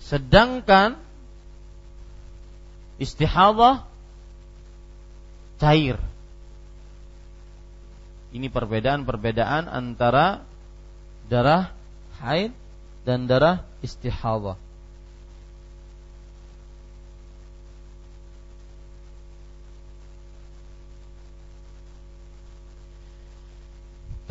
Sedangkan 0.02 0.98
istihadah 2.98 3.86
cair. 5.58 5.98
Ini 8.32 8.48
perbedaan-perbedaan 8.48 9.68
antara 9.68 10.40
darah 11.28 11.70
haid 12.22 12.54
dan 13.04 13.28
darah 13.28 13.62
istihadah 13.84 14.56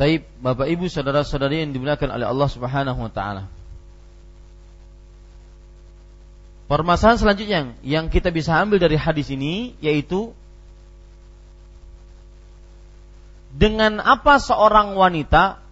Taib 0.02 0.26
Bapak 0.42 0.66
Ibu 0.66 0.90
saudara-saudari 0.90 1.62
yang 1.62 1.70
dimuliakan 1.70 2.18
oleh 2.18 2.26
Allah 2.26 2.48
Subhanahu 2.50 3.06
wa 3.06 3.12
taala. 3.14 3.46
Permasalahan 6.66 7.22
selanjutnya 7.22 7.78
yang 7.86 8.10
kita 8.10 8.34
bisa 8.34 8.58
ambil 8.58 8.82
dari 8.82 8.98
hadis 8.98 9.30
ini 9.30 9.78
yaitu 9.78 10.34
dengan 13.54 14.02
apa 14.02 14.42
seorang 14.42 14.98
wanita 14.98 15.62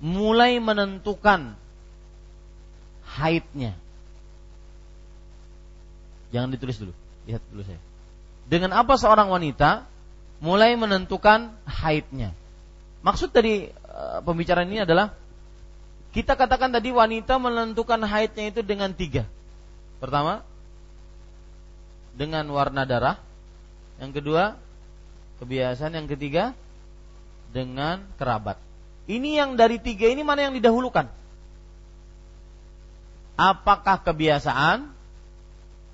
mulai 0.00 0.56
menentukan 0.56 1.52
haidnya. 3.04 3.76
Jangan 6.32 6.48
ditulis 6.48 6.80
dulu, 6.80 6.96
lihat 7.28 7.44
dulu 7.52 7.60
saya. 7.60 7.80
Dengan 8.48 8.72
apa 8.72 8.96
seorang 8.96 9.28
wanita 9.28 9.84
mulai 10.40 10.72
menentukan 10.80 11.52
haidnya? 11.68 12.32
Maksud 13.06 13.30
dari 13.30 13.70
uh, 13.70 14.18
pembicaraan 14.26 14.66
ini 14.66 14.82
adalah 14.82 15.14
kita 16.10 16.34
katakan 16.34 16.74
tadi 16.74 16.90
wanita 16.90 17.38
menentukan 17.38 18.02
haidnya 18.02 18.50
itu 18.50 18.66
dengan 18.66 18.90
tiga. 18.90 19.30
Pertama, 20.02 20.42
dengan 22.18 22.42
warna 22.50 22.82
darah. 22.82 23.22
Yang 24.02 24.18
kedua, 24.18 24.58
kebiasaan. 25.38 25.94
Yang 25.94 26.18
ketiga, 26.18 26.50
dengan 27.54 28.02
kerabat. 28.18 28.58
Ini 29.06 29.38
yang 29.38 29.54
dari 29.54 29.78
tiga 29.78 30.10
ini 30.10 30.26
mana 30.26 30.50
yang 30.50 30.58
didahulukan? 30.58 31.06
Apakah 33.38 34.02
kebiasaan, 34.02 34.90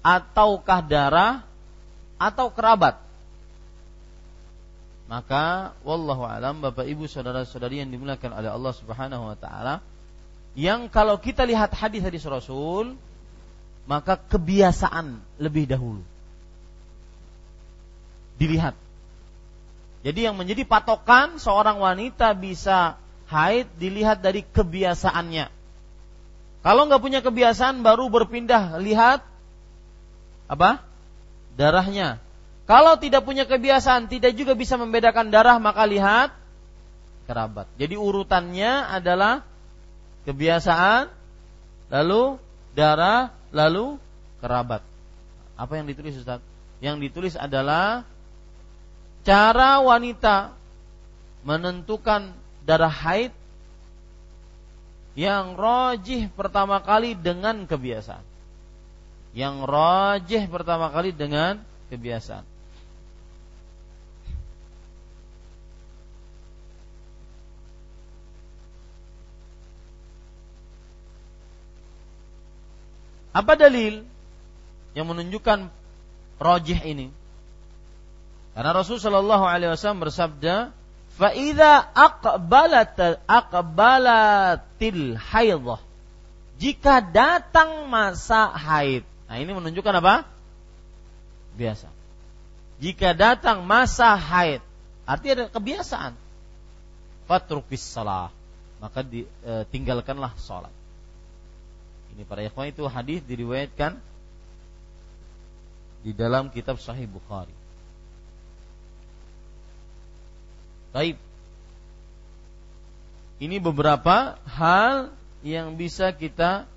ataukah 0.01 0.81
darah, 0.81 1.45
atau 2.17 2.49
kerabat? 2.49 3.12
Maka 5.13 5.77
wallahu 5.85 6.25
alam 6.25 6.65
Bapak 6.65 6.89
Ibu 6.89 7.05
saudara-saudari 7.05 7.85
yang 7.85 7.93
dimuliakan 7.93 8.33
oleh 8.33 8.49
Allah 8.49 8.73
Subhanahu 8.73 9.29
wa 9.29 9.37
taala 9.37 9.85
yang 10.57 10.89
kalau 10.89 11.21
kita 11.21 11.45
lihat 11.45 11.77
hadis-hadis 11.77 12.25
Rasul 12.25 12.97
maka 13.85 14.17
kebiasaan 14.17 15.21
lebih 15.37 15.69
dahulu 15.69 16.01
dilihat. 18.41 18.73
Jadi 20.01 20.25
yang 20.25 20.33
menjadi 20.33 20.65
patokan 20.65 21.37
seorang 21.37 21.77
wanita 21.77 22.33
bisa 22.33 22.97
haid 23.29 23.69
dilihat 23.77 24.25
dari 24.25 24.41
kebiasaannya. 24.49 25.53
Kalau 26.65 26.89
nggak 26.89 27.03
punya 27.05 27.21
kebiasaan 27.21 27.85
baru 27.85 28.09
berpindah 28.09 28.81
lihat 28.81 29.21
apa? 30.49 30.81
darahnya. 31.53 32.17
Kalau 32.63 32.95
tidak 32.97 33.27
punya 33.27 33.43
kebiasaan, 33.43 34.07
tidak 34.07 34.39
juga 34.39 34.55
bisa 34.55 34.79
membedakan 34.79 35.35
darah, 35.35 35.59
maka 35.59 35.83
lihat 35.83 36.31
kerabat. 37.27 37.67
Jadi 37.75 37.99
urutannya 37.99 38.87
adalah 38.87 39.43
kebiasaan, 40.29 41.11
lalu 41.91 42.39
darah, 42.79 43.35
lalu 43.51 43.99
kerabat. 44.39 44.83
Apa 45.59 45.79
yang 45.79 45.91
ditulis 45.91 46.19
Ustaz? 46.19 46.43
Yang 46.83 47.11
ditulis 47.11 47.35
adalah 47.39 48.07
cara 49.23 49.79
wanita 49.83 50.55
menentukan 51.47 52.35
darah 52.63 52.91
haid 52.91 53.35
yang 55.13 55.59
rojih 55.59 56.33
pertama 56.33 56.81
kali 56.81 57.13
dengan 57.19 57.69
kebiasaan. 57.69 58.25
Yang 59.37 59.55
rojih 59.69 60.43
pertama 60.49 60.89
kali 60.89 61.13
dengan 61.13 61.61
kebiasaan. 61.93 62.52
Apa 73.33 73.57
dalil 73.57 74.05
yang 74.93 75.09
menunjukkan 75.09 75.73
rojih 76.37 76.81
ini? 76.85 77.09
Karena 78.53 78.77
Rasul 78.77 79.01
Shallallahu 79.01 79.49
Alaihi 79.49 79.73
Wasallam 79.73 80.05
bersabda, 80.05 80.77
"Faida 81.17 81.81
akbalat 81.97 83.25
akbalatil 83.25 85.17
haidah." 85.17 85.81
Jika 86.61 87.01
datang 87.03 87.89
masa 87.89 88.53
haid. 88.53 89.03
Nah, 89.27 89.37
ini 89.41 89.51
menunjukkan 89.51 89.99
apa? 89.99 90.29
Biasa. 91.57 91.89
Jika 92.79 93.17
datang 93.17 93.65
masa 93.65 94.15
haid, 94.15 94.63
artinya 95.09 95.43
ada 95.43 95.47
kebiasaan. 95.51 96.13
Fatrukis 97.27 97.83
salah. 97.83 98.31
Maka 98.79 99.03
di, 99.07 99.25
e, 99.25 99.53
tinggalkanlah 99.71 100.35
sholat. 100.39 100.75
Ini 102.13 102.23
para 102.29 102.45
ikhwan 102.45 102.69
itu 102.69 102.85
hadis 102.85 103.25
diriwayatkan 103.25 103.97
di 106.03 106.13
dalam 106.13 106.51
kitab 106.53 106.77
Sahih 106.83 107.09
Bukhari. 107.09 107.55
Baik. 110.93 111.17
Ini 113.41 113.57
beberapa 113.59 114.37
hal 114.45 115.11
yang 115.43 115.75
bisa 115.75 116.13
kita 116.15 116.69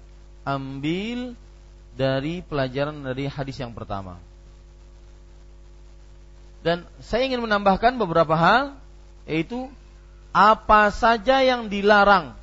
ambil 0.47 1.35
dari 1.93 2.41
pelajaran 2.41 2.95
dari 3.05 3.27
hadis 3.27 3.59
yang 3.59 3.75
pertama. 3.75 4.17
Dan 6.65 6.81
saya 7.03 7.29
ingin 7.29 7.45
menambahkan 7.45 7.93
beberapa 8.01 8.33
hal 8.33 8.73
yaitu 9.29 9.69
apa 10.33 10.89
saja 10.89 11.45
yang 11.45 11.69
dilarang 11.69 12.33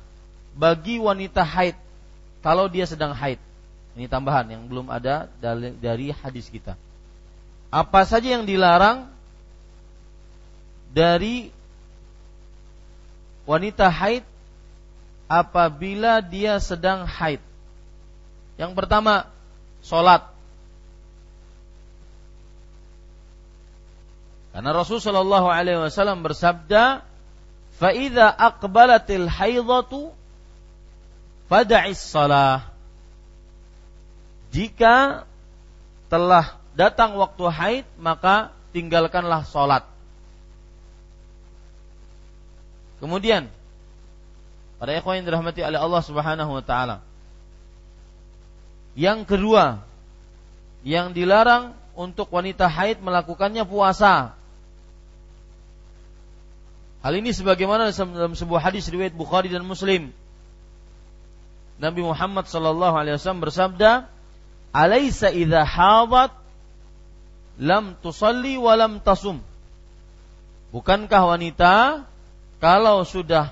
bagi 0.55 1.01
wanita 1.01 1.43
haid 1.43 1.75
kalau 2.43 2.67
dia 2.67 2.83
sedang 2.83 3.15
haid. 3.15 3.39
Ini 3.95 4.11
tambahan 4.11 4.51
yang 4.51 4.67
belum 4.67 4.91
ada 4.91 5.31
dari 5.79 6.11
hadis 6.11 6.51
kita. 6.51 6.75
Apa 7.71 8.03
saja 8.03 8.35
yang 8.37 8.43
dilarang 8.43 9.09
dari 10.93 11.49
wanita 13.47 13.87
haid 13.87 14.27
apabila 15.31 16.19
dia 16.21 16.59
sedang 16.59 17.07
haid. 17.07 17.41
Yang 18.59 18.71
pertama, 18.77 19.25
solat. 19.81 20.29
Karena 24.53 24.69
Rasul 24.69 25.01
Shallallahu 25.01 25.49
Alaihi 25.49 25.81
Wasallam 25.81 26.21
bersabda, 26.21 27.01
"Faida 27.81 28.29
akbalatil 28.29 29.25
haidatu 29.25 30.13
fada'is 31.47 31.99
salah. 31.99 32.71
Jika 34.53 35.25
telah 36.13 36.61
datang 36.77 37.17
waktu 37.17 37.43
haid, 37.49 37.85
maka 37.97 38.53
tinggalkanlah 38.69 39.45
sholat. 39.49 39.85
Kemudian, 43.01 43.49
para 44.77 44.93
ikhwan 44.93 45.21
yang 45.21 45.27
dirahmati 45.27 45.65
oleh 45.65 45.79
Allah 45.81 46.01
Subhanahu 46.05 46.51
wa 46.53 46.63
taala. 46.63 47.01
Yang 48.93 49.25
kedua, 49.25 49.81
yang 50.85 51.17
dilarang 51.17 51.73
untuk 51.97 52.29
wanita 52.29 52.69
haid 52.69 53.01
melakukannya 53.01 53.65
puasa. 53.65 54.37
Hal 57.03 57.13
ini 57.19 57.35
sebagaimana 57.35 57.91
dalam 57.91 58.37
sebuah 58.37 58.61
hadis 58.63 58.87
riwayat 58.87 59.11
Bukhari 59.11 59.51
dan 59.51 59.65
Muslim 59.65 60.13
Nabi 61.83 61.99
Muhammad 61.99 62.47
sallallahu 62.47 62.95
alaihi 62.95 63.19
wasallam 63.19 63.43
bersabda, 63.43 64.07
"Alaisa 64.71 65.35
idza 65.35 65.67
hadat 65.67 66.31
lam 67.59 67.99
tusalli 67.99 68.55
wa 68.55 68.71
lam 68.79 69.03
tasum?" 69.03 69.43
Bukankah 70.71 71.35
wanita 71.35 72.07
kalau 72.63 73.03
sudah 73.03 73.51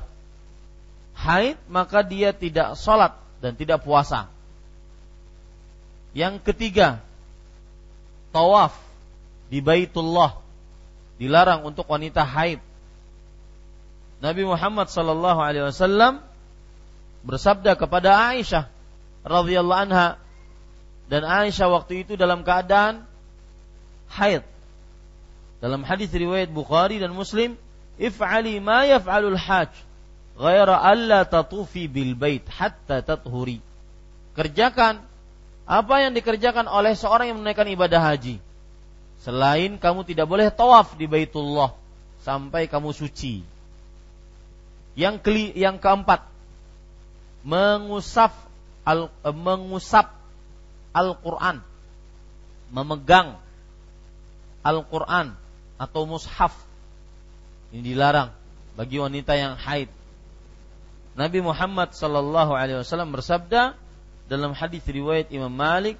haid 1.19 1.59
maka 1.67 2.07
dia 2.07 2.31
tidak 2.31 2.79
sholat 2.79 3.19
dan 3.43 3.59
tidak 3.59 3.83
puasa. 3.83 4.31
Yang 6.15 6.39
ketiga, 6.47 7.03
tawaf 8.31 8.71
di 9.51 9.59
Baitullah 9.59 10.39
dilarang 11.19 11.67
untuk 11.67 11.83
wanita 11.91 12.23
haid. 12.23 12.63
Nabi 14.23 14.47
Muhammad 14.47 14.87
sallallahu 14.87 15.39
alaihi 15.43 15.67
wasallam 15.67 16.30
bersabda 17.21 17.77
kepada 17.77 18.33
Aisyah 18.33 18.69
radhiyallahu 19.21 19.81
anha 19.89 20.17
dan 21.11 21.27
Aisyah 21.27 21.67
waktu 21.69 22.07
itu 22.07 22.13
dalam 22.15 22.41
keadaan 22.41 23.03
haid. 24.07 24.47
Dalam 25.61 25.85
hadis 25.85 26.09
riwayat 26.09 26.49
Bukhari 26.49 26.97
dan 26.97 27.13
Muslim, 27.13 27.53
"If'ali 28.01 28.57
ma 28.57 28.87
yaf'alul 28.87 29.37
hajj, 29.37 29.69
ghaira 30.39 30.79
alla 30.81 31.27
tatufi 31.27 31.85
bil 31.85 32.17
bait 32.17 32.41
hatta 32.47 33.03
tathuri." 33.05 33.61
Kerjakan 34.33 35.03
apa 35.67 35.95
yang 36.01 36.15
dikerjakan 36.15 36.65
oleh 36.65 36.97
seorang 36.97 37.29
yang 37.29 37.37
menunaikan 37.43 37.67
ibadah 37.69 38.01
haji. 38.01 38.39
Selain 39.21 39.77
kamu 39.77 40.01
tidak 40.07 40.25
boleh 40.25 40.49
tawaf 40.49 40.97
di 40.97 41.05
Baitullah 41.05 41.77
sampai 42.25 42.65
kamu 42.65 42.89
suci. 42.95 43.45
Yang 44.97 45.15
keli, 45.21 45.45
yang 45.53 45.77
keempat, 45.77 46.25
mengusap 47.41 48.33
al, 48.85 49.09
eh, 49.25 49.35
mengusap 49.35 50.09
Al-Qur'an, 50.91 51.63
memegang 52.73 53.39
Al-Qur'an 54.61 55.33
atau 55.79 56.03
mushaf. 56.03 56.53
Ini 57.71 57.95
dilarang 57.95 58.35
bagi 58.75 58.99
wanita 58.99 59.33
yang 59.39 59.55
haid. 59.55 59.87
Nabi 61.15 61.39
Muhammad 61.43 61.95
sallallahu 61.95 62.55
alaihi 62.55 62.83
wasallam 62.83 63.11
bersabda 63.11 63.75
dalam 64.31 64.55
hadis 64.55 64.83
riwayat 64.87 65.27
Imam 65.31 65.51
Malik 65.51 65.99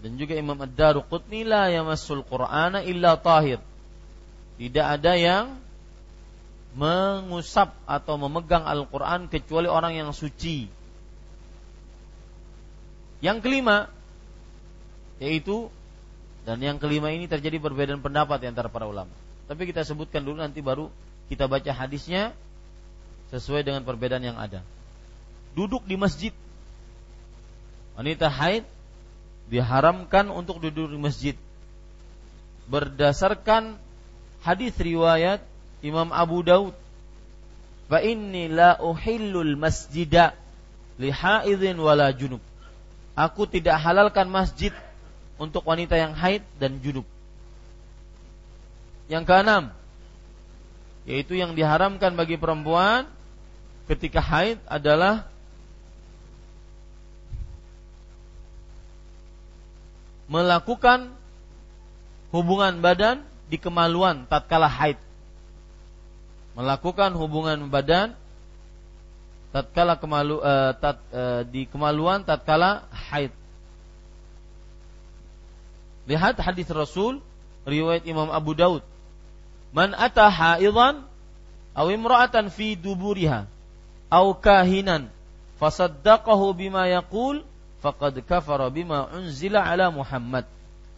dan 0.00 0.16
juga 0.16 0.36
Imam 0.36 0.56
Ad-Daruqutni 0.56 1.44
la 1.44 1.68
yamassul 1.72 2.24
Qur'ana 2.24 2.84
illa 2.84 3.16
tahir. 3.16 3.60
Tidak 4.56 4.84
ada 4.84 5.12
yang 5.16 5.56
mengusap 6.76 7.72
atau 7.88 8.20
memegang 8.20 8.68
Al-Quran 8.68 9.32
kecuali 9.32 9.64
orang 9.64 9.96
yang 9.96 10.12
suci. 10.12 10.68
Yang 13.24 13.38
kelima, 13.40 13.88
yaitu 15.16 15.72
dan 16.44 16.60
yang 16.60 16.76
kelima 16.76 17.10
ini 17.10 17.26
terjadi 17.26 17.58
perbedaan 17.58 18.04
pendapat 18.04 18.44
di 18.44 18.46
antara 18.52 18.68
para 18.68 18.84
ulama. 18.84 19.10
Tapi 19.48 19.66
kita 19.66 19.82
sebutkan 19.88 20.20
dulu 20.20 20.38
nanti 20.38 20.60
baru 20.60 20.92
kita 21.32 21.48
baca 21.48 21.72
hadisnya 21.72 22.36
sesuai 23.32 23.66
dengan 23.66 23.82
perbedaan 23.82 24.22
yang 24.22 24.38
ada. 24.38 24.62
Duduk 25.56 25.82
di 25.88 25.96
masjid. 25.96 26.30
Wanita 27.96 28.28
haid 28.28 28.68
diharamkan 29.48 30.28
untuk 30.28 30.60
duduk 30.60 30.92
di 30.92 31.00
masjid. 31.00 31.36
Berdasarkan 32.68 33.80
hadis 34.44 34.76
riwayat 34.76 35.40
Imam 35.84 36.12
Abu 36.12 36.40
Daud. 36.44 36.74
Fa 37.86 38.02
inni 38.02 38.50
la 38.50 38.78
uhillul 38.82 39.54
masjida 39.54 40.34
li 40.98 41.12
wala 41.78 42.10
junub. 42.10 42.42
Aku 43.16 43.46
tidak 43.46 43.78
halalkan 43.80 44.28
masjid 44.28 44.74
untuk 45.38 45.62
wanita 45.64 45.94
yang 45.96 46.12
haid 46.16 46.42
dan 46.58 46.80
junub. 46.82 47.06
Yang 49.06 49.24
keenam 49.28 49.64
yaitu 51.06 51.38
yang 51.38 51.54
diharamkan 51.54 52.18
bagi 52.18 52.34
perempuan 52.34 53.06
ketika 53.86 54.18
haid 54.18 54.58
adalah 54.66 55.30
melakukan 60.26 61.14
hubungan 62.34 62.82
badan 62.82 63.22
di 63.46 63.54
kemaluan 63.62 64.26
tatkala 64.26 64.66
haid. 64.66 64.98
Melakukan 66.56 67.12
hubungan 67.12 67.68
badan 67.68 68.16
tatkala 69.52 70.00
kemalu 70.00 70.40
uh, 70.40 70.72
tat, 70.76 70.96
uh, 71.12 71.44
di 71.44 71.68
kemaluan 71.68 72.24
tatkala 72.24 72.88
haid. 73.12 73.30
Lihat 76.08 76.40
hadis 76.40 76.64
Rasul 76.72 77.20
riwayat 77.68 78.08
Imam 78.08 78.32
Abu 78.32 78.56
Daud. 78.56 78.80
Man 79.74 79.92
ata 79.92 80.32
haidan 80.32 81.04
aw 81.76 81.86
imra'atan 81.92 82.48
fi 82.48 82.72
duburiha 82.72 83.44
aw 84.08 84.26
kahinan 84.38 85.12
fasaddaqahu 85.60 86.56
bima 86.56 86.88
yaqul 86.88 87.44
faqad 87.84 88.16
kafara 88.24 88.72
bima 88.72 89.12
unzila 89.12 89.60
ala 89.60 89.92
Muhammad. 89.92 90.48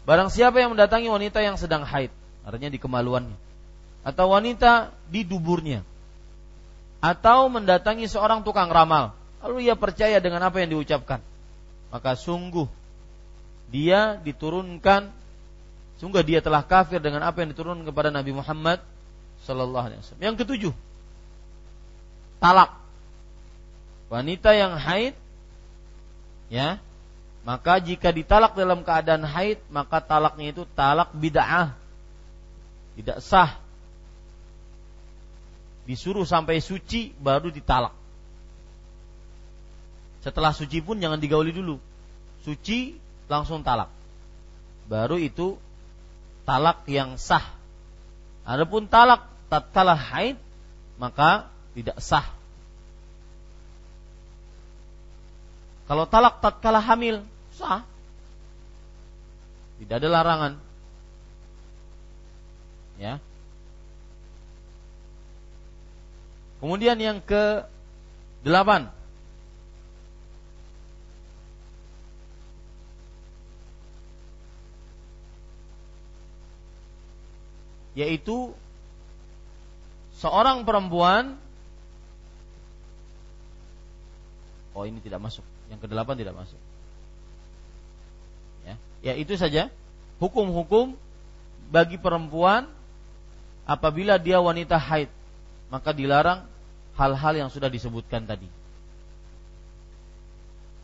Barang 0.07 0.31
siapa 0.31 0.63
yang 0.63 0.73
mendatangi 0.73 1.11
wanita 1.11 1.43
yang 1.43 1.59
sedang 1.59 1.83
haid, 1.85 2.09
artinya 2.47 2.71
di 2.73 2.81
kemaluannya, 2.81 3.37
atau 4.07 4.33
wanita 4.33 4.95
di 5.11 5.27
duburnya, 5.27 5.83
atau 6.99 7.47
mendatangi 7.51 8.07
seorang 8.11 8.43
tukang 8.43 8.71
ramal, 8.71 9.15
lalu 9.43 9.71
ia 9.71 9.75
percaya 9.79 10.19
dengan 10.19 10.43
apa 10.47 10.63
yang 10.63 10.79
diucapkan, 10.79 11.23
maka 11.91 12.15
sungguh 12.19 12.67
dia 13.69 14.17
diturunkan, 14.25 15.13
sungguh 16.01 16.25
dia 16.25 16.41
telah 16.41 16.65
kafir 16.65 16.99
dengan 16.99 17.23
apa 17.27 17.45
yang 17.45 17.53
diturunkan 17.53 17.85
kepada 17.85 18.09
Nabi 18.09 18.33
Muhammad 18.33 18.81
Sallallahu 19.45 19.85
Alaihi 19.93 20.01
Wasallam. 20.01 20.25
Yang 20.25 20.37
ketujuh, 20.45 20.73
talak. 22.43 22.75
Wanita 24.09 24.57
yang 24.57 24.73
haid 24.81 25.13
ya 26.49 26.81
maka 27.45 27.77
jika 27.77 28.09
ditalak 28.09 28.57
dalam 28.57 28.81
keadaan 28.81 29.21
haid 29.21 29.61
maka 29.69 30.01
talaknya 30.01 30.57
itu 30.57 30.65
talak 30.73 31.13
bid'ah. 31.13 31.77
Tidak 32.97 33.21
sah 33.21 33.68
disuruh 35.89 36.29
sampai 36.29 36.61
suci 36.61 37.17
baru 37.17 37.49
ditalak 37.49 37.97
setelah 40.21 40.53
suci 40.53 40.85
pun 40.85 41.01
jangan 41.01 41.17
digauli 41.17 41.51
dulu 41.51 41.81
suci 42.45 43.01
langsung 43.25 43.65
talak 43.65 43.89
baru 44.85 45.17
itu 45.17 45.57
talak 46.45 46.85
yang 46.85 47.17
sah 47.17 47.45
adapun 48.45 48.85
talak 48.85 49.25
tatkala 49.49 49.97
haid 49.97 50.37
maka 51.01 51.49
tidak 51.73 51.97
sah 52.05 52.39
Kalau 55.89 56.05
talak 56.05 56.45
tatkala 56.45 56.85
hamil, 56.85 57.25
sah. 57.57 57.81
Tidak 59.81 59.97
ada 59.97 60.09
larangan. 60.13 60.53
Ya. 63.01 63.17
Kemudian 66.59 66.99
yang 66.99 67.19
ke 67.23 67.63
delapan. 68.43 68.91
Yaitu 77.99 78.55
seorang 80.15 80.63
perempuan 80.63 81.35
Oh 84.79 84.87
ini 84.87 85.03
tidak 85.03 85.19
masuk 85.19 85.43
yang 85.67 85.83
kedelapan 85.83 86.15
tidak 86.15 86.39
masuk. 86.39 86.61
Ya, 88.63 88.75
ya 89.03 89.13
itu 89.19 89.35
saja 89.35 89.75
hukum-hukum 90.23 90.95
bagi 91.67 91.99
perempuan 91.99 92.71
apabila 93.67 94.17
dia 94.23 94.39
wanita 94.39 94.79
haid 94.79 95.11
maka 95.69 95.93
dilarang 95.93 96.45
hal-hal 96.97 97.35
yang 97.37 97.51
sudah 97.53 97.69
disebutkan 97.71 98.25
tadi. 98.25 98.49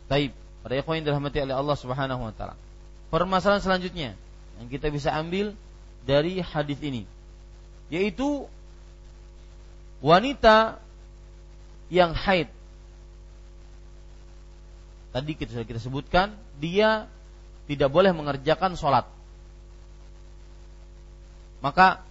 Taib, 0.05 0.31
para 0.61 0.77
ikhwan 0.77 1.01
yang 1.01 1.13
dirahmati 1.13 1.41
oleh 1.41 1.55
Allah 1.57 1.77
Subhanahu 1.77 2.21
wa 2.29 2.33
taala. 2.33 2.55
Permasalahan 3.09 3.61
selanjutnya 3.61 4.13
yang 4.61 4.67
kita 4.69 4.87
bisa 4.93 5.11
ambil 5.11 5.57
dari 6.05 6.39
hadis 6.39 6.79
ini 6.79 7.03
yaitu 7.89 8.49
wanita 10.01 10.81
yang 11.89 12.13
haid 12.17 12.49
tadi 15.13 15.31
kita 15.37 15.53
sudah 15.53 15.67
kita 15.67 15.81
sebutkan 15.81 16.33
dia 16.57 17.05
tidak 17.69 17.89
boleh 17.93 18.13
mengerjakan 18.13 18.73
sholat 18.77 19.05
maka 21.61 22.01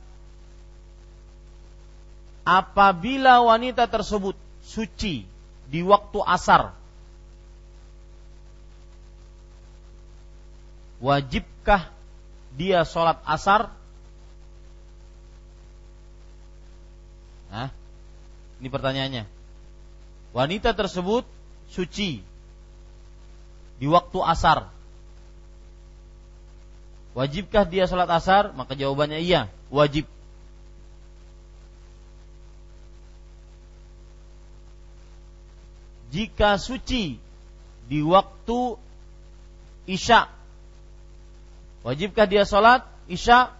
apabila 2.45 3.41
wanita 3.41 3.89
tersebut 3.89 4.37
suci 4.65 5.25
di 5.69 5.81
waktu 5.81 6.21
asar 6.25 6.77
wajibkah 11.01 11.89
dia 12.55 12.85
sholat 12.85 13.19
asar 13.27 13.73
Nah, 17.55 17.71
ini 18.59 18.67
pertanyaannya. 18.67 19.31
Wanita 20.35 20.75
tersebut 20.75 21.23
suci 21.71 22.19
di 23.79 23.87
waktu 23.87 24.19
asar. 24.27 24.67
Wajibkah 27.15 27.63
dia 27.63 27.87
sholat 27.87 28.11
asar? 28.11 28.51
Maka 28.59 28.75
jawabannya 28.75 29.23
iya, 29.23 29.47
wajib. 29.71 30.11
Jika 36.15 36.55
suci 36.63 37.19
di 37.91 37.99
waktu 38.07 38.79
isya, 39.91 40.31
wajibkah 41.83 42.31
dia 42.31 42.47
sholat 42.47 42.87
isya? 43.11 43.51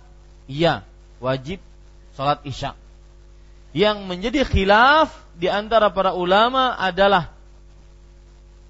Iya, 0.47 0.87
wajib 1.19 1.59
sholat 2.15 2.39
isya. 2.47 2.79
Yang 3.75 4.07
menjadi 4.07 4.47
khilaf 4.47 5.11
di 5.35 5.51
antara 5.51 5.91
para 5.91 6.15
ulama 6.15 6.79
adalah 6.79 7.35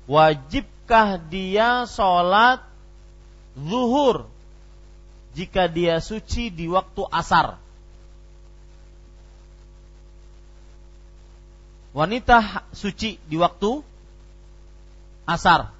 wajib 0.08 0.64
Apakah 0.84 1.16
dia 1.16 1.88
sholat 1.88 2.60
zuhur 3.56 4.28
jika 5.32 5.64
dia 5.64 5.96
suci 5.96 6.52
di 6.52 6.68
waktu 6.68 7.08
asar? 7.08 7.56
Wanita 11.94 12.66
suci 12.74 13.22
di 13.30 13.38
waktu 13.38 13.78
asar. 15.30 15.70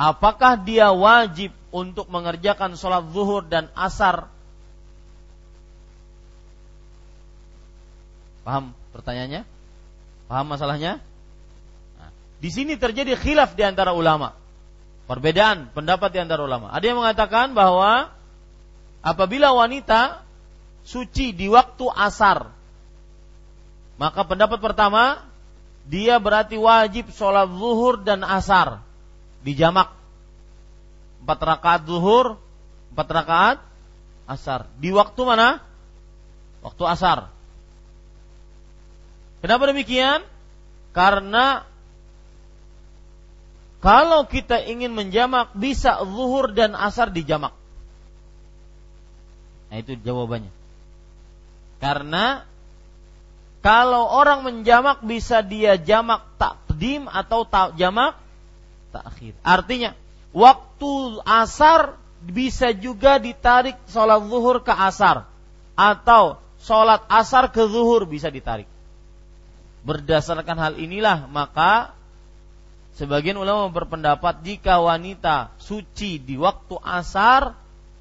Apakah 0.00 0.56
dia 0.56 0.88
wajib 0.88 1.52
untuk 1.68 2.08
mengerjakan 2.08 2.80
sholat 2.80 3.04
zuhur 3.12 3.44
dan 3.44 3.68
asar? 3.76 4.32
Paham 8.40 8.72
pertanyaannya? 8.96 9.44
Paham 10.32 10.46
masalahnya? 10.48 11.04
Di 12.40 12.48
sini 12.48 12.80
terjadi 12.80 13.20
khilaf 13.20 13.52
di 13.52 13.68
antara 13.68 13.92
ulama. 13.92 14.32
Perbedaan 15.04 15.68
pendapat 15.76 16.16
di 16.16 16.24
antara 16.24 16.40
ulama. 16.40 16.72
Ada 16.72 16.84
yang 16.88 17.04
mengatakan 17.04 17.52
bahwa 17.52 18.08
apabila 19.04 19.52
wanita 19.52 20.24
suci 20.88 21.36
di 21.36 21.52
waktu 21.52 21.84
asar, 21.92 22.55
maka 23.96 24.20
pendapat 24.24 24.60
pertama 24.60 25.24
dia 25.86 26.18
berarti 26.18 26.58
wajib 26.58 27.08
sholat 27.14 27.48
zuhur 27.48 28.02
dan 28.02 28.26
asar 28.26 28.82
di 29.40 29.54
jamak 29.54 29.96
empat 31.26 31.42
rakaat 31.42 31.82
zuhur, 31.90 32.38
empat 32.94 33.08
rakaat 33.10 33.58
asar. 34.30 34.70
Di 34.78 34.94
waktu 34.94 35.18
mana? 35.26 35.58
Waktu 36.62 36.82
asar. 36.86 37.18
Kenapa 39.42 39.66
demikian? 39.66 40.22
Karena 40.94 41.66
kalau 43.82 44.30
kita 44.30 44.62
ingin 44.70 44.94
menjamak 44.94 45.50
bisa 45.58 45.98
zuhur 46.06 46.54
dan 46.54 46.78
asar 46.78 47.10
dijamak. 47.10 47.50
Nah 49.74 49.82
itu 49.82 49.98
jawabannya. 49.98 50.54
Karena 51.82 52.46
kalau 53.66 54.06
orang 54.06 54.46
menjamak 54.46 55.02
bisa 55.02 55.42
dia 55.42 55.74
jamak 55.74 56.22
takdim 56.38 57.10
atau 57.10 57.42
tak 57.42 57.74
jamak 57.74 58.14
takhir. 58.94 59.34
Artinya 59.42 59.98
waktu 60.30 61.18
asar 61.26 61.98
bisa 62.22 62.70
juga 62.70 63.18
ditarik 63.18 63.74
sholat 63.90 64.22
zuhur 64.22 64.62
ke 64.62 64.70
asar 64.70 65.26
atau 65.74 66.38
sholat 66.62 67.02
asar 67.10 67.50
ke 67.50 67.66
zuhur 67.66 68.06
bisa 68.06 68.30
ditarik. 68.30 68.70
Berdasarkan 69.82 70.56
hal 70.62 70.74
inilah 70.78 71.26
maka 71.26 71.90
Sebagian 72.96 73.36
ulama 73.36 73.68
berpendapat 73.68 74.40
jika 74.40 74.80
wanita 74.80 75.52
suci 75.60 76.16
di 76.16 76.40
waktu 76.40 76.80
asar, 76.80 77.52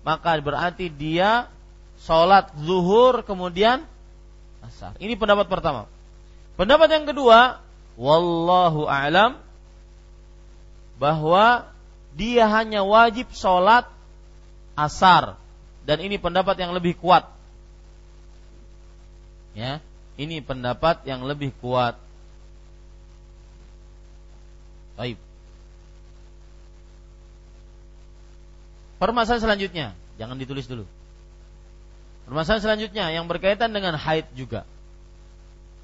maka 0.07 0.39
berarti 0.39 0.87
dia 0.87 1.51
sholat 1.99 2.55
zuhur 2.63 3.27
kemudian 3.27 3.83
asar. 4.67 4.97
Ini 4.97 5.13
pendapat 5.15 5.47
pertama. 5.47 5.89
Pendapat 6.55 6.87
yang 6.91 7.05
kedua, 7.05 7.59
wallahu 7.99 8.87
a'lam 8.87 9.39
bahwa 10.95 11.67
dia 12.15 12.47
hanya 12.47 12.87
wajib 12.87 13.27
sholat 13.35 13.87
asar 14.79 15.35
dan 15.83 15.97
ini 15.99 16.15
pendapat 16.15 16.55
yang 16.57 16.71
lebih 16.71 16.95
kuat. 16.95 17.27
Ya, 19.55 19.79
ini 20.19 20.43
pendapat 20.43 21.03
yang 21.07 21.23
lebih 21.23 21.55
kuat. 21.63 21.95
Baik. 24.95 25.19
Permasalahan 28.95 29.43
selanjutnya, 29.43 29.87
jangan 30.15 30.39
ditulis 30.39 30.67
dulu. 30.67 30.87
Permasalahan 32.25 32.63
selanjutnya 32.65 33.13
yang 33.13 33.29
berkaitan 33.29 33.69
dengan 33.69 33.93
haid 33.93 34.25
juga. 34.33 34.65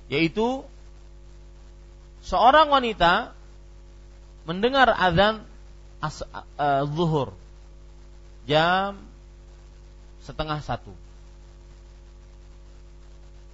Yaitu 0.10 0.66
seorang 2.26 2.70
wanita 2.74 3.34
mendengar 4.50 4.90
azan 4.90 5.46
uh, 6.02 6.84
zuhur 6.90 7.38
jam 8.50 8.98
setengah 10.26 10.60
satu. 10.66 10.94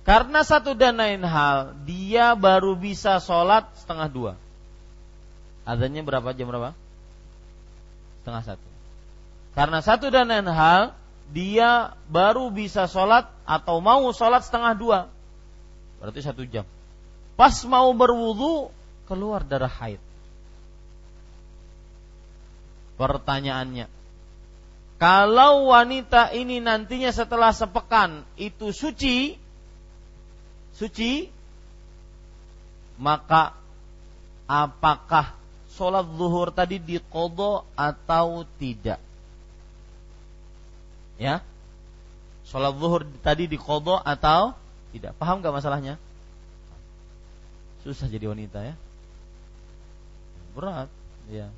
Karena 0.07 0.39
satu 0.47 0.71
dan 0.71 0.95
lain 0.95 1.19
hal, 1.27 1.75
dia 1.83 2.31
baru 2.31 2.79
bisa 2.79 3.19
sholat 3.19 3.67
setengah 3.75 4.07
dua. 4.07 4.33
Adanya 5.67 5.99
berapa 5.99 6.31
jam 6.31 6.47
berapa? 6.47 6.71
Setengah 8.23 8.43
satu. 8.47 8.67
Karena 9.51 9.83
satu 9.83 10.07
dan 10.07 10.31
lain 10.31 10.47
hal, 10.47 10.95
dia 11.31 11.95
baru 12.07 12.47
bisa 12.47 12.87
sholat 12.87 13.27
atau 13.43 13.83
mau 13.83 14.07
sholat 14.15 14.43
setengah 14.43 14.73
dua. 14.75 14.99
Berarti 15.99 16.19
satu 16.23 16.47
jam. 16.47 16.63
Pas 17.35 17.53
mau 17.67 17.91
berwudu, 17.93 18.73
keluar 19.05 19.45
darah 19.45 19.69
haid. 19.69 20.01
Pertanyaannya, 22.97 23.85
kalau 24.97 25.69
wanita 25.69 26.33
ini 26.33 26.57
nantinya 26.57 27.13
setelah 27.13 27.53
sepekan 27.53 28.25
itu 28.41 28.73
suci, 28.73 29.37
suci, 30.73 31.29
maka 32.97 33.53
apakah 34.49 35.37
sholat 35.77 36.09
zuhur 36.17 36.49
tadi 36.49 36.81
dikodo 36.81 37.69
atau 37.77 38.41
tidak. 38.57 38.97
Ya, 41.17 41.41
sholat 42.45 42.77
zuhur 42.77 43.05
tadi 43.25 43.49
dikodo 43.49 43.97
atau 43.97 44.53
tidak. 44.93 45.17
Paham 45.17 45.41
gak 45.41 45.53
masalahnya? 45.53 45.97
Susah 47.81 48.05
jadi 48.09 48.29
wanita 48.29 48.61
ya. 48.61 48.75
Berat, 50.53 50.89
ya. 51.29 51.49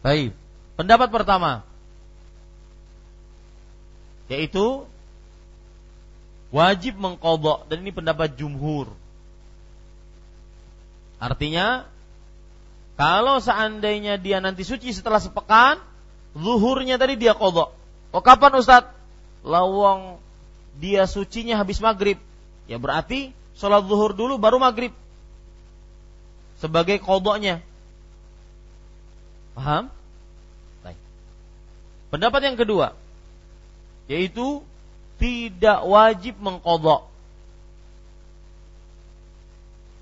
Baik. 0.00 0.32
Pendapat 0.76 1.10
pertama 1.10 1.68
yaitu 4.28 4.84
wajib 6.52 7.00
mengkodok 7.00 7.64
dan 7.68 7.80
ini 7.80 7.92
pendapat 7.92 8.36
jumhur. 8.36 8.92
Artinya 11.18 11.88
kalau 12.94 13.40
seandainya 13.40 14.20
dia 14.20 14.38
nanti 14.38 14.62
suci 14.62 14.92
setelah 14.92 15.18
sepekan, 15.18 15.80
zuhurnya 16.38 16.96
tadi 16.96 17.18
dia 17.18 17.34
kodok. 17.34 17.74
Oh 18.14 18.22
kapan 18.22 18.56
Ustadz? 18.56 18.94
Lawang 19.42 20.22
dia 20.78 21.04
sucinya 21.10 21.58
habis 21.58 21.82
maghrib. 21.82 22.18
Ya 22.70 22.78
berarti 22.78 23.34
sholat 23.58 23.84
zuhur 23.90 24.14
dulu 24.14 24.38
baru 24.38 24.62
maghrib. 24.62 24.94
Sebagai 26.58 26.98
kodoknya. 27.02 27.62
Paham? 29.58 29.90
Baik. 30.86 30.98
Pendapat 32.14 32.40
yang 32.46 32.56
kedua. 32.58 32.94
Yaitu 34.06 34.62
tidak 35.18 35.82
wajib 35.84 36.38
mengkodok. 36.38 37.10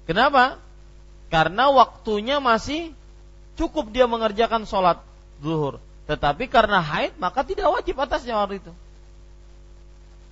Kenapa? 0.07 0.61
Karena 1.33 1.73
waktunya 1.75 2.39
masih 2.39 2.95
cukup 3.59 3.91
dia 3.91 4.07
mengerjakan 4.07 4.69
sholat 4.69 5.03
zuhur. 5.43 5.83
Tetapi 6.07 6.47
karena 6.47 6.79
haid 6.79 7.19
maka 7.19 7.43
tidak 7.43 7.67
wajib 7.71 7.99
atasnya 7.99 8.39
waktu 8.39 8.63
itu. 8.63 8.73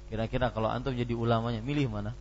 Kira-kira 0.08 0.54
kalau 0.54 0.70
antum 0.70 0.94
jadi 0.94 1.10
ulamanya, 1.10 1.58
milih 1.58 1.90
mana? 1.90 2.14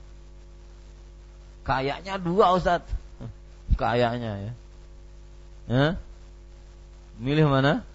Kayaknya 1.61 2.17
dua 2.17 2.57
Ustaz. 2.57 2.81
Kayaknya 3.81 4.31
ya. 4.49 4.53
Hah? 5.69 5.91
Milih 7.21 7.45
mana? 7.45 7.85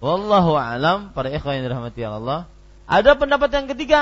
Wallahu 0.00 0.56
alam 0.56 1.12
para 1.12 1.28
ikhwan 1.28 1.60
yang 1.60 1.68
dirahmati 1.68 2.00
Allah. 2.04 2.48
Ada 2.88 3.18
pendapat 3.18 3.52
yang 3.52 3.66
ketiga. 3.68 4.00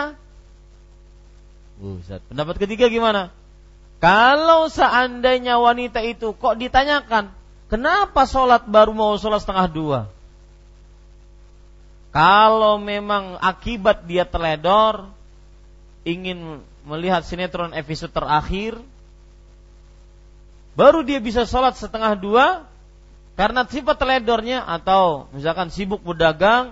Ustaz, 1.82 2.22
pendapat 2.30 2.62
ketiga 2.62 2.86
gimana? 2.86 3.34
Kalau 3.98 4.70
seandainya 4.70 5.58
wanita 5.58 6.04
itu 6.04 6.36
kok 6.36 6.60
ditanyakan, 6.60 7.32
kenapa 7.74 8.22
sholat 8.30 8.70
baru 8.70 8.94
mau 8.94 9.18
sholat 9.18 9.42
setengah 9.42 9.66
dua? 9.66 10.00
Kalau 12.14 12.78
memang 12.78 13.34
akibat 13.42 14.06
dia 14.06 14.22
teledor, 14.22 15.10
ingin 16.06 16.62
melihat 16.86 17.26
sinetron 17.26 17.74
episode 17.74 18.14
terakhir, 18.14 18.78
baru 20.78 21.02
dia 21.02 21.18
bisa 21.18 21.42
sholat 21.42 21.74
setengah 21.74 22.14
dua, 22.14 22.46
karena 23.34 23.66
sifat 23.66 23.98
teledornya 23.98 24.62
atau 24.62 25.26
misalkan 25.34 25.74
sibuk 25.74 26.06
berdagang, 26.06 26.70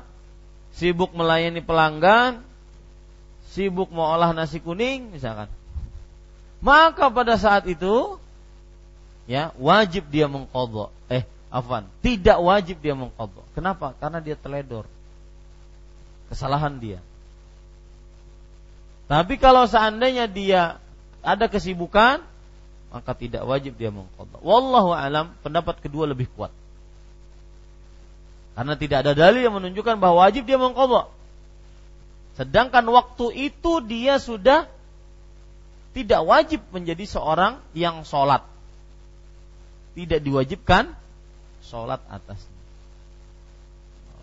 sibuk 0.71 1.11
melayani 1.11 1.59
pelanggan, 1.59 2.39
sibuk 3.51 3.91
mau 3.91 4.15
olah 4.15 4.31
nasi 4.31 4.63
kuning, 4.63 5.11
misalkan 5.11 5.51
maka 6.63 7.11
pada 7.11 7.35
saat 7.35 7.67
itu 7.67 8.22
ya 9.33 9.57
wajib 9.57 10.13
dia 10.13 10.29
mengkodok. 10.29 10.93
Eh, 11.09 11.25
afan, 11.49 11.89
tidak 12.05 12.37
wajib 12.45 12.85
dia 12.85 12.93
mengkodok. 12.93 13.49
Kenapa? 13.57 13.97
Karena 13.97 14.21
dia 14.21 14.37
teledor. 14.37 14.85
Kesalahan 16.29 16.77
dia. 16.77 17.01
Tapi 19.09 19.41
kalau 19.41 19.65
seandainya 19.65 20.29
dia 20.29 20.77
ada 21.25 21.49
kesibukan, 21.49 22.21
maka 22.93 23.13
tidak 23.17 23.49
wajib 23.49 23.81
dia 23.81 23.89
mengkodok. 23.89 24.41
Wallahu 24.45 24.93
alam, 24.93 25.33
pendapat 25.41 25.81
kedua 25.81 26.05
lebih 26.05 26.29
kuat. 26.37 26.53
Karena 28.53 28.77
tidak 28.77 29.09
ada 29.09 29.13
dalil 29.17 29.41
yang 29.41 29.57
menunjukkan 29.57 29.97
bahwa 29.97 30.29
wajib 30.29 30.45
dia 30.45 30.61
mengkodok. 30.61 31.09
Sedangkan 32.37 32.85
waktu 32.85 33.49
itu 33.49 33.81
dia 33.81 34.21
sudah 34.21 34.69
tidak 35.97 36.21
wajib 36.25 36.61
menjadi 36.73 37.05
seorang 37.09 37.65
yang 37.73 38.05
sholat. 38.05 38.52
Tidak 39.93 40.21
diwajibkan 40.25 40.93
sholat 41.61 42.01
atasnya. 42.09 42.59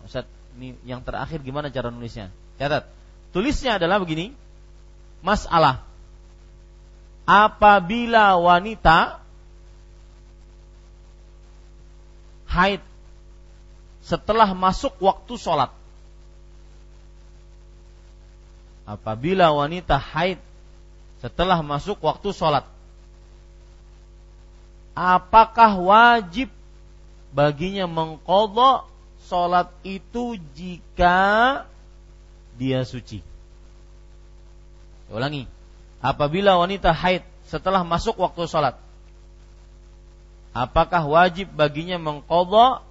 Ustaz, 0.02 0.26
ini 0.58 0.74
yang 0.82 1.00
terakhir 1.06 1.38
gimana 1.40 1.70
cara 1.70 1.94
nulisnya? 1.94 2.34
Catat. 2.58 2.90
Tulisnya 3.30 3.78
adalah 3.78 4.02
begini. 4.02 4.34
Masalah. 5.22 5.86
Apabila 7.28 8.34
wanita 8.40 9.22
haid 12.50 12.82
setelah 14.02 14.50
masuk 14.50 14.98
waktu 14.98 15.38
sholat. 15.38 15.70
Apabila 18.82 19.54
wanita 19.54 19.94
haid 19.94 20.42
setelah 21.22 21.62
masuk 21.62 22.02
waktu 22.02 22.34
sholat. 22.34 22.66
Apakah 25.00 25.80
wajib 25.80 26.52
baginya 27.32 27.88
mengkodok 27.88 28.84
sholat 29.24 29.72
itu 29.80 30.36
jika 30.52 31.64
dia 32.60 32.84
suci? 32.84 33.24
ulangi. 35.08 35.48
Apabila 36.04 36.60
wanita 36.60 36.92
haid 36.92 37.24
setelah 37.48 37.80
masuk 37.80 38.20
waktu 38.20 38.44
sholat. 38.44 38.76
Apakah 40.52 41.02
wajib 41.08 41.48
baginya 41.48 41.96
mengkodok 41.96 42.84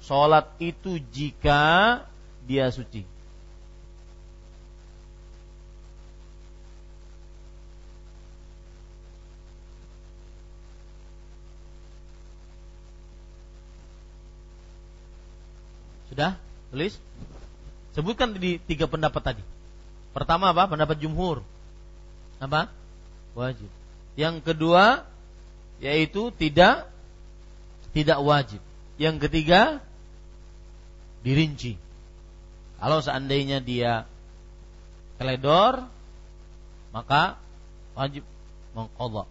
sholat 0.00 0.48
itu 0.56 0.96
jika 1.12 2.00
dia 2.48 2.72
suci? 2.72 3.13
Sudah? 16.14 16.38
Tulis? 16.70 16.94
Sebutkan 17.98 18.38
di 18.38 18.62
tiga 18.62 18.86
pendapat 18.86 19.34
tadi. 19.34 19.42
Pertama 20.14 20.54
apa? 20.54 20.70
Pendapat 20.70 21.02
jumhur. 21.02 21.42
Apa? 22.38 22.70
Wajib. 23.34 23.66
Yang 24.14 24.46
kedua 24.46 25.02
yaitu 25.82 26.30
tidak 26.38 26.86
tidak 27.90 28.22
wajib. 28.22 28.62
Yang 28.94 29.26
ketiga 29.26 29.82
dirinci. 31.26 31.74
Kalau 32.78 33.02
seandainya 33.02 33.58
dia 33.58 34.06
teledor 35.18 35.90
maka 36.94 37.42
wajib 37.98 38.22
mengkodok. 38.70 39.26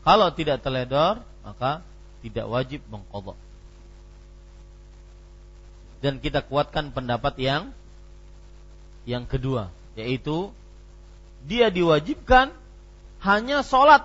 Kalau 0.00 0.32
tidak 0.32 0.64
teledor 0.64 1.20
maka 1.44 1.84
tidak 2.24 2.48
wajib 2.48 2.80
mengkodok. 2.88 3.36
Dan 6.04 6.20
kita 6.20 6.44
kuatkan 6.44 6.92
pendapat 6.92 7.36
yang 7.40 7.72
yang 9.06 9.24
kedua, 9.24 9.70
yaitu 9.94 10.50
dia 11.46 11.70
diwajibkan 11.70 12.50
hanya 13.22 13.62
sholat 13.62 14.02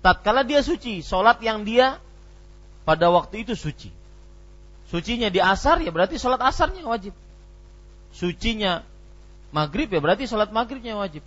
tatkala 0.00 0.46
dia 0.46 0.62
suci, 0.62 1.02
sholat 1.02 1.42
yang 1.42 1.66
dia 1.66 1.98
pada 2.86 3.10
waktu 3.10 3.42
itu 3.42 3.58
suci. 3.58 3.90
Sucinya 4.86 5.26
di 5.26 5.42
asar 5.42 5.82
ya 5.82 5.90
berarti 5.90 6.14
sholat 6.14 6.38
asarnya 6.38 6.86
wajib. 6.86 7.10
Sucinya 8.14 8.86
maghrib 9.50 9.90
ya 9.90 9.98
berarti 9.98 10.30
sholat 10.30 10.54
maghribnya 10.54 10.94
wajib. 10.94 11.26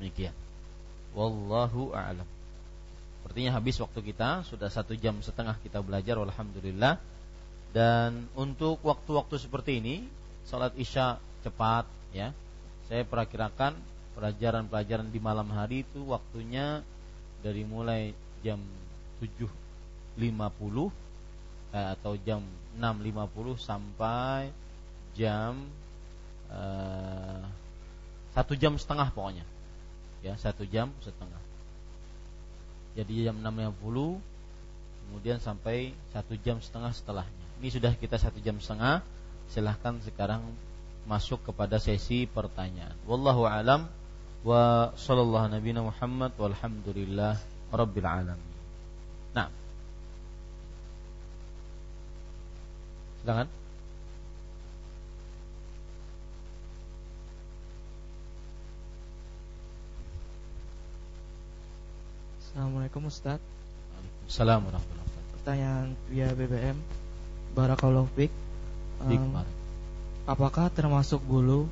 Demikian. 0.00 0.32
Wallahu 1.12 1.92
a'lam. 1.92 2.26
Sepertinya 3.20 3.54
habis 3.54 3.76
waktu 3.78 4.00
kita 4.00 4.42
sudah 4.48 4.72
satu 4.72 4.96
jam 4.96 5.20
setengah 5.20 5.60
kita 5.60 5.84
belajar. 5.84 6.16
Alhamdulillah. 6.16 6.96
Dan 7.74 8.30
untuk 8.38 8.78
waktu-waktu 8.86 9.34
seperti 9.34 9.82
ini, 9.82 10.06
sholat 10.46 10.70
isya 10.78 11.18
cepat, 11.42 11.82
ya. 12.14 12.30
Saya 12.86 13.02
perakirakan 13.02 13.74
pelajaran-pelajaran 14.14 15.10
di 15.10 15.18
malam 15.18 15.50
hari 15.50 15.82
itu 15.82 16.06
waktunya 16.06 16.86
dari 17.42 17.66
mulai 17.66 18.14
jam 18.46 18.62
7.50 19.18 20.22
eh, 21.74 21.88
atau 21.98 22.14
jam 22.22 22.46
6.50 22.78 23.58
sampai 23.58 24.54
jam 25.18 25.58
eh, 26.54 27.42
satu 28.38 28.54
jam 28.54 28.78
setengah 28.78 29.10
pokoknya. 29.10 29.42
Ya 30.22 30.38
satu 30.38 30.62
jam 30.62 30.94
setengah. 31.02 31.42
Jadi 32.94 33.26
jam 33.26 33.34
6.50 33.42 34.22
kemudian 35.10 35.42
sampai 35.42 35.90
satu 36.14 36.38
jam 36.38 36.62
setengah 36.62 36.94
setelahnya 36.94 37.43
ini 37.60 37.68
sudah 37.70 37.92
kita 37.94 38.18
satu 38.18 38.38
jam 38.42 38.58
setengah. 38.58 39.04
Silahkan 39.50 40.00
sekarang 40.02 40.42
masuk 41.04 41.40
kepada 41.52 41.76
sesi 41.76 42.24
pertanyaan. 42.24 42.96
Wallahu 43.04 43.44
alam 43.44 43.86
wa 44.44 44.92
sallallahu 44.96 45.52
nabiyana 45.52 45.84
Muhammad 45.84 46.32
walhamdulillah 46.36 47.36
rabbil 47.72 48.08
alamin. 48.08 48.54
Nah. 49.36 49.48
Silakan. 53.20 53.48
Assalamualaikum 62.54 63.10
Ustaz 63.10 63.42
Assalamualaikum 64.30 64.78
warahmatullahi 64.78 65.10
wabarakatuh 65.10 65.34
Pertanyaan 65.42 65.86
via 66.06 66.28
BBM 66.38 66.78
Barakallahu 67.54 68.10
fiik. 68.18 68.34
Um, 69.04 69.38
apakah 70.26 70.72
termasuk 70.72 71.22
bulu 71.22 71.70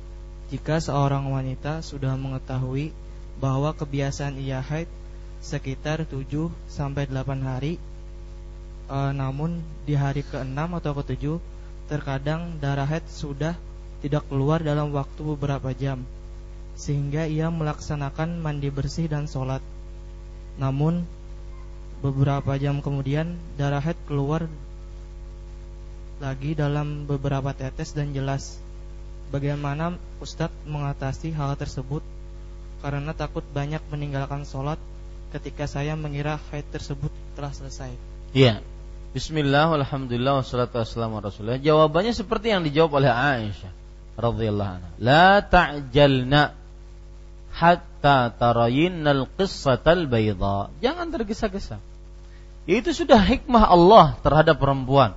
jika 0.53 0.77
seorang 0.77 1.33
wanita 1.33 1.81
sudah 1.81 2.13
mengetahui 2.13 2.93
bahwa 3.41 3.73
kebiasaan 3.73 4.37
ia 4.37 4.61
haid 4.61 4.85
sekitar 5.41 6.05
7 6.05 6.23
sampai 6.69 7.09
8 7.09 7.41
hari 7.41 7.81
uh, 8.87 9.11
namun 9.11 9.59
di 9.83 9.97
hari 9.97 10.21
ke-6 10.23 10.55
atau 10.55 10.91
ke-7 11.01 11.23
terkadang 11.89 12.61
darah 12.61 12.87
haid 12.87 13.03
sudah 13.09 13.57
tidak 14.05 14.23
keluar 14.29 14.61
dalam 14.61 14.93
waktu 14.93 15.21
beberapa 15.35 15.73
jam 15.73 16.05
sehingga 16.77 17.25
ia 17.25 17.49
melaksanakan 17.49 18.39
mandi 18.39 18.69
bersih 18.69 19.09
dan 19.09 19.25
sholat 19.25 19.59
namun 20.61 21.01
beberapa 22.05 22.55
jam 22.61 22.79
kemudian 22.79 23.35
darah 23.57 23.81
haid 23.81 23.97
keluar 24.05 24.45
lagi 26.23 26.55
dalam 26.55 27.03
beberapa 27.03 27.51
tetes 27.51 27.91
dan 27.91 28.15
jelas 28.15 28.55
bagaimana 29.27 29.99
Ustadz 30.23 30.55
mengatasi 30.63 31.35
hal 31.35 31.59
tersebut 31.59 31.99
karena 32.79 33.11
takut 33.11 33.43
banyak 33.51 33.83
meninggalkan 33.91 34.47
sholat 34.47 34.79
ketika 35.35 35.67
saya 35.67 35.99
mengira 35.99 36.39
haid 36.47 36.63
tersebut 36.71 37.11
telah 37.35 37.51
selesai. 37.51 37.91
Iya. 38.31 38.63
Bismillah, 39.11 39.69
alhamdulillah, 39.83 40.41
wassalatu 40.41 40.79
wassalamu 40.79 41.19
rasulullah. 41.19 41.59
Jawabannya 41.59 42.15
seperti 42.15 42.55
yang 42.55 42.65
dijawab 42.65 43.03
oleh 43.03 43.11
Aisyah 43.11 43.71
radhiyallahu 44.17 44.71
anha. 44.79 44.89
La 44.97 45.43
ta'jalna 45.43 46.55
hatta 47.53 48.33
tarayinnal 48.33 49.29
qissatal 49.37 50.09
bayda. 50.09 50.71
Jangan 50.81 51.13
tergesa-gesa. 51.13 51.77
Itu 52.65 52.95
sudah 52.95 53.21
hikmah 53.21 53.69
Allah 53.69 54.17
terhadap 54.23 54.57
perempuan 54.57 55.13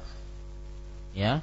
ya 1.16 1.40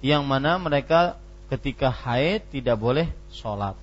yang 0.00 0.24
mana 0.24 0.56
mereka 0.56 1.20
ketika 1.52 1.92
haid 1.92 2.40
tidak 2.48 2.80
boleh 2.80 3.06
sholat. 3.28 3.76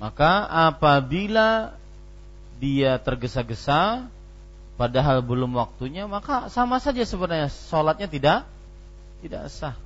Maka 0.00 0.48
apabila 0.72 1.76
dia 2.56 2.96
tergesa-gesa 2.96 4.08
padahal 4.80 5.20
belum 5.20 5.58
waktunya 5.58 6.08
maka 6.08 6.48
sama 6.48 6.80
saja 6.80 7.04
sebenarnya 7.04 7.52
sholatnya 7.52 8.08
tidak 8.08 8.48
tidak 9.20 9.52
sah. 9.52 9.76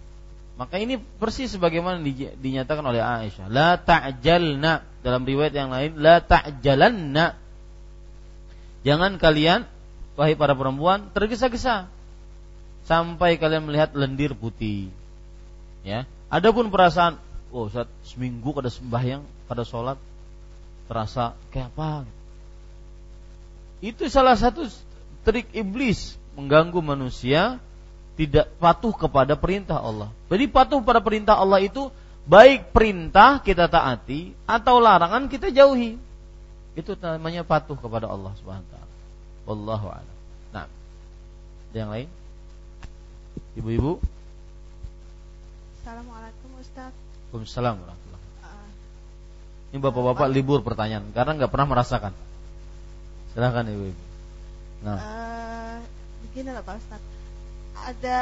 Maka 0.54 0.78
ini 0.78 1.00
persis 1.00 1.50
sebagaimana 1.50 1.98
dinyatakan 2.38 2.84
oleh 2.84 3.00
Aisyah. 3.00 3.48
La 3.48 3.80
ta'jalna 3.80 4.84
dalam 5.00 5.24
riwayat 5.24 5.56
yang 5.56 5.72
lain 5.72 5.98
la 5.98 6.20
ta'jalanna. 6.20 7.34
Jangan 8.84 9.16
kalian 9.16 9.64
wahai 10.14 10.36
para 10.36 10.52
perempuan 10.52 11.08
tergesa-gesa 11.16 11.88
sampai 12.86 13.38
kalian 13.38 13.66
melihat 13.66 13.94
lendir 13.94 14.34
putih. 14.34 14.90
Ya. 15.82 16.06
Adapun 16.32 16.72
perasaan, 16.72 17.20
oh 17.52 17.68
saat 17.68 17.90
seminggu 18.06 18.56
kada 18.56 18.72
sembahyang, 18.72 19.22
kada 19.50 19.62
sholat, 19.66 19.98
terasa 20.88 21.36
kayak 21.52 21.70
apa? 21.74 22.08
Itu 23.82 24.06
salah 24.06 24.38
satu 24.38 24.66
trik 25.26 25.50
iblis 25.52 26.14
mengganggu 26.38 26.78
manusia 26.80 27.58
tidak 28.14 28.52
patuh 28.60 28.94
kepada 28.94 29.34
perintah 29.34 29.80
Allah. 29.80 30.12
Jadi 30.30 30.44
patuh 30.48 30.80
pada 30.84 31.00
perintah 31.02 31.36
Allah 31.36 31.58
itu 31.64 31.90
baik 32.28 32.70
perintah 32.70 33.42
kita 33.42 33.66
taati 33.66 34.36
atau 34.46 34.78
larangan 34.78 35.26
kita 35.26 35.50
jauhi. 35.50 35.98
Itu 36.72 36.96
namanya 36.96 37.44
patuh 37.44 37.76
kepada 37.76 38.08
Allah 38.08 38.32
Subhanahu 38.40 38.64
wa 38.64 38.70
taala. 38.72 38.90
Wallahu 39.42 39.86
a'lam. 39.90 40.16
Nah, 40.54 40.66
yang 41.74 41.90
lain? 41.90 42.08
Ibu-ibu. 43.52 44.00
Assalamualaikum 45.76 46.50
Ustaz. 46.56 46.88
Waalaikumsalam 47.28 47.74
warahmatullahi 47.84 48.24
uh, 48.48 48.68
Ini 49.72 49.78
bapak-bapak 49.80 50.28
uh, 50.28 50.32
libur 50.32 50.64
pertanyaan 50.64 51.04
karena 51.12 51.36
nggak 51.36 51.52
pernah 51.52 51.68
merasakan. 51.68 52.16
Silahkan 53.36 53.68
ibu-ibu. 53.68 54.04
Nah. 54.88 54.96
Uh, 54.96 55.78
begini 56.24 56.48
lah 56.48 56.64
Pak 56.64 56.80
Ustaz. 56.80 57.02
Ada 57.76 58.20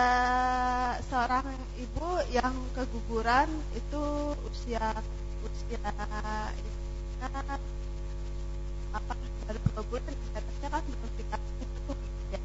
seorang 1.07 1.47
ibu 1.79 2.09
yang 2.35 2.55
keguguran 2.75 3.47
itu 3.79 4.03
usia 4.51 4.95
usia 5.47 5.91
apa 8.91 9.15
baru 9.47 9.61
dua 9.63 9.83
bulan 9.87 10.15
kan 10.67 10.83
belum 10.83 11.13
itu 11.23 11.39
ya. 12.35 12.41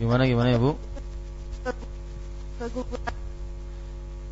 Gimana 0.00 0.24
gimana 0.24 0.48
ya 0.56 0.60
Bu? 0.60 0.72
Keguguran. 2.58 3.14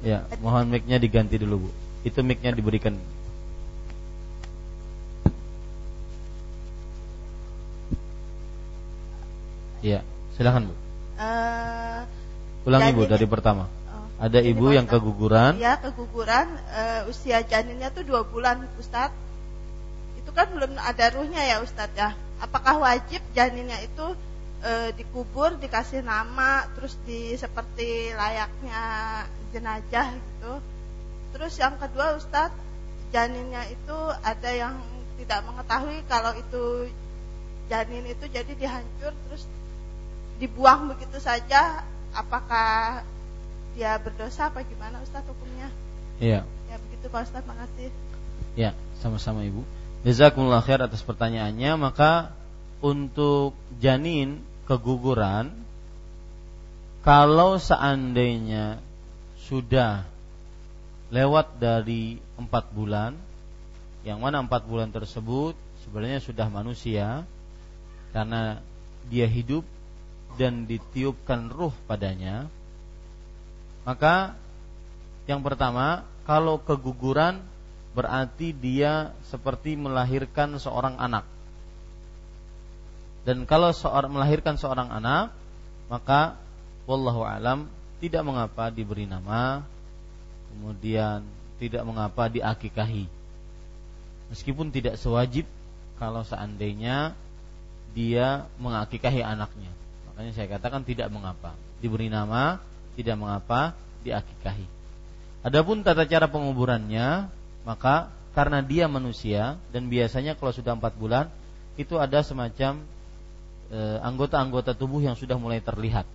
Ya, 0.04 0.26
mohon 0.42 0.68
mic-nya 0.68 1.00
diganti 1.00 1.40
dulu, 1.40 1.66
Bu. 1.66 1.70
Itu 2.04 2.20
mic-nya 2.20 2.52
diberikan. 2.52 2.98
Ya, 9.80 10.02
silakan, 10.34 10.70
Bu. 10.70 10.74
Uh, 11.16 12.02
Ulangi, 12.66 12.90
Bu, 12.92 13.06
dari 13.06 13.24
pertama. 13.24 13.70
Oh, 13.88 14.06
Ada 14.20 14.42
ibu 14.42 14.74
yang 14.74 14.84
keguguran. 14.84 15.56
Ya, 15.62 15.78
keguguran 15.78 16.50
uh, 16.74 17.10
usia 17.10 17.40
janinnya 17.46 17.94
tuh 17.94 18.02
dua 18.02 18.26
bulan, 18.26 18.66
Ustadz. 18.76 19.14
Itu 20.18 20.34
kan 20.34 20.50
belum 20.50 20.74
ada 20.76 21.14
ruhnya 21.14 21.40
ya, 21.46 21.62
Ustadz 21.62 21.96
ya. 21.96 22.12
Apakah 22.42 22.82
wajib 22.84 23.24
janinnya 23.32 23.80
itu 23.80 24.06
e, 24.66 24.72
dikubur 24.98 25.54
dikasih 25.62 26.02
nama 26.02 26.66
terus 26.74 26.98
di 27.06 27.38
seperti 27.38 28.10
layaknya 28.10 28.82
jenazah 29.54 30.10
gitu. 30.18 30.52
Terus 31.30 31.54
yang 31.62 31.78
kedua 31.78 32.18
Ustadz 32.18 32.58
janinnya 33.14 33.62
itu 33.70 33.98
ada 34.26 34.50
yang 34.50 34.74
tidak 35.22 35.46
mengetahui 35.46 36.02
kalau 36.10 36.34
itu 36.34 36.90
janin 37.70 38.04
itu 38.10 38.24
jadi 38.26 38.52
dihancur 38.58 39.14
terus 39.30 39.46
dibuang 40.36 40.92
begitu 40.92 41.16
saja 41.22 41.86
apakah 42.12 43.00
dia 43.78 43.96
berdosa 44.02 44.50
apa 44.50 44.66
gimana 44.66 44.98
Ustadz 45.06 45.30
hukumnya? 45.30 45.70
Iya. 46.18 46.42
Ya 46.66 46.76
begitu 46.82 47.06
Pak 47.06 47.30
Ustadz 47.30 47.46
makasih 47.46 47.94
ya 48.58 48.74
sama-sama 48.98 49.44
Ibu. 49.46 49.62
Jazakumullah 50.02 50.64
khair 50.64 50.80
atas 50.82 51.04
pertanyaannya. 51.04 51.76
Maka 51.78 52.32
untuk 52.80 53.54
janin 53.78 54.40
keguguran 54.66 55.54
kalau 57.06 57.54
seandainya 57.56 58.82
sudah 59.46 60.02
lewat 61.14 61.62
dari 61.62 62.18
empat 62.34 62.74
bulan 62.74 63.14
yang 64.02 64.18
mana 64.18 64.42
empat 64.42 64.66
bulan 64.66 64.90
tersebut 64.90 65.54
sebenarnya 65.86 66.18
sudah 66.18 66.50
manusia 66.50 67.22
karena 68.10 68.58
dia 69.06 69.30
hidup 69.30 69.62
dan 70.34 70.66
ditiupkan 70.66 71.46
ruh 71.46 71.74
padanya 71.86 72.50
maka 73.86 74.34
yang 75.30 75.46
pertama 75.46 76.02
kalau 76.26 76.58
keguguran 76.58 77.38
berarti 77.94 78.50
dia 78.50 79.14
seperti 79.30 79.78
melahirkan 79.78 80.58
seorang 80.58 80.98
anak 80.98 81.22
dan 83.26 83.42
kalau 83.42 83.74
seorang 83.74 84.14
melahirkan 84.14 84.54
seorang 84.54 84.86
anak, 84.86 85.34
maka 85.90 86.38
wallahu 86.86 87.26
alam 87.26 87.66
tidak 87.98 88.22
mengapa 88.22 88.70
diberi 88.70 89.02
nama, 89.02 89.66
kemudian 90.54 91.26
tidak 91.58 91.82
mengapa 91.82 92.30
diakikahi. 92.30 93.10
Meskipun 94.30 94.70
tidak 94.70 94.94
sewajib 95.02 95.42
kalau 95.98 96.22
seandainya 96.22 97.18
dia 97.98 98.46
mengakikahi 98.62 99.26
anaknya. 99.26 99.74
Makanya 100.06 100.30
saya 100.30 100.46
katakan 100.46 100.86
tidak 100.86 101.10
mengapa. 101.10 101.58
Diberi 101.82 102.06
nama, 102.06 102.62
tidak 102.94 103.18
mengapa 103.18 103.74
diakikahi. 104.06 104.70
Adapun 105.42 105.82
tata 105.82 106.06
cara 106.06 106.30
penguburannya, 106.30 107.26
maka 107.66 108.14
karena 108.38 108.62
dia 108.62 108.86
manusia 108.86 109.58
dan 109.74 109.90
biasanya 109.90 110.38
kalau 110.38 110.54
sudah 110.54 110.78
empat 110.78 110.94
bulan 110.94 111.26
itu 111.74 111.98
ada 111.98 112.22
semacam 112.22 112.86
anggota-anggota 114.02 114.78
tubuh 114.78 115.02
yang 115.02 115.18
sudah 115.18 115.34
mulai 115.40 115.58
terlihat. 115.58 116.06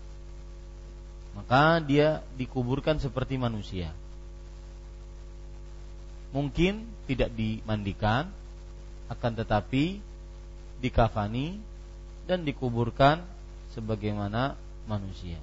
Maka 1.36 1.80
dia 1.84 2.24
dikuburkan 2.36 3.00
seperti 3.00 3.40
manusia. 3.40 3.92
Mungkin 6.32 6.88
tidak 7.08 7.32
dimandikan, 7.36 8.32
akan 9.12 9.32
tetapi 9.36 10.00
dikafani 10.80 11.60
dan 12.24 12.48
dikuburkan 12.48 13.20
sebagaimana 13.76 14.56
manusia. 14.88 15.40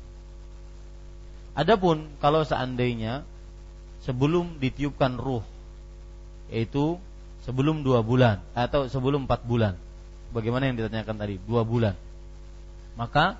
Adapun 1.53 2.09
kalau 2.21 2.45
seandainya 2.45 3.25
sebelum 4.01 4.57
ditiupkan 4.57 5.21
ruh, 5.21 5.45
yaitu 6.49 6.97
sebelum 7.45 7.85
dua 7.85 8.01
bulan 8.01 8.41
atau 8.57 8.89
sebelum 8.89 9.29
empat 9.29 9.45
bulan, 9.45 9.77
Bagaimana 10.35 10.69
yang 10.69 10.77
ditanyakan 10.77 11.17
tadi? 11.17 11.35
Dua 11.41 11.65
bulan. 11.65 11.97
Maka 12.99 13.39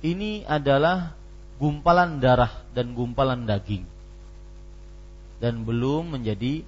ini 0.00 0.46
adalah 0.46 1.12
gumpalan 1.58 2.22
darah 2.22 2.64
dan 2.72 2.94
gumpalan 2.94 3.44
daging. 3.44 3.84
Dan 5.42 5.66
belum 5.66 6.18
menjadi 6.18 6.62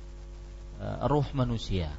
uh, 0.82 1.06
ruh 1.06 1.26
manusia. 1.34 1.90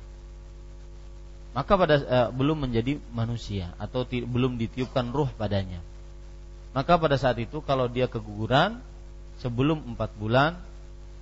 Maka 1.52 1.76
pada 1.76 1.96
uh, 2.00 2.30
belum 2.32 2.68
menjadi 2.68 2.96
manusia 3.12 3.76
atau 3.76 4.08
ti, 4.08 4.24
belum 4.24 4.56
ditiupkan 4.56 5.12
ruh 5.12 5.28
padanya. 5.36 5.84
Maka 6.72 6.96
pada 6.96 7.20
saat 7.20 7.36
itu 7.44 7.60
kalau 7.64 7.92
dia 7.92 8.08
keguguran 8.08 8.80
sebelum 9.44 9.84
empat 9.96 10.16
bulan 10.16 10.56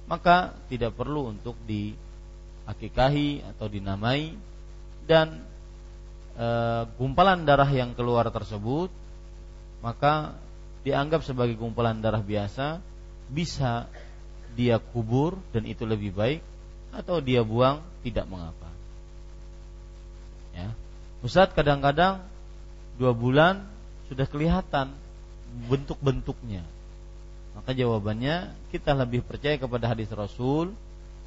maka 0.10 0.58
tidak 0.74 0.98
perlu 0.98 1.34
untuk 1.34 1.54
diakikahi 1.70 3.46
atau 3.56 3.70
dinamai. 3.70 4.34
Dan 5.06 5.42
e, 6.40 6.48
gumpalan 6.96 7.44
darah 7.44 7.68
yang 7.68 7.92
keluar 7.92 8.32
tersebut 8.32 8.88
maka 9.84 10.40
dianggap 10.88 11.28
sebagai 11.28 11.60
gumpalan 11.60 12.00
darah 12.00 12.24
biasa 12.24 12.80
bisa 13.28 13.86
dia 14.56 14.80
kubur 14.80 15.38
dan 15.52 15.68
itu 15.68 15.84
lebih 15.84 16.16
baik 16.16 16.42
atau 16.90 17.22
dia 17.22 17.46
buang 17.46 17.86
tidak 18.02 18.26
mengapa. 18.26 18.70
Ya. 20.58 20.74
Ustadz 21.22 21.54
kadang-kadang 21.54 22.26
dua 22.98 23.14
bulan 23.14 23.70
sudah 24.10 24.26
kelihatan 24.26 24.92
bentuk-bentuknya. 25.70 26.66
Maka 27.54 27.76
jawabannya 27.76 28.56
kita 28.74 28.98
lebih 28.98 29.22
percaya 29.22 29.60
kepada 29.60 29.92
hadis 29.92 30.10
Rasul 30.10 30.74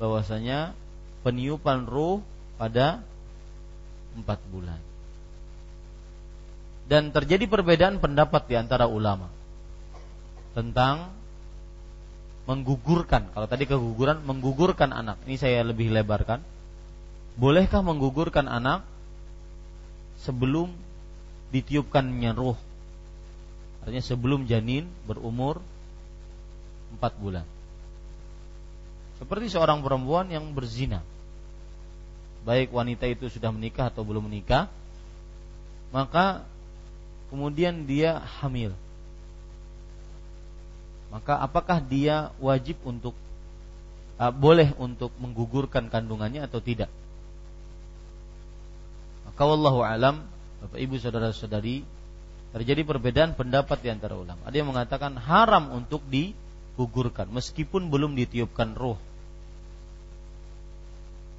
bahwasanya 0.03 0.75
peniupan 1.23 1.87
ruh 1.87 2.25
pada 2.59 3.05
empat 4.19 4.43
bulan 4.51 4.92
dan 6.93 7.09
terjadi 7.09 7.49
perbedaan 7.49 8.05
pendapat 8.05 8.53
di 8.53 8.61
antara 8.61 8.85
ulama 8.85 9.33
tentang 10.53 11.09
menggugurkan. 12.45 13.33
Kalau 13.33 13.49
tadi 13.49 13.65
keguguran 13.65 14.21
menggugurkan 14.29 14.93
anak. 14.93 15.17
Ini 15.25 15.41
saya 15.41 15.65
lebih 15.65 15.89
lebarkan. 15.89 16.45
Bolehkah 17.41 17.81
menggugurkan 17.81 18.45
anak 18.45 18.85
sebelum 20.21 20.69
ditiupkannya 21.49 22.37
ruh? 22.37 22.61
Artinya 23.81 24.05
sebelum 24.05 24.45
janin 24.45 24.85
berumur 25.09 25.65
4 27.01 27.09
bulan. 27.17 27.49
Seperti 29.17 29.49
seorang 29.49 29.81
perempuan 29.81 30.29
yang 30.29 30.53
berzina. 30.53 31.01
Baik 32.45 32.69
wanita 32.69 33.09
itu 33.09 33.33
sudah 33.33 33.49
menikah 33.49 33.89
atau 33.89 34.05
belum 34.05 34.29
menikah, 34.29 34.69
maka 35.89 36.52
kemudian 37.33 37.89
dia 37.89 38.21
hamil. 38.45 38.77
Maka 41.09 41.41
apakah 41.41 41.81
dia 41.81 42.29
wajib 42.37 42.77
untuk 42.85 43.17
uh, 44.21 44.29
boleh 44.29 44.77
untuk 44.77 45.09
menggugurkan 45.17 45.89
kandungannya 45.89 46.45
atau 46.45 46.61
tidak? 46.61 46.93
Maka 49.25 49.43
wallahu 49.49 49.81
alam, 49.81 50.29
Bapak 50.61 50.77
Ibu 50.77 51.01
saudara-saudari, 51.01 51.81
terjadi 52.53 52.85
perbedaan 52.85 53.33
pendapat 53.33 53.81
di 53.81 53.89
antara 53.89 54.13
ulama. 54.13 54.45
Ada 54.45 54.61
yang 54.61 54.69
mengatakan 54.69 55.17
haram 55.17 55.73
untuk 55.73 56.05
digugurkan 56.13 57.33
meskipun 57.33 57.89
belum 57.89 58.13
ditiupkan 58.13 58.77
ruh. 58.77 59.01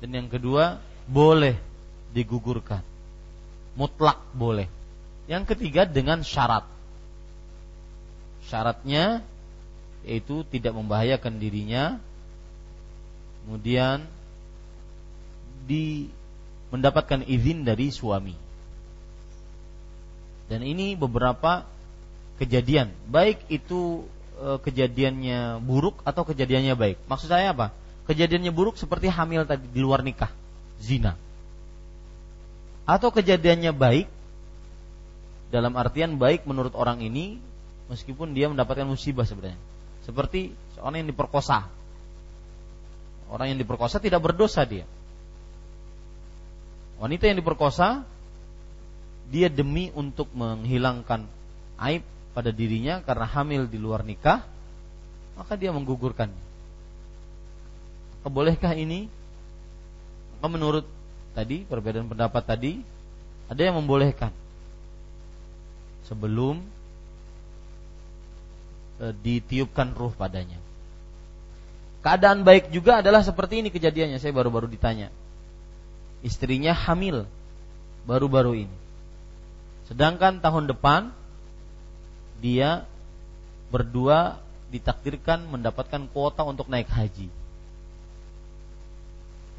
Dan 0.02 0.10
yang 0.10 0.28
kedua, 0.30 0.82
boleh 1.06 1.54
digugurkan. 2.18 2.82
Mutlak 3.78 4.22
boleh 4.34 4.83
yang 5.28 5.48
ketiga 5.48 5.88
dengan 5.88 6.22
syarat. 6.22 6.68
Syaratnya 8.48 9.24
yaitu 10.04 10.44
tidak 10.52 10.76
membahayakan 10.76 11.40
dirinya. 11.40 11.98
Kemudian 13.44 14.04
di 15.64 16.12
mendapatkan 16.72 17.24
izin 17.24 17.64
dari 17.64 17.92
suami. 17.92 18.36
Dan 20.52 20.64
ini 20.68 21.00
beberapa 21.00 21.64
kejadian, 22.42 22.92
baik 23.08 23.48
itu 23.48 24.04
e, 24.36 24.60
kejadiannya 24.60 25.64
buruk 25.64 26.04
atau 26.04 26.28
kejadiannya 26.28 26.76
baik. 26.76 26.98
Maksud 27.08 27.32
saya 27.32 27.56
apa? 27.56 27.72
Kejadiannya 28.12 28.52
buruk 28.52 28.76
seperti 28.76 29.08
hamil 29.08 29.48
tadi 29.48 29.64
di 29.72 29.80
luar 29.80 30.04
nikah, 30.04 30.32
zina. 30.84 31.16
Atau 32.84 33.16
kejadiannya 33.16 33.72
baik 33.72 34.08
dalam 35.54 35.78
artian 35.78 36.18
baik 36.18 36.50
menurut 36.50 36.74
orang 36.74 37.06
ini 37.06 37.38
meskipun 37.86 38.34
dia 38.34 38.50
mendapatkan 38.50 38.90
musibah 38.90 39.22
sebenarnya. 39.22 39.62
Seperti 40.02 40.50
seorang 40.74 41.06
yang 41.06 41.10
diperkosa. 41.14 41.70
Orang 43.30 43.54
yang 43.54 43.62
diperkosa 43.62 44.02
tidak 44.02 44.26
berdosa 44.26 44.66
dia. 44.66 44.90
Wanita 46.98 47.30
yang 47.30 47.38
diperkosa 47.38 48.02
dia 49.30 49.48
demi 49.54 49.94
untuk 49.94 50.26
menghilangkan 50.34 51.30
aib 51.86 52.02
pada 52.34 52.50
dirinya 52.50 53.06
karena 53.06 53.30
hamil 53.30 53.70
di 53.70 53.78
luar 53.78 54.02
nikah, 54.02 54.42
maka 55.38 55.54
dia 55.54 55.70
menggugurkan. 55.70 56.34
Kebolehkah 58.26 58.74
ini? 58.74 59.06
Maka 60.34 60.48
menurut 60.50 60.86
tadi 61.38 61.62
perbedaan 61.62 62.10
pendapat 62.10 62.42
tadi 62.42 62.82
ada 63.50 63.62
yang 63.62 63.78
membolehkan 63.78 64.34
sebelum 66.08 66.60
e, 69.00 69.06
ditiupkan 69.24 69.96
ruh 69.96 70.12
padanya. 70.14 70.60
Keadaan 72.04 72.44
baik 72.44 72.70
juga 72.76 73.00
adalah 73.00 73.24
seperti 73.24 73.64
ini 73.64 73.72
kejadiannya. 73.72 74.20
Saya 74.20 74.36
baru-baru 74.36 74.68
ditanya. 74.68 75.08
Istrinya 76.20 76.76
hamil 76.76 77.24
baru-baru 78.04 78.68
ini. 78.68 78.78
Sedangkan 79.88 80.44
tahun 80.44 80.68
depan 80.68 81.16
dia 82.44 82.84
berdua 83.72 84.44
ditakdirkan 84.68 85.48
mendapatkan 85.48 86.12
kuota 86.12 86.44
untuk 86.44 86.68
naik 86.68 86.92
haji. 86.92 87.32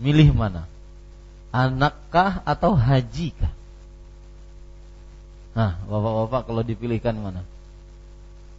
Milih 0.02 0.36
mana? 0.36 0.68
Anakkah 1.54 2.42
atau 2.44 2.74
hajikah? 2.74 3.63
Nah, 5.54 5.78
bapak-bapak 5.86 6.50
kalau 6.50 6.62
dipilihkan 6.66 7.14
mana? 7.14 7.46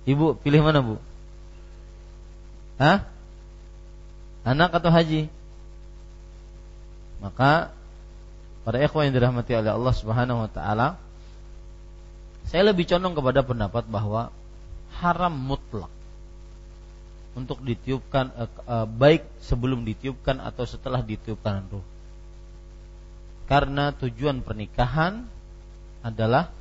Ibu 0.07 0.39
pilih 0.39 0.63
mana 0.63 0.79
bu? 0.79 0.95
Hah? 2.79 3.07
anak 4.45 4.77
atau 4.77 4.93
haji? 4.93 5.27
Maka 7.19 7.73
pada 8.61 8.77
ikhwan 8.77 9.09
yang 9.09 9.17
dirahmati 9.17 9.57
oleh 9.57 9.73
Allah 9.73 9.93
Subhanahu 9.97 10.45
wa 10.45 10.49
taala 10.49 10.87
saya 12.45 12.69
lebih 12.69 12.85
condong 12.85 13.17
kepada 13.17 13.41
pendapat 13.41 13.83
bahwa 13.89 14.29
haram 15.01 15.33
mutlak 15.33 15.89
untuk 17.33 17.59
ditiupkan 17.65 18.31
eh, 18.37 18.47
eh, 18.47 18.87
baik 18.87 19.25
sebelum 19.41 19.83
ditiupkan 19.83 20.39
atau 20.39 20.63
setelah 20.63 21.01
ditiupkan 21.01 21.65
ruh. 21.67 21.83
Karena 23.45 23.93
tujuan 23.93 24.41
pernikahan 24.41 25.25
adalah 26.05 26.54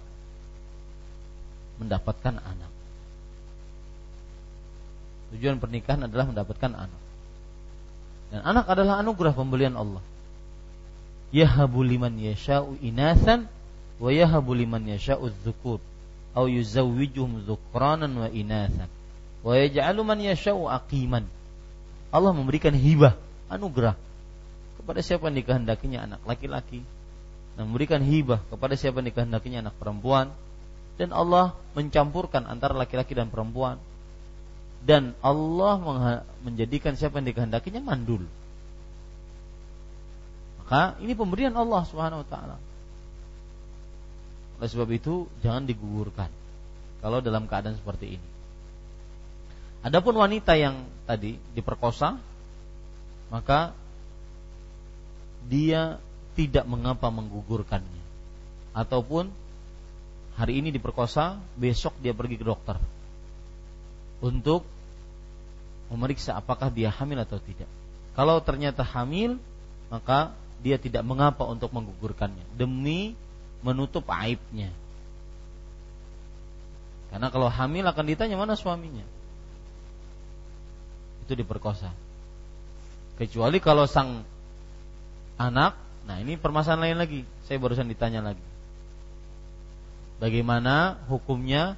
mendapatkan 1.78 2.34
anak. 2.38 2.72
Tujuan 5.34 5.58
pernikahan 5.58 6.06
adalah 6.06 6.30
mendapatkan 6.30 6.72
anak. 6.74 7.02
Dan 8.30 8.40
anak 8.46 8.66
adalah 8.70 9.02
anugerah 9.02 9.34
pembelian 9.34 9.74
Allah. 9.74 10.02
Yahabu 11.34 11.82
liman 11.82 12.14
yasha'u 12.14 12.78
inasan 12.78 13.50
wa 13.98 14.10
yahabu 14.14 14.54
liman 14.54 14.86
yasha'u 14.86 15.34
dzukur 15.42 15.82
au 16.34 16.46
yuzawwijuhum 16.46 17.42
dzukranan 17.42 18.10
wa 18.14 18.30
inasan 18.30 18.86
wa 19.42 19.54
yaj'alu 19.58 20.00
man 20.06 20.18
yasha'u 20.22 20.70
aqiman. 20.70 21.26
Allah 22.14 22.30
memberikan 22.30 22.70
hibah, 22.70 23.18
anugerah 23.50 23.98
kepada 24.78 25.00
siapa 25.02 25.28
yang 25.28 25.42
dikehendakinya 25.42 25.98
anak 26.06 26.20
laki-laki 26.28 26.84
dan 27.54 27.70
memberikan 27.70 28.02
hibah 28.02 28.42
kepada 28.50 28.74
siapa 28.74 29.02
yang 29.02 29.10
dikehendakinya 29.10 29.68
anak 29.68 29.74
perempuan 29.78 30.30
dan 30.94 31.10
Allah 31.10 31.58
mencampurkan 31.74 32.46
antara 32.46 32.74
laki-laki 32.74 33.14
dan 33.18 33.30
perempuan 33.30 33.82
dan 34.84 35.16
Allah 35.24 35.80
menjadikan 36.44 36.92
siapa 36.94 37.18
yang 37.18 37.32
dikehendakinya 37.32 37.80
mandul. 37.80 38.28
Maka 40.60 41.00
ini 41.00 41.16
pemberian 41.16 41.56
Allah 41.56 41.82
Subhanahu 41.88 42.20
wa 42.24 42.28
taala. 42.28 42.56
Oleh 44.60 44.68
sebab 44.70 44.88
itu 44.92 45.26
jangan 45.40 45.64
digugurkan 45.64 46.28
kalau 47.00 47.24
dalam 47.24 47.48
keadaan 47.48 47.76
seperti 47.80 48.20
ini. 48.20 48.28
Adapun 49.84 50.16
wanita 50.16 50.56
yang 50.56 50.84
tadi 51.04 51.36
diperkosa 51.52 52.16
maka 53.28 53.76
dia 55.44 56.00
tidak 56.32 56.64
mengapa 56.64 57.12
menggugurkannya 57.12 58.04
ataupun 58.72 59.28
hari 60.34 60.58
ini 60.58 60.74
diperkosa 60.74 61.38
besok 61.54 61.94
dia 62.02 62.10
pergi 62.10 62.34
ke 62.38 62.44
dokter 62.46 62.74
untuk 64.18 64.66
memeriksa 65.92 66.34
apakah 66.34 66.72
dia 66.72 66.90
hamil 66.90 67.22
atau 67.22 67.38
tidak. 67.38 67.68
Kalau 68.14 68.38
ternyata 68.42 68.82
hamil, 68.82 69.38
maka 69.90 70.34
dia 70.64 70.80
tidak 70.80 71.04
mengapa 71.04 71.44
untuk 71.44 71.70
menggugurkannya 71.70 72.42
demi 72.56 73.12
menutup 73.60 74.06
aibnya. 74.10 74.72
Karena 77.12 77.30
kalau 77.30 77.46
hamil 77.46 77.84
akan 77.86 78.04
ditanya 78.10 78.34
mana 78.34 78.58
suaminya. 78.58 79.06
Itu 81.26 81.38
diperkosa. 81.38 81.92
Kecuali 83.14 83.62
kalau 83.62 83.86
sang 83.86 84.26
anak, 85.38 85.78
nah 86.10 86.18
ini 86.18 86.34
permasalahan 86.34 86.90
lain 86.90 86.98
lagi. 86.98 87.20
Saya 87.46 87.62
barusan 87.62 87.86
ditanya 87.86 88.24
lagi. 88.24 88.53
Bagaimana 90.22 91.02
hukumnya 91.10 91.74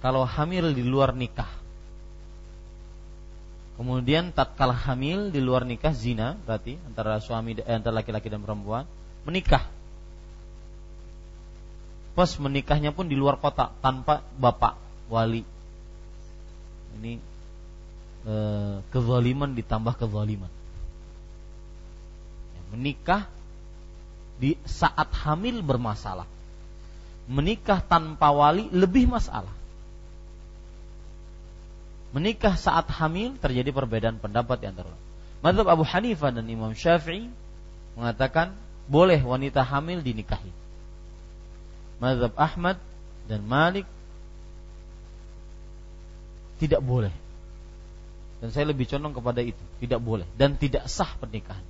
kalau 0.00 0.24
hamil 0.24 0.72
di 0.72 0.84
luar 0.86 1.12
nikah? 1.12 1.50
Kemudian 3.78 4.34
tatkala 4.34 4.74
hamil 4.74 5.30
di 5.30 5.38
luar 5.38 5.62
nikah 5.62 5.94
zina 5.94 6.34
berarti 6.42 6.74
antara 6.82 7.22
suami 7.22 7.54
eh, 7.62 7.74
antara 7.78 8.02
laki-laki 8.02 8.26
dan 8.26 8.42
perempuan 8.42 8.82
menikah. 9.22 9.62
Pas 12.18 12.34
menikahnya 12.42 12.90
pun 12.90 13.06
di 13.06 13.14
luar 13.14 13.38
kota 13.38 13.70
tanpa 13.78 14.26
bapak 14.34 14.74
wali. 15.06 15.46
Ini 16.98 17.22
e, 18.26 18.34
kezaliman 18.90 19.54
ditambah 19.54 19.94
kezaliman. 19.94 20.50
Menikah 22.74 23.30
di 24.42 24.58
saat 24.66 25.06
hamil 25.22 25.62
bermasalah. 25.62 26.26
Menikah 27.28 27.84
tanpa 27.84 28.32
wali 28.32 28.72
lebih 28.72 29.04
masalah 29.04 29.52
menikah 32.08 32.56
saat 32.56 32.88
hamil 32.88 33.36
terjadi 33.36 33.68
perbedaan 33.68 34.16
pendapat 34.16 34.64
antara 34.64 34.88
Madhab 35.38 35.70
Abu 35.70 35.84
Hanifah 35.86 36.34
dan 36.34 36.50
Imam 36.50 36.74
Syafi'i 36.74 37.30
mengatakan 37.94 38.58
boleh 38.90 39.22
wanita 39.22 39.62
hamil 39.62 40.02
dinikahi. 40.02 40.50
Madhab 42.02 42.34
Ahmad 42.34 42.78
dan 43.30 43.46
Malik 43.46 43.86
tidak 46.58 46.82
boleh. 46.82 47.14
Dan 48.42 48.50
saya 48.50 48.70
lebih 48.70 48.86
condong 48.86 49.14
kepada 49.14 49.42
itu, 49.42 49.62
tidak 49.82 50.02
boleh 50.02 50.26
dan 50.34 50.58
tidak 50.58 50.90
sah 50.90 51.10
pernikahan. 51.18 51.62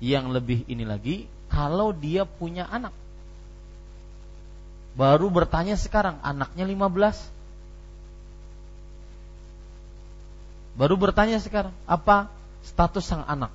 Yang 0.00 0.24
lebih 0.36 0.58
ini 0.68 0.84
lagi, 0.84 1.16
kalau 1.52 1.96
dia 1.96 2.24
punya 2.28 2.68
anak. 2.68 2.92
Baru 4.98 5.30
bertanya 5.30 5.78
sekarang, 5.78 6.18
anaknya 6.22 6.66
15, 6.66 7.30
Baru 10.80 10.96
bertanya 10.96 11.36
sekarang, 11.36 11.76
apa 11.84 12.32
status 12.64 13.04
sang 13.04 13.20
anak? 13.28 13.52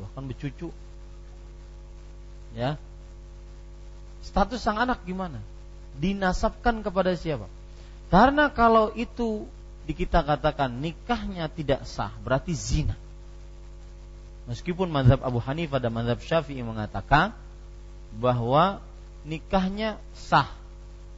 Bahkan 0.00 0.24
bercucu. 0.32 0.72
Ya. 2.56 2.80
Status 4.24 4.64
sang 4.64 4.80
anak 4.80 5.04
gimana? 5.04 5.44
Dinasabkan 6.00 6.80
kepada 6.80 7.12
siapa? 7.12 7.50
Karena 8.08 8.48
kalau 8.48 8.96
itu 8.96 9.44
di 9.84 9.92
kita 9.92 10.24
katakan 10.24 10.72
nikahnya 10.80 11.52
tidak 11.52 11.84
sah, 11.84 12.16
berarti 12.24 12.56
zina. 12.56 12.96
Meskipun 14.48 14.88
mazhab 14.88 15.20
Abu 15.20 15.36
Hanifah 15.36 15.84
dan 15.84 15.92
mazhab 15.92 16.16
Syafi'i 16.16 16.64
mengatakan 16.64 17.36
bahwa 18.16 18.82
nikahnya 19.24 19.96
sah 20.12 20.50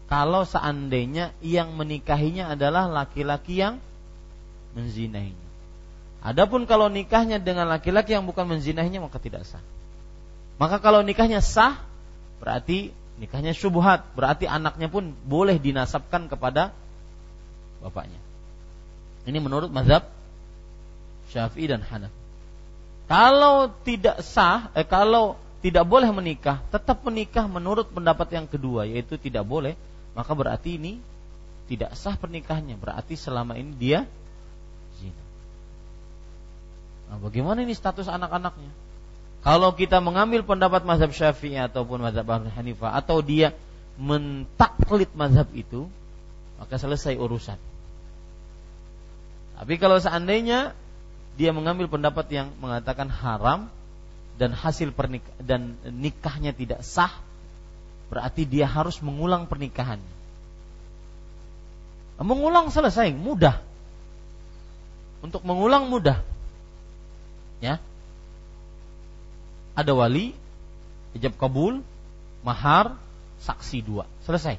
kalau 0.06 0.44
seandainya 0.44 1.32
yang 1.40 1.74
menikahinya 1.74 2.52
adalah 2.52 2.86
laki-laki 2.86 3.58
yang 3.58 3.80
menzinahinya. 4.76 5.48
Adapun 6.24 6.64
kalau 6.64 6.88
nikahnya 6.88 7.40
dengan 7.40 7.68
laki-laki 7.68 8.16
yang 8.16 8.24
bukan 8.24 8.48
menzinahinya 8.48 9.04
maka 9.04 9.18
tidak 9.20 9.48
sah. 9.48 9.60
Maka 10.60 10.78
kalau 10.78 11.02
nikahnya 11.02 11.42
sah 11.42 11.80
berarti 12.38 12.92
nikahnya 13.18 13.54
syubhat, 13.56 14.04
berarti 14.14 14.44
anaknya 14.44 14.90
pun 14.90 15.14
boleh 15.26 15.56
dinasabkan 15.58 16.28
kepada 16.28 16.74
bapaknya. 17.80 18.20
Ini 19.24 19.38
menurut 19.40 19.72
mazhab 19.72 20.04
Syafi'i 21.32 21.66
dan 21.70 21.80
Hanafi. 21.80 22.22
Kalau 23.04 23.68
tidak 23.84 24.24
sah, 24.24 24.72
eh, 24.72 24.84
kalau 24.84 25.36
tidak 25.64 25.88
boleh 25.88 26.12
menikah, 26.12 26.60
tetap 26.68 27.00
menikah 27.00 27.48
menurut 27.48 27.88
pendapat 27.88 28.36
yang 28.36 28.44
kedua 28.44 28.84
yaitu 28.84 29.16
tidak 29.16 29.48
boleh 29.48 29.72
maka 30.12 30.30
berarti 30.36 30.76
ini 30.76 31.00
tidak 31.66 31.96
sah 31.98 32.14
pernikahannya. 32.14 32.78
Berarti 32.78 33.18
selama 33.18 33.58
ini 33.58 33.72
dia 33.74 34.06
zina. 35.00 35.24
Nah, 37.10 37.18
bagaimana 37.18 37.64
ini 37.64 37.74
status 37.74 38.06
anak-anaknya? 38.06 38.70
Kalau 39.44 39.76
kita 39.76 40.00
mengambil 40.00 40.40
pendapat 40.40 40.88
mazhab 40.88 41.12
Syafi'i 41.12 41.60
ataupun 41.60 42.00
mazhab 42.00 42.24
Abu 42.24 42.48
Hanifah 42.48 42.96
atau 42.96 43.20
dia 43.20 43.52
mentaklid 44.00 45.12
mazhab 45.12 45.44
itu, 45.52 45.84
maka 46.56 46.80
selesai 46.80 47.20
urusan. 47.20 47.60
Tapi 49.60 49.74
kalau 49.76 50.00
seandainya 50.00 50.72
dia 51.36 51.52
mengambil 51.52 51.92
pendapat 51.92 52.24
yang 52.32 52.48
mengatakan 52.56 53.12
haram, 53.12 53.68
dan 54.34 54.50
hasil 54.50 54.90
pernik 54.90 55.22
dan 55.38 55.78
nikahnya 55.86 56.50
tidak 56.50 56.82
sah, 56.82 57.12
berarti 58.10 58.42
dia 58.42 58.66
harus 58.66 58.98
mengulang 58.98 59.46
pernikahannya. 59.46 60.14
Mengulang 62.22 62.70
selesai, 62.70 63.10
mudah. 63.10 63.58
Untuk 65.22 65.42
mengulang 65.42 65.90
mudah. 65.90 66.22
Ya. 67.58 67.82
Ada 69.74 69.90
wali, 69.90 70.30
ijab 71.18 71.34
kabul, 71.34 71.82
mahar, 72.46 72.94
saksi 73.42 73.82
dua. 73.82 74.06
Selesai. 74.22 74.58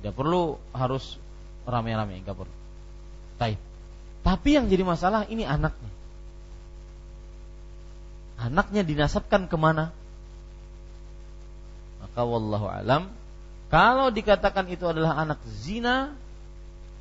Tidak 0.00 0.12
perlu 0.16 0.56
harus 0.72 1.20
rame-rame, 1.68 2.20
enggak 2.20 2.36
perlu. 2.36 2.54
Baik. 3.36 3.60
Tapi 4.24 4.48
yang 4.56 4.72
jadi 4.72 4.84
masalah 4.88 5.28
ini 5.28 5.44
anaknya. 5.44 5.93
Anaknya 8.40 8.82
dinasabkan 8.82 9.46
ke 9.46 9.56
mana? 9.58 9.94
Maka 12.02 12.20
wallahu 12.22 12.66
alam 12.66 13.10
kalau 13.74 14.14
dikatakan 14.14 14.70
itu 14.70 14.86
adalah 14.86 15.18
anak 15.18 15.42
zina, 15.50 16.14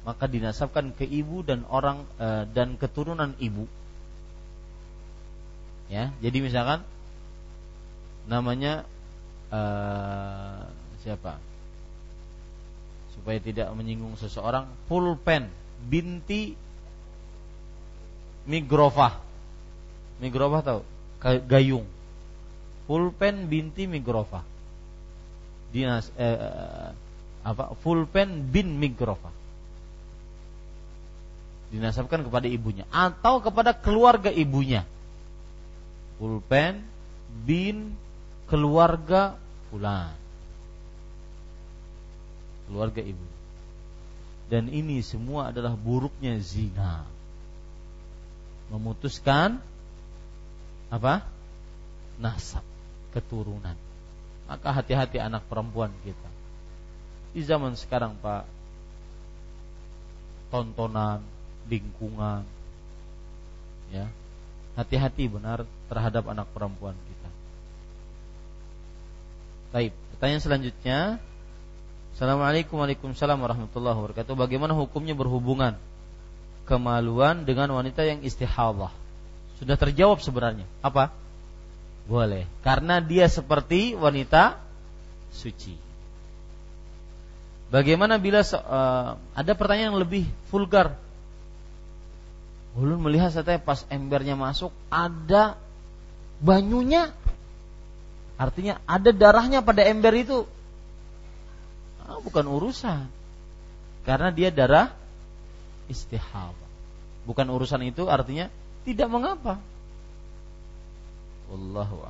maka 0.10 0.26
dinasabkan 0.26 0.89
ke 0.97 1.05
ibu 1.05 1.45
dan 1.45 1.69
orang 1.69 2.01
e, 2.18 2.49
dan 2.49 2.81
keturunan 2.81 3.38
ibu. 3.38 3.69
Ya, 5.85 6.10
jadi 6.18 6.41
misalkan 6.41 6.81
namanya 8.26 8.89
e, 9.53 9.61
siapa? 11.05 11.38
Supaya 13.14 13.38
tidak 13.38 13.69
menyinggung 13.77 14.18
seseorang, 14.18 14.65
pulpen 14.89 15.53
binti 15.85 16.57
Migrofah. 18.49 19.23
Migrofah 20.19 20.61
tahu? 20.65 20.81
Gayung. 21.23 21.87
Pulpen 22.83 23.47
binti 23.47 23.87
Migrofah 23.87 24.53
dinas 25.73 26.13
eh, 26.13 26.37
eh, 26.37 26.89
apa 27.41 27.73
Fulpen 27.81 28.53
bin 28.53 28.77
Migrofa. 28.77 29.33
Dinasabkan 31.73 32.21
kepada 32.21 32.45
ibunya. 32.45 32.85
Atau 32.93 33.41
kepada 33.41 33.73
keluarga 33.73 34.29
ibunya. 34.29 34.85
Fulpen 36.21 36.85
bin 37.43 37.97
keluarga 38.45 39.33
fulan. 39.73 40.13
Keluarga 42.69 43.01
ibu. 43.01 43.25
Dan 44.47 44.69
ini 44.69 45.01
semua 45.01 45.49
adalah 45.49 45.73
buruknya 45.73 46.37
zina. 46.37 47.01
Memutuskan 48.69 49.57
apa 50.93 51.25
nasab 52.21 52.61
keturunan 53.09 53.73
maka 54.47 54.69
hati-hati 54.75 55.17
anak 55.17 55.43
perempuan 55.47 55.91
kita. 56.03 56.29
Di 57.33 57.41
zaman 57.41 57.73
sekarang 57.73 58.13
Pak, 58.19 58.45
tontonan, 60.53 61.23
lingkungan, 61.65 62.45
ya, 63.89 64.05
hati-hati 64.77 65.25
benar 65.31 65.65
terhadap 65.89 66.29
anak 66.29 66.45
perempuan 66.53 66.93
kita. 66.93 67.29
Baik, 69.73 69.91
pertanyaan 70.13 70.43
selanjutnya. 70.43 70.99
Assalamualaikum 72.13 72.77
warahmatullahi 72.77 73.97
wabarakatuh. 73.97 74.37
Bagaimana 74.37 74.77
hukumnya 74.77 75.17
berhubungan 75.17 75.81
kemaluan 76.69 77.41
dengan 77.41 77.73
wanita 77.73 78.05
yang 78.05 78.21
istihadah? 78.21 78.93
Sudah 79.64 79.80
terjawab 79.80 80.19
sebenarnya. 80.19 80.68
Apa? 80.84 81.15
Boleh, 82.03 82.44
karena 82.68 82.99
dia 82.99 83.31
seperti 83.31 83.95
wanita 83.95 84.60
suci. 85.31 85.80
Bagaimana 87.72 88.19
bila 88.19 88.44
uh, 88.44 89.15
ada 89.15 89.52
pertanyaan 89.56 89.95
yang 89.95 90.02
lebih 90.03 90.27
vulgar? 90.52 90.99
Ulun 92.76 92.99
melihat 92.99 93.31
saya 93.31 93.56
pas 93.56 93.88
embernya 93.88 94.35
masuk 94.35 94.76
ada 94.91 95.56
banyunya. 96.44 97.15
Artinya 98.35 98.84
ada 98.84 99.15
darahnya 99.15 99.64
pada 99.64 99.88
ember 99.88 100.11
itu. 100.19 100.44
Ah, 102.03 102.19
bukan 102.19 102.52
urusan. 102.52 103.07
Karena 104.03 104.27
dia 104.27 104.52
darah 104.52 104.91
istihab. 105.88 106.52
Bukan 107.23 107.48
urusan 107.48 107.80
itu 107.88 108.11
artinya 108.11 108.52
tidak 108.84 109.07
mengapa. 109.10 109.60
Wallahu. 111.51 112.03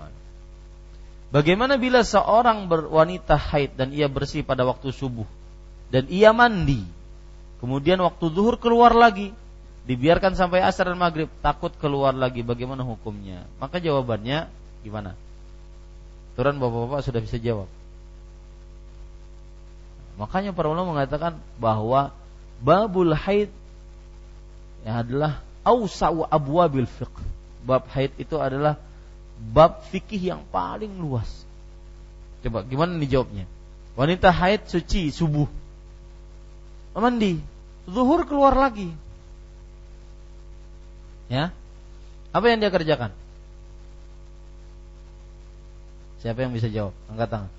Bagaimana 1.34 1.82
bila 1.82 2.06
seorang 2.06 2.70
berwanita 2.70 3.34
haid 3.34 3.74
dan 3.74 3.90
ia 3.90 4.06
bersih 4.06 4.46
pada 4.46 4.62
waktu 4.62 4.94
subuh 4.94 5.26
dan 5.90 6.06
ia 6.10 6.30
mandi, 6.30 6.86
kemudian 7.58 7.98
waktu 8.06 8.26
zuhur 8.30 8.62
keluar 8.62 8.94
lagi, 8.94 9.34
dibiarkan 9.90 10.38
sampai 10.38 10.62
asar 10.62 10.94
dan 10.94 10.98
maghrib, 11.02 11.30
takut 11.42 11.74
keluar 11.82 12.14
lagi, 12.14 12.46
bagaimana 12.46 12.86
hukumnya? 12.86 13.50
Maka 13.58 13.82
jawabannya 13.82 14.46
gimana? 14.86 15.18
Turan 16.38 16.58
bapak-bapak 16.62 17.02
sudah 17.02 17.22
bisa 17.22 17.38
jawab. 17.42 17.70
Makanya 20.18 20.54
para 20.54 20.70
ulama 20.70 20.94
mengatakan 20.94 21.42
bahwa 21.58 22.14
babul 22.62 23.18
haid 23.18 23.50
ya 24.86 25.02
adalah 25.02 25.42
ausa'u 25.64 26.28
abwabil 26.28 26.88
fiqh. 26.88 27.20
Bab 27.64 27.88
haid 27.96 28.12
itu 28.20 28.36
adalah 28.36 28.76
bab 29.40 29.88
fikih 29.88 30.36
yang 30.36 30.44
paling 30.52 30.92
luas. 31.00 31.28
Coba 32.44 32.68
gimana 32.68 33.00
nih 33.00 33.08
jawabnya? 33.08 33.48
Wanita 33.96 34.30
haid 34.30 34.68
suci 34.68 35.10
subuh. 35.10 35.48
Mandi, 36.94 37.40
zuhur 37.88 38.28
keluar 38.28 38.54
lagi. 38.54 38.92
Ya. 41.32 41.50
Apa 42.36 42.46
yang 42.52 42.62
dia 42.62 42.70
kerjakan? 42.70 43.16
Siapa 46.22 46.40
yang 46.40 46.54
bisa 46.56 46.72
jawab? 46.72 46.96
Angkat 47.12 47.30
tangan. 47.32 47.52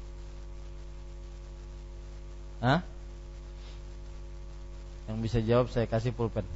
Hah? 2.65 2.81
Yang 5.05 5.19
bisa 5.21 5.39
jawab 5.45 5.67
saya 5.69 5.85
kasih 5.85 6.17
pulpen. 6.17 6.49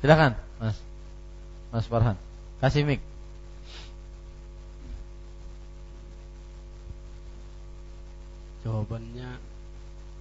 Silakan, 0.00 0.32
Mas. 0.56 0.76
Mas 1.68 1.84
Farhan. 1.84 2.16
Kasih 2.60 2.88
mic. 2.88 3.04
Jawabannya 8.64 9.40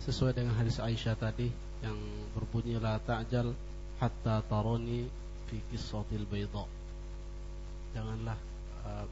sesuai 0.04 0.36
dengan 0.36 0.56
hadis 0.56 0.80
Aisyah 0.80 1.16
tadi 1.16 1.52
yang 1.84 1.96
berbunyi 2.36 2.80
la 2.80 3.00
ta'jal 3.00 3.52
hatta 4.00 4.44
taroni 4.48 5.08
fi 5.48 5.60
qissatil 5.72 6.28
bayda. 6.28 6.64
Janganlah 7.96 8.38
uh, 8.84 9.06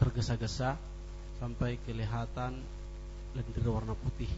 tergesa-gesa 0.00 0.76
sampai 1.40 1.80
kelihatan 1.84 2.60
lendir 3.36 3.64
warna 3.68 3.92
putih. 3.92 4.28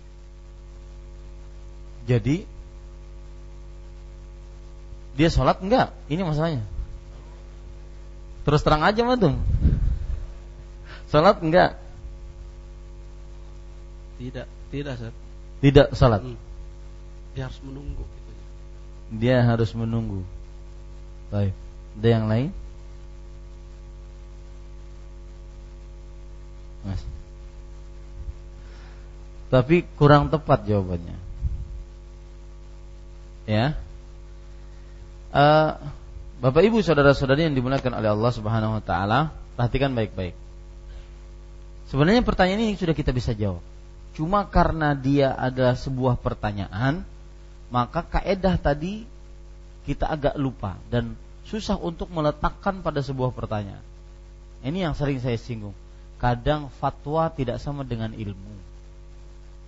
Jadi 2.06 2.55
dia 5.16 5.28
sholat 5.32 5.58
enggak? 5.64 5.96
Ini 6.12 6.20
masalahnya. 6.22 6.62
Terus 8.44 8.62
terang 8.62 8.84
aja 8.84 9.02
tuh. 9.16 9.34
Salat 11.10 11.40
enggak? 11.42 11.80
Tidak, 14.20 14.46
tidak, 14.70 14.94
Sir. 15.00 15.12
Tidak 15.64 15.88
salat. 15.96 16.20
Hmm. 16.22 16.38
Dia 17.34 17.48
harus 17.48 17.60
menunggu 17.64 18.04
gitu. 18.04 18.32
Dia 19.16 19.36
harus 19.44 19.70
menunggu. 19.72 20.20
Baik. 21.32 21.52
Ada 21.96 22.08
yang 22.12 22.24
lain? 22.28 22.48
Mas. 26.86 27.02
Tapi 29.48 29.86
kurang 29.96 30.28
tepat 30.28 30.68
jawabannya. 30.68 31.16
Ya. 33.46 33.78
Uh, 35.36 35.76
Bapak 36.40 36.64
Ibu 36.64 36.80
saudara-saudari 36.80 37.44
yang 37.44 37.52
dimuliakan 37.52 37.92
oleh 38.00 38.08
Allah 38.08 38.32
Subhanahu 38.32 38.80
wa 38.80 38.82
taala, 38.84 39.36
perhatikan 39.52 39.92
baik-baik. 39.92 40.32
Sebenarnya 41.92 42.24
pertanyaan 42.24 42.64
ini 42.64 42.80
sudah 42.80 42.96
kita 42.96 43.12
bisa 43.12 43.36
jawab. 43.36 43.60
Cuma 44.16 44.48
karena 44.48 44.96
dia 44.96 45.36
adalah 45.36 45.76
sebuah 45.76 46.16
pertanyaan, 46.24 47.04
maka 47.68 48.00
kaedah 48.00 48.56
tadi 48.56 49.04
kita 49.84 50.08
agak 50.08 50.40
lupa 50.40 50.80
dan 50.88 51.12
susah 51.44 51.76
untuk 51.76 52.08
meletakkan 52.08 52.80
pada 52.80 53.04
sebuah 53.04 53.36
pertanyaan. 53.36 53.84
Ini 54.64 54.88
yang 54.88 54.96
sering 54.96 55.20
saya 55.20 55.36
singgung. 55.36 55.76
Kadang 56.16 56.72
fatwa 56.80 57.28
tidak 57.28 57.60
sama 57.60 57.84
dengan 57.84 58.16
ilmu 58.16 58.56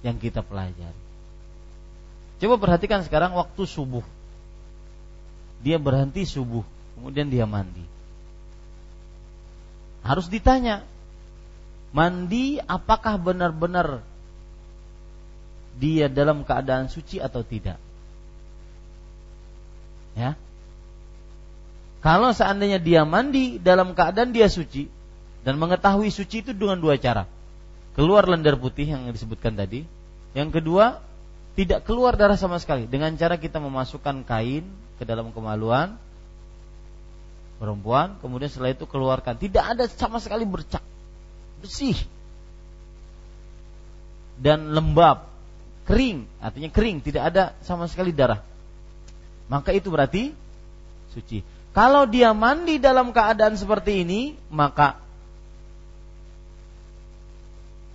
yang 0.01 0.17
kita 0.17 0.41
pelajari. 0.41 1.03
Coba 2.41 2.57
perhatikan 2.57 3.05
sekarang 3.05 3.37
waktu 3.37 3.69
subuh 3.69 4.05
dia 5.63 5.77
berhenti 5.77 6.23
subuh, 6.23 6.63
kemudian 6.99 7.27
dia 7.27 7.45
mandi. 7.45 7.83
Harus 10.07 10.31
ditanya. 10.31 10.87
Mandi 11.89 12.61
apakah 12.63 13.17
benar-benar 13.17 14.05
dia 15.81 16.07
dalam 16.07 16.45
keadaan 16.45 16.93
suci 16.93 17.17
atau 17.19 17.41
tidak? 17.41 17.81
Ya. 20.15 20.37
Kalau 21.99 22.31
seandainya 22.31 22.79
dia 22.79 23.03
mandi 23.03 23.59
dalam 23.59 23.97
keadaan 23.97 24.31
dia 24.31 24.47
suci 24.47 24.87
dan 25.43 25.59
mengetahui 25.59 26.13
suci 26.13 26.45
itu 26.47 26.53
dengan 26.55 26.79
dua 26.79 27.01
cara. 27.01 27.27
Keluar 27.99 28.31
lendir 28.31 28.55
putih 28.55 28.95
yang 28.95 29.11
disebutkan 29.11 29.59
tadi. 29.59 29.83
Yang 30.31 30.63
kedua, 30.63 31.03
tidak 31.59 31.83
keluar 31.83 32.15
darah 32.15 32.39
sama 32.39 32.63
sekali. 32.63 32.87
Dengan 32.87 33.11
cara 33.19 33.35
kita 33.35 33.59
memasukkan 33.59 34.23
kain 34.23 34.63
ke 34.95 35.03
dalam 35.03 35.35
kemaluan 35.35 35.99
perempuan 37.59 38.15
kemudian 38.23 38.47
setelah 38.47 38.71
itu 38.71 38.87
keluarkan. 38.87 39.35
Tidak 39.35 39.59
ada 39.59 39.91
sama 39.91 40.23
sekali 40.23 40.47
bercak. 40.47 40.79
Bersih. 41.59 41.99
Dan 44.39 44.71
lembab. 44.71 45.27
Kering. 45.83 46.31
Artinya 46.39 46.71
kering. 46.71 47.03
Tidak 47.03 47.19
ada 47.27 47.59
sama 47.67 47.91
sekali 47.91 48.15
darah. 48.15 48.39
Maka 49.51 49.75
itu 49.75 49.91
berarti 49.91 50.31
suci. 51.11 51.43
Kalau 51.75 52.07
dia 52.07 52.31
mandi 52.39 52.79
dalam 52.79 53.11
keadaan 53.11 53.59
seperti 53.59 54.07
ini 54.07 54.39
maka 54.47 54.95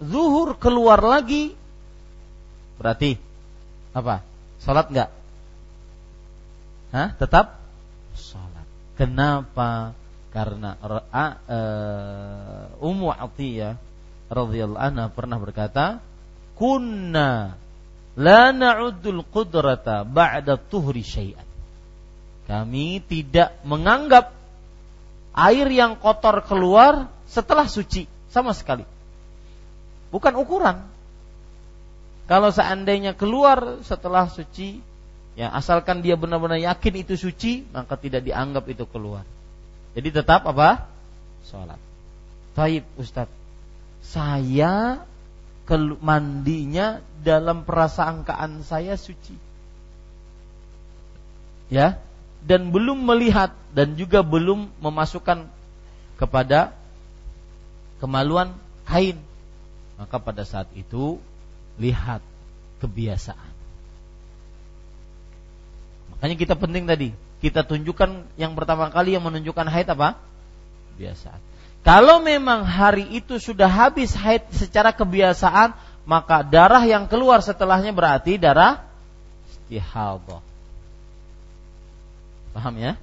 zuhur 0.04 0.60
keluar 0.60 1.00
lagi. 1.00 1.56
Berarti 2.76 3.32
apa? 3.94 4.26
Salat 4.58 4.90
enggak? 4.90 5.10
Hah? 6.94 7.14
Tetap 7.18 7.62
salat. 8.18 8.66
Kenapa? 8.98 9.94
Karena 10.34 10.74
uh, 10.82 12.82
Ummu 12.82 13.14
Atiyah 13.14 13.78
radhiyallahu 14.34 14.82
anha 14.82 15.06
pernah 15.14 15.38
berkata, 15.38 16.02
"Kunna 16.58 17.54
la 18.18 18.44
na'uddul 18.50 19.22
qudrata 19.30 20.02
ba'da 20.02 20.58
tuhri 20.58 21.06
syai'an." 21.06 21.46
Kami 22.50 23.06
tidak 23.06 23.62
menganggap 23.62 24.34
air 25.38 25.70
yang 25.70 26.02
kotor 26.02 26.42
keluar 26.46 27.14
setelah 27.30 27.70
suci 27.70 28.10
sama 28.30 28.58
sekali. 28.58 28.86
Bukan 30.14 30.34
ukuran, 30.38 30.93
kalau 32.24 32.50
seandainya 32.56 33.12
keluar 33.14 33.84
setelah 33.84 34.32
suci, 34.32 34.80
ya 35.36 35.52
asalkan 35.52 36.00
dia 36.00 36.16
benar-benar 36.16 36.62
yakin 36.62 37.04
itu 37.04 37.20
suci, 37.20 37.68
maka 37.76 38.00
tidak 38.00 38.24
dianggap 38.24 38.64
itu 38.72 38.88
keluar. 38.88 39.28
Jadi 39.94 40.10
tetap 40.10 40.48
apa? 40.48 40.88
Sholat. 41.44 41.80
Taib 42.56 42.88
Ustaz. 42.96 43.28
Saya 44.04 45.04
mandinya 46.04 47.00
dalam 47.24 47.64
perasangkaan 47.64 48.64
saya 48.68 49.00
suci. 49.00 49.36
Ya, 51.72 51.98
dan 52.44 52.70
belum 52.70 53.08
melihat 53.08 53.56
dan 53.72 53.96
juga 53.96 54.22
belum 54.22 54.70
memasukkan 54.84 55.48
kepada 56.20 56.76
kemaluan 58.04 58.54
kain. 58.84 59.18
Maka 59.96 60.20
pada 60.20 60.44
saat 60.44 60.68
itu 60.76 61.18
lihat 61.78 62.22
kebiasaan. 62.84 63.54
Makanya 66.14 66.36
kita 66.38 66.56
penting 66.56 66.86
tadi, 66.86 67.10
kita 67.44 67.66
tunjukkan 67.66 68.28
yang 68.40 68.54
pertama 68.56 68.88
kali 68.94 69.16
yang 69.18 69.26
menunjukkan 69.26 69.68
haid 69.68 69.88
apa? 69.92 70.16
Kebiasaan. 70.96 71.42
Kalau 71.84 72.24
memang 72.24 72.64
hari 72.64 73.04
itu 73.12 73.36
sudah 73.42 73.68
habis 73.68 74.16
haid 74.16 74.48
secara 74.56 74.96
kebiasaan, 74.96 75.76
maka 76.08 76.44
darah 76.44 76.84
yang 76.88 77.12
keluar 77.12 77.44
setelahnya 77.44 77.92
berarti 77.92 78.40
darah 78.40 78.88
istihadah. 79.68 80.40
Paham 82.56 82.76
ya? 82.80 82.96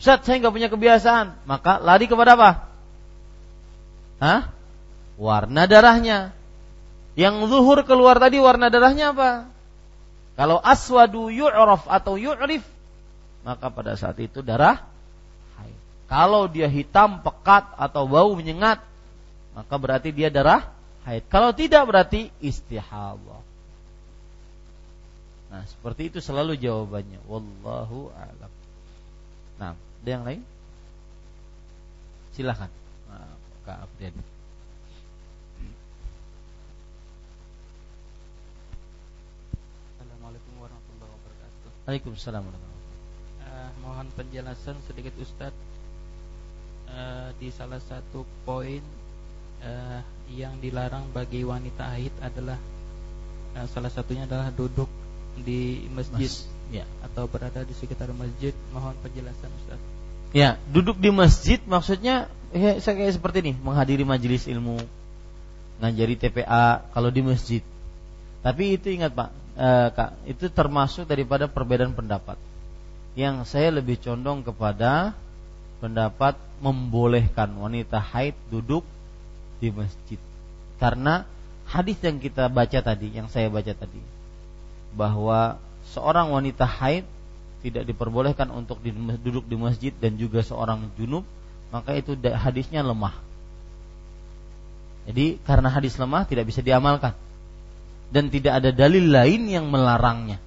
Ustaz, 0.00 0.24
saya 0.24 0.40
nggak 0.40 0.54
punya 0.56 0.72
kebiasaan, 0.72 1.44
maka 1.44 1.76
lari 1.76 2.08
kepada 2.08 2.32
apa? 2.32 2.72
Hah? 4.16 4.48
Warna 5.20 5.68
darahnya. 5.68 6.32
Yang 7.18 7.50
zuhur 7.50 7.82
keluar 7.82 8.16
tadi 8.22 8.38
warna 8.38 8.70
darahnya 8.70 9.10
apa? 9.10 9.50
Kalau 10.38 10.56
aswadu 10.62 11.28
yu'raf 11.28 11.84
atau 11.90 12.16
yu'rif, 12.16 12.64
maka 13.44 13.68
pada 13.68 13.98
saat 13.98 14.16
itu 14.22 14.40
darah 14.40 14.80
haid. 15.60 15.78
Kalau 16.08 16.48
dia 16.48 16.70
hitam, 16.70 17.20
pekat 17.20 17.66
atau 17.76 18.08
bau 18.08 18.32
menyengat, 18.32 18.80
maka 19.52 19.74
berarti 19.76 20.14
dia 20.14 20.32
darah 20.32 20.70
haid. 21.04 21.26
Kalau 21.28 21.52
tidak 21.52 21.84
berarti 21.84 22.32
istihadah. 22.40 23.42
Nah, 25.50 25.66
seperti 25.66 26.14
itu 26.14 26.22
selalu 26.22 26.54
jawabannya. 26.54 27.18
Wallahu 27.26 28.14
a'lam. 28.14 28.52
Nah, 29.58 29.74
ada 29.74 30.08
yang 30.08 30.22
lain? 30.22 30.42
Silahkan. 32.38 32.70
Nah, 33.10 33.34
Kak 33.66 33.84
Abdian. 33.90 34.14
Waalaikumsalam. 41.90 42.46
Uh, 42.46 43.70
mohon 43.82 44.06
penjelasan 44.14 44.78
sedikit 44.86 45.10
Ustadz 45.18 45.58
uh, 46.86 47.34
di 47.42 47.50
salah 47.50 47.82
satu 47.82 48.22
poin 48.46 48.78
uh, 49.58 49.98
yang 50.30 50.54
dilarang 50.62 51.10
bagi 51.10 51.42
wanita 51.42 51.90
haid 51.90 52.14
adalah 52.22 52.62
uh, 53.58 53.66
salah 53.74 53.90
satunya 53.90 54.22
adalah 54.22 54.54
duduk 54.54 54.86
di 55.42 55.90
masjid 55.90 56.30
Mas, 56.30 56.46
ya. 56.70 56.86
atau 57.02 57.26
berada 57.26 57.66
di 57.66 57.74
sekitar 57.74 58.14
masjid. 58.14 58.54
Mohon 58.70 58.94
penjelasan 59.02 59.50
Ustadz. 59.50 59.82
Ya, 60.30 60.62
duduk 60.70 60.94
di 60.94 61.10
masjid 61.10 61.58
maksudnya 61.66 62.30
ya 62.54 62.78
saya 62.78 63.02
kayak 63.02 63.18
seperti 63.18 63.50
ini, 63.50 63.58
menghadiri 63.66 64.06
majelis 64.06 64.46
ilmu, 64.46 64.78
ngajari 65.82 66.14
TPA 66.14 66.86
kalau 66.94 67.10
di 67.10 67.26
masjid. 67.26 67.66
Tapi 68.46 68.78
itu 68.78 68.94
ingat 68.94 69.10
Pak, 69.10 69.49
eh, 69.60 69.88
Kak, 69.92 70.10
itu 70.24 70.48
termasuk 70.48 71.04
daripada 71.04 71.44
perbedaan 71.44 71.92
pendapat. 71.92 72.40
Yang 73.12 73.52
saya 73.52 73.68
lebih 73.68 74.00
condong 74.00 74.40
kepada 74.40 75.12
pendapat 75.84 76.40
membolehkan 76.64 77.52
wanita 77.56 78.00
haid 78.00 78.32
duduk 78.48 78.84
di 79.60 79.68
masjid. 79.68 80.20
Karena 80.80 81.28
hadis 81.68 82.00
yang 82.00 82.16
kita 82.16 82.48
baca 82.48 82.78
tadi, 82.80 83.12
yang 83.12 83.28
saya 83.28 83.52
baca 83.52 83.72
tadi, 83.76 84.00
bahwa 84.96 85.60
seorang 85.92 86.32
wanita 86.32 86.64
haid 86.64 87.04
tidak 87.60 87.84
diperbolehkan 87.84 88.48
untuk 88.48 88.80
duduk 89.20 89.44
di 89.44 89.56
masjid 89.60 89.92
dan 89.92 90.16
juga 90.16 90.40
seorang 90.40 90.88
junub, 90.96 91.28
maka 91.68 91.92
itu 91.92 92.16
hadisnya 92.16 92.80
lemah. 92.80 93.12
Jadi 95.04 95.36
karena 95.44 95.68
hadis 95.68 95.96
lemah 96.00 96.24
tidak 96.24 96.48
bisa 96.48 96.64
diamalkan 96.64 97.12
dan 98.10 98.28
tidak 98.28 98.62
ada 98.62 98.70
dalil 98.74 99.06
lain 99.06 99.46
yang 99.46 99.70
melarangnya. 99.70 100.42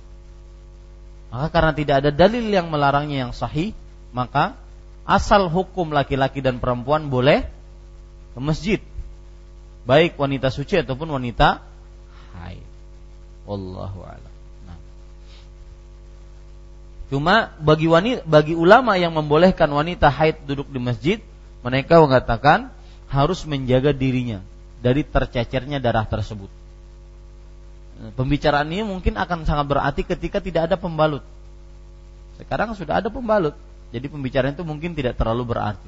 Maka 1.32 1.48
karena 1.50 1.74
tidak 1.74 1.96
ada 2.06 2.12
dalil 2.14 2.46
yang 2.46 2.70
melarangnya 2.70 3.28
yang 3.28 3.34
sahih, 3.34 3.74
maka 4.14 4.54
asal 5.08 5.50
hukum 5.50 5.90
laki-laki 5.90 6.44
dan 6.44 6.60
perempuan 6.62 7.10
boleh 7.10 7.48
ke 8.36 8.40
masjid. 8.44 8.80
Baik 9.84 10.16
wanita 10.20 10.54
suci 10.54 10.80
ataupun 10.80 11.10
wanita 11.10 11.64
haid. 12.38 12.68
Wallahu 13.50 14.00
a'lam. 14.06 14.34
Nah. 14.70 14.80
Cuma 17.12 17.52
bagi 17.60 17.88
wanita 17.90 18.24
bagi 18.24 18.56
ulama 18.56 18.96
yang 18.96 19.12
membolehkan 19.16 19.68
wanita 19.68 20.08
haid 20.08 20.48
duduk 20.48 20.70
di 20.72 20.80
masjid, 20.80 21.18
mereka 21.66 22.00
mengatakan 22.00 22.72
harus 23.12 23.44
menjaga 23.44 23.92
dirinya 23.92 24.40
dari 24.80 25.04
tercecernya 25.04 25.84
darah 25.84 26.08
tersebut 26.08 26.63
pembicaraan 28.12 28.68
ini 28.68 28.84
mungkin 28.84 29.16
akan 29.16 29.48
sangat 29.48 29.66
berarti 29.72 30.02
ketika 30.04 30.44
tidak 30.44 30.68
ada 30.68 30.76
pembalut. 30.76 31.24
Sekarang 32.36 32.76
sudah 32.76 33.00
ada 33.00 33.08
pembalut, 33.08 33.56
jadi 33.96 34.12
pembicaraan 34.12 34.58
itu 34.58 34.66
mungkin 34.68 34.92
tidak 34.98 35.16
terlalu 35.16 35.56
berarti. 35.56 35.88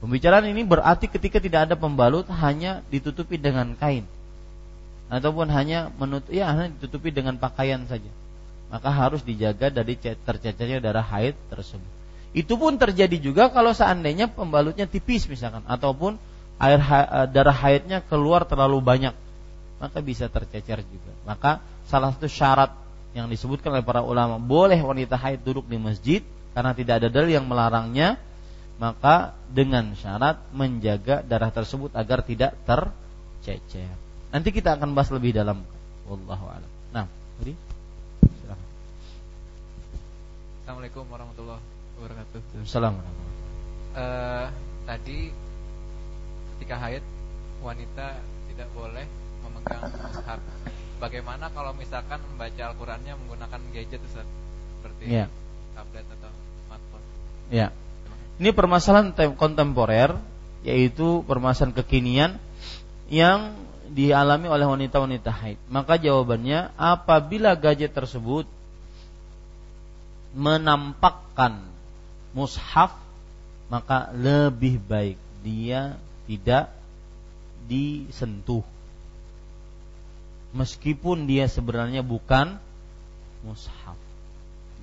Pembicaraan 0.00 0.48
ini 0.48 0.64
berarti 0.64 1.10
ketika 1.10 1.42
tidak 1.42 1.68
ada 1.68 1.74
pembalut 1.76 2.28
hanya 2.28 2.84
ditutupi 2.88 3.40
dengan 3.40 3.76
kain 3.76 4.04
ataupun 5.06 5.46
hanya 5.50 5.94
menutup 5.96 6.30
ya 6.34 6.50
hanya 6.50 6.70
ditutupi 6.76 7.10
dengan 7.10 7.36
pakaian 7.36 7.84
saja. 7.90 8.10
Maka 8.66 8.90
harus 8.90 9.22
dijaga 9.22 9.70
dari 9.70 9.94
tercecernya 9.98 10.82
darah 10.82 11.06
haid 11.06 11.38
tersebut. 11.48 11.86
Itu 12.36 12.58
pun 12.58 12.76
terjadi 12.76 13.16
juga 13.16 13.48
kalau 13.48 13.72
seandainya 13.72 14.28
pembalutnya 14.28 14.84
tipis 14.84 15.24
misalkan 15.30 15.64
ataupun 15.64 16.20
air 16.60 16.80
darah 17.30 17.56
haidnya 17.56 18.04
keluar 18.04 18.44
terlalu 18.44 18.82
banyak 18.82 19.14
maka 19.76 19.98
bisa 20.00 20.26
tercecer 20.32 20.80
juga. 20.86 21.12
Maka 21.28 21.60
salah 21.86 22.12
satu 22.14 22.28
syarat 22.28 22.72
yang 23.16 23.28
disebutkan 23.32 23.72
oleh 23.72 23.84
para 23.84 24.04
ulama 24.04 24.36
boleh 24.36 24.76
wanita 24.80 25.16
haid 25.16 25.40
duduk 25.40 25.64
di 25.68 25.80
masjid 25.80 26.20
karena 26.52 26.76
tidak 26.76 27.04
ada 27.04 27.08
dalil 27.08 27.32
yang 27.32 27.46
melarangnya 27.48 28.20
maka 28.76 29.32
dengan 29.48 29.96
syarat 29.96 30.36
menjaga 30.52 31.24
darah 31.24 31.48
tersebut 31.48 31.96
agar 31.96 32.20
tidak 32.20 32.52
tercecer. 32.68 33.88
Nanti 34.28 34.52
kita 34.52 34.76
akan 34.76 34.92
bahas 34.92 35.08
lebih 35.08 35.32
dalam. 35.32 35.64
Wallahu 36.04 36.44
a'lam. 36.44 36.70
Nah, 36.92 37.06
jadi 37.40 37.56
Assalamualaikum 40.66 41.06
warahmatullahi 41.08 41.62
wabarakatuh. 41.94 42.40
Assalamualaikum. 42.66 43.26
Uh, 43.96 44.50
tadi 44.82 45.30
ketika 46.58 46.74
haid 46.82 47.06
wanita 47.62 48.18
tidak 48.50 48.68
boleh 48.74 49.06
memegang 49.66 49.92
mushaf. 50.14 50.40
Bagaimana 50.96 51.52
kalau 51.52 51.76
misalkan 51.76 52.22
membaca 52.24 52.62
Al-Qur'annya 52.72 53.12
menggunakan 53.20 53.60
gadget 53.74 54.00
Ustaz? 54.00 54.24
Seperti 54.80 55.12
ya. 55.12 55.26
tablet 55.76 56.06
atau 56.08 56.30
smartphone. 56.64 57.04
Ya. 57.52 57.68
Ini 58.40 58.50
permasalahan 58.56 59.12
kontemporer 59.36 60.16
yaitu 60.64 61.22
permasalahan 61.28 61.76
kekinian 61.76 62.30
yang 63.12 63.54
dialami 63.92 64.50
oleh 64.50 64.66
wanita-wanita 64.66 65.30
haid. 65.30 65.58
Maka 65.70 66.00
jawabannya 66.00 66.74
apabila 66.74 67.54
gadget 67.54 67.94
tersebut 67.94 68.48
menampakkan 70.36 71.64
mushaf 72.36 72.92
maka 73.72 74.12
lebih 74.12 74.78
baik 74.78 75.18
dia 75.40 75.96
tidak 76.26 76.70
disentuh. 77.66 78.75
Meskipun 80.54 81.26
dia 81.26 81.50
sebenarnya 81.50 82.06
bukan 82.06 82.58
mushaf. 83.42 83.98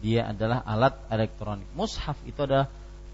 Dia 0.04 0.32
adalah 0.32 0.66
alat 0.68 1.00
elektronik. 1.08 1.68
Mushaf 1.78 2.20
itu 2.28 2.44
adalah 2.44 2.68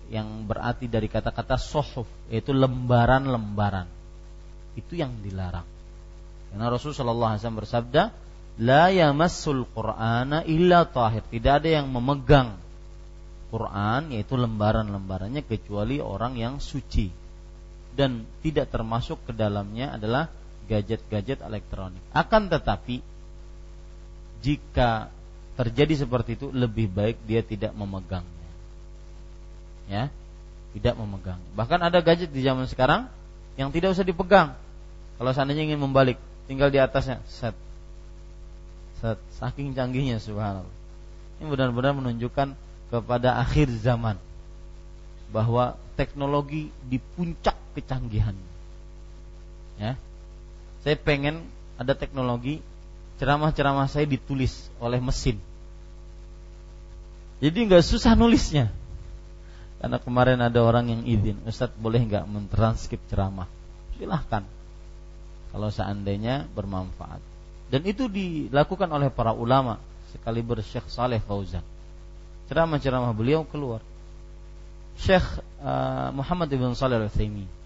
yang 0.09 0.49
berarti 0.49 0.89
dari 0.89 1.05
kata-kata 1.05 1.55
sohuf 1.61 2.09
yaitu 2.34 2.49
lembaran-lembaran 2.49 3.85
itu 4.73 4.97
yang 4.97 5.13
dilarang 5.21 5.65
karena 6.49 6.65
Rasulullah 6.65 7.38
SAW 7.38 7.61
bersabda 7.61 8.03
la 8.65 8.89
yamassul 8.89 9.69
qur'ana 9.69 10.41
illa 10.49 10.89
tahir 10.89 11.21
tidak 11.30 11.61
ada 11.63 11.69
yang 11.81 11.88
memegang 11.93 12.57
Quran 13.53 14.13
yaitu 14.13 14.34
lembaran-lembarannya 14.34 15.45
kecuali 15.45 16.01
orang 16.01 16.38
yang 16.41 16.57
suci 16.57 17.09
dan 17.93 18.26
tidak 18.41 18.73
termasuk 18.73 19.30
ke 19.30 19.31
dalamnya 19.34 19.93
adalah 19.93 20.30
gadget-gadget 20.70 21.41
elektronik. 21.41 22.02
Akan 22.14 22.46
tetapi 22.48 23.02
jika 24.46 25.10
terjadi 25.58 26.06
seperti 26.06 26.38
itu 26.38 26.48
lebih 26.54 26.88
baik 26.88 27.20
dia 27.28 27.44
tidak 27.44 27.76
memegang 27.76 28.24
ya 29.90 30.14
tidak 30.78 30.94
memegang. 30.96 31.41
Bahkan 31.58 31.82
ada 31.82 31.98
gadget 32.00 32.30
di 32.30 32.46
zaman 32.46 32.70
sekarang 32.70 33.10
yang 33.58 33.74
tidak 33.74 33.98
usah 33.98 34.06
dipegang. 34.06 34.54
Kalau 35.18 35.32
seandainya 35.34 35.74
ingin 35.74 35.82
membalik 35.82 36.22
tinggal 36.46 36.70
di 36.70 36.78
atasnya 36.78 37.20
set. 37.26 37.58
Set. 39.02 39.18
Saking 39.41 39.74
canggihnya 39.74 40.22
subhanallah. 40.22 40.78
Ini 41.41 41.50
benar-benar 41.50 41.98
menunjukkan 41.98 42.54
kepada 42.94 43.41
akhir 43.41 43.74
zaman 43.82 44.22
bahwa 45.34 45.76
teknologi 45.98 46.70
di 46.86 47.02
puncak 47.02 47.58
kecanggihan. 47.74 48.38
Ya 49.82 49.98
saya 50.90 50.98
pengen 50.98 51.45
ada 51.78 51.94
teknologi 51.94 52.66
ceramah-ceramah 53.22 53.86
saya 53.86 54.10
ditulis 54.10 54.74
oleh 54.82 54.98
mesin 54.98 55.38
jadi 57.38 57.70
nggak 57.70 57.86
susah 57.86 58.18
nulisnya 58.18 58.74
karena 59.80 59.95
kemarin 59.95 60.40
ada 60.44 60.60
orang 60.60 60.91
yang 60.91 61.02
izin, 61.07 61.40
Ustadz 61.48 61.80
boleh 61.80 62.03
nggak 62.03 62.28
mentranskrip 62.28 62.99
ceramah? 63.07 63.48
Silahkan. 63.95 64.44
Kalau 65.56 65.72
seandainya 65.72 66.52
bermanfaat. 66.52 67.24
Dan 67.72 67.88
itu 67.88 68.11
dilakukan 68.11 68.91
oleh 68.91 69.07
para 69.07 69.32
ulama 69.32 69.80
sekali 70.11 70.44
Syekh 70.44 70.91
Saleh 70.91 71.24
Fauzan. 71.24 71.64
Ceramah-ceramah 72.52 73.16
beliau 73.16 73.48
keluar. 73.48 73.80
Syekh 74.99 75.24
uh, 75.64 76.11
Muhammad 76.11 76.52
ibn 76.52 76.76
Saleh 76.76 76.99
Al-Utsaimin 76.99 77.48
uh, 77.48 77.59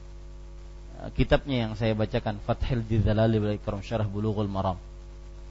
kitabnya 1.12 1.68
yang 1.68 1.74
saya 1.76 1.92
bacakan 1.92 2.40
Fathil 2.48 2.86
Jizalali 2.88 3.36
bil 3.42 3.60
Ikram 3.60 3.84
Syarah 3.84 4.08
Bulughul 4.08 4.48
Maram. 4.48 4.80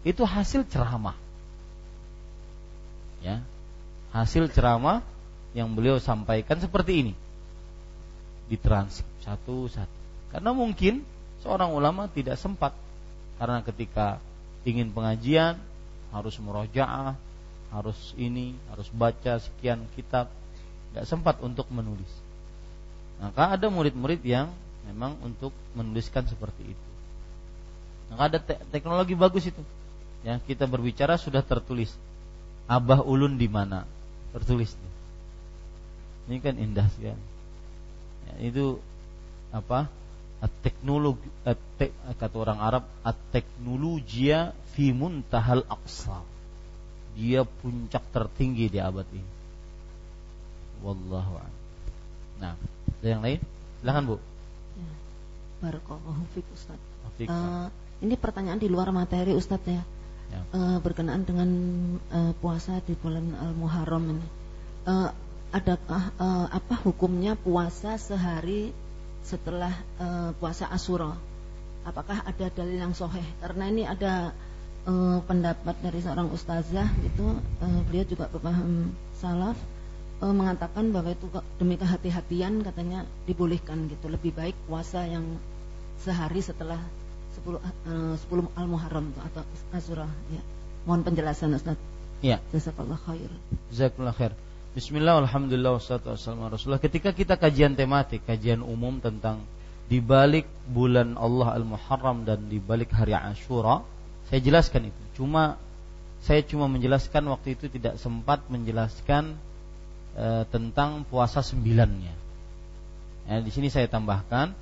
Itu 0.03 0.25
hasil 0.25 0.65
ceramah. 0.73 1.15
Ya. 3.21 3.45
Hasil 4.17 4.49
ceramah 4.49 5.05
yang 5.53 5.73
beliau 5.77 6.01
sampaikan 6.01 6.57
seperti 6.57 7.05
ini 7.05 7.15
ditranskrip 8.49 9.09
satu-satu 9.25 9.97
karena 10.33 10.51
mungkin 10.53 11.05
seorang 11.41 11.73
ulama 11.73 12.09
tidak 12.13 12.37
sempat 12.41 12.77
karena 13.41 13.65
ketika 13.65 14.21
ingin 14.69 14.93
pengajian 14.93 15.57
harus 16.13 16.37
murojaah 16.37 17.17
harus 17.73 18.13
ini 18.21 18.53
harus 18.69 18.89
baca 18.93 19.41
sekian 19.41 19.85
kitab 19.97 20.29
tidak 20.93 21.05
sempat 21.09 21.41
untuk 21.41 21.69
menulis 21.73 22.09
maka 23.21 23.57
ada 23.57 23.73
murid-murid 23.73 24.21
yang 24.21 24.53
memang 24.89 25.19
untuk 25.23 25.55
menuliskan 25.79 26.27
seperti 26.27 26.75
itu 26.75 26.87
maka 28.11 28.23
ada 28.29 28.39
te 28.43 28.55
teknologi 28.75 29.15
bagus 29.17 29.49
itu 29.49 29.63
ya 30.23 30.39
kita 30.43 30.69
berbicara 30.69 31.17
sudah 31.17 31.41
tertulis 31.41 31.95
abah 32.67 33.03
ulun 33.03 33.39
di 33.39 33.49
mana 33.49 33.89
tertulis 34.33 34.75
ini 36.31 36.39
kan 36.39 36.55
indah 36.55 36.87
sekali. 36.95 37.19
Ya, 38.31 38.35
itu 38.53 38.79
apa? 39.51 39.91
At-teknologi 40.43 41.23
at 41.47 41.59
kata 42.19 42.35
orang 42.35 42.59
Arab 42.59 42.85
at-teknologia 43.07 44.55
fi 44.75 44.91
muntahal 44.91 45.67
aqsa. 45.67 46.23
Dia 47.15 47.47
puncak 47.47 48.03
tertinggi 48.11 48.73
di 48.73 48.79
abad 48.83 49.07
ini. 49.15 49.33
Wallahu 50.83 51.39
a'lam. 51.39 51.57
Nah, 52.43 52.55
ada 52.59 53.07
yang 53.07 53.23
lain? 53.23 53.39
Silahkan 53.83 54.03
Bu. 54.03 54.17
Barakallahu 55.63 56.23
fiik 56.35 56.47
Ustaz. 56.51 56.79
Uh, 57.23 57.71
ini 58.03 58.19
pertanyaan 58.19 58.59
di 58.59 58.67
luar 58.67 58.91
materi 58.91 59.31
Ustaz 59.39 59.63
ya. 59.63 59.79
ya. 60.35 60.41
Uh, 60.51 60.79
berkenaan 60.83 61.23
dengan 61.23 61.49
uh, 62.11 62.35
puasa 62.43 62.83
di 62.83 62.99
bulan 62.99 63.31
Al-Muharram 63.39 64.19
ini. 64.19 64.27
Uh, 64.83 65.15
adakah 65.55 66.11
uh, 66.19 66.47
apa 66.51 66.75
hukumnya 66.83 67.39
puasa 67.39 67.95
sehari 67.95 68.75
setelah 69.23 69.71
uh, 70.03 70.35
puasa 70.43 70.67
Asyura? 70.67 71.15
Apakah 71.87 72.27
ada 72.27 72.47
dalil 72.51 72.83
yang 72.83 72.95
soheh? 72.99 73.23
Karena 73.39 73.71
ini 73.71 73.87
ada 73.87 74.35
uh, 74.91 75.23
pendapat 75.23 75.79
dari 75.79 76.03
seorang 76.03 76.27
ustazah 76.35 76.91
itu 77.07 77.39
uh, 77.63 77.81
beliau 77.87 78.03
juga 78.07 78.27
berpaham 78.27 78.91
salaf 79.15 79.55
uh, 80.23 80.35
mengatakan 80.35 80.91
bahwa 80.91 81.15
itu 81.15 81.27
demi 81.59 81.75
kehati-hatian 81.79 82.63
katanya 82.67 83.07
dibolehkan 83.27 83.87
gitu. 83.91 84.11
Lebih 84.11 84.35
baik 84.35 84.57
puasa 84.67 85.07
yang 85.07 85.39
sehari 86.03 86.43
setelah 86.43 86.83
10 87.39 87.63
uh, 87.63 88.15
10 88.19 88.59
Al-Muharram 88.59 89.15
atau 89.23 89.47
Asyura 89.71 90.11
ya. 90.35 90.43
Mohon 90.83 91.15
penjelasan 91.15 91.55
Ustaz. 91.55 91.79
Ya. 92.21 92.43
Jazakallah 92.51 92.99
khair. 93.07 93.31
Jazakallah 93.71 94.15
khair. 94.15 94.33
Bismillah, 94.73 95.21
Alhamdulillah, 95.23 95.77
wassalatu 95.79 96.17
wassalamu 96.17 96.49
Rasulullah. 96.49 96.81
Ketika 96.81 97.13
kita 97.13 97.37
kajian 97.37 97.77
tematik, 97.77 98.25
kajian 98.25 98.65
umum 98.65 98.99
tentang 98.99 99.45
di 99.87 100.01
balik 100.01 100.49
bulan 100.73 101.21
Allah 101.21 101.55
Al-Muharram 101.61 102.25
dan 102.25 102.49
di 102.49 102.57
balik 102.57 102.89
hari 102.97 103.13
Ashura, 103.13 103.85
saya 104.33 104.41
jelaskan 104.41 104.89
itu. 104.89 105.03
Cuma 105.21 105.61
saya 106.25 106.41
cuma 106.47 106.71
menjelaskan 106.71 107.27
waktu 107.29 107.59
itu 107.59 107.67
tidak 107.69 107.99
sempat 107.99 108.47
menjelaskan 108.47 109.37
e, 110.15 110.27
tentang 110.49 111.03
puasa 111.05 111.43
sembilannya. 111.43 112.15
Ya, 113.29 113.37
di 113.43 113.51
sini 113.53 113.69
saya 113.69 113.91
tambahkan 113.91 114.55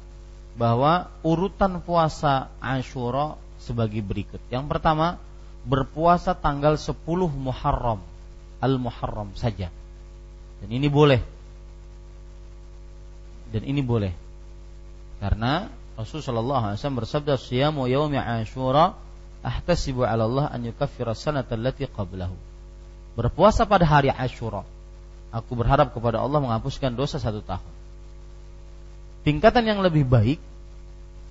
bahwa 0.59 1.13
urutan 1.23 1.83
puasa 1.83 2.51
Ashura 2.59 3.39
sebagai 3.63 4.03
berikut. 4.03 4.41
Yang 4.51 4.67
pertama, 4.67 5.21
berpuasa 5.67 6.33
tanggal 6.33 6.79
10 6.81 6.97
Muharram, 7.31 8.01
Al-Muharram 8.61 9.35
saja 9.37 9.71
dan 10.61 10.69
ini 10.69 10.89
boleh. 10.93 11.21
Dan 13.51 13.65
ini 13.67 13.81
boleh. 13.81 14.13
Karena 15.19 15.67
Rasulullah 15.97 16.77
wasallam 16.77 17.01
bersabda, 17.03 17.41
"Siyamu 17.41 17.89
yaumi 17.89 18.21
Asyura 18.21 18.95
ahtasibu 19.41 20.05
'ala 20.05 20.29
Allah 20.29 20.47
an 20.53 20.61
yukaffira 20.69 21.17
sanata 21.17 21.57
allati 21.57 21.89
qablahu." 21.89 22.37
Berpuasa 23.17 23.67
pada 23.67 23.85
hari 23.89 24.13
Asyura, 24.13 24.63
aku 25.35 25.53
berharap 25.59 25.93
kepada 25.97 26.23
Allah 26.23 26.39
menghapuskan 26.41 26.95
dosa 26.95 27.19
satu 27.19 27.43
tahun. 27.43 27.73
Tingkatan 29.27 29.69
yang 29.69 29.81
lebih 29.85 30.09
baik 30.09 30.41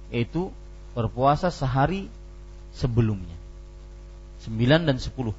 yaitu 0.09 0.49
berpuasa 0.97 1.53
sehari 1.53 2.09
sebelumnya. 2.73 3.37
9 4.45 4.87
dan 4.89 4.97
10. 4.97 5.35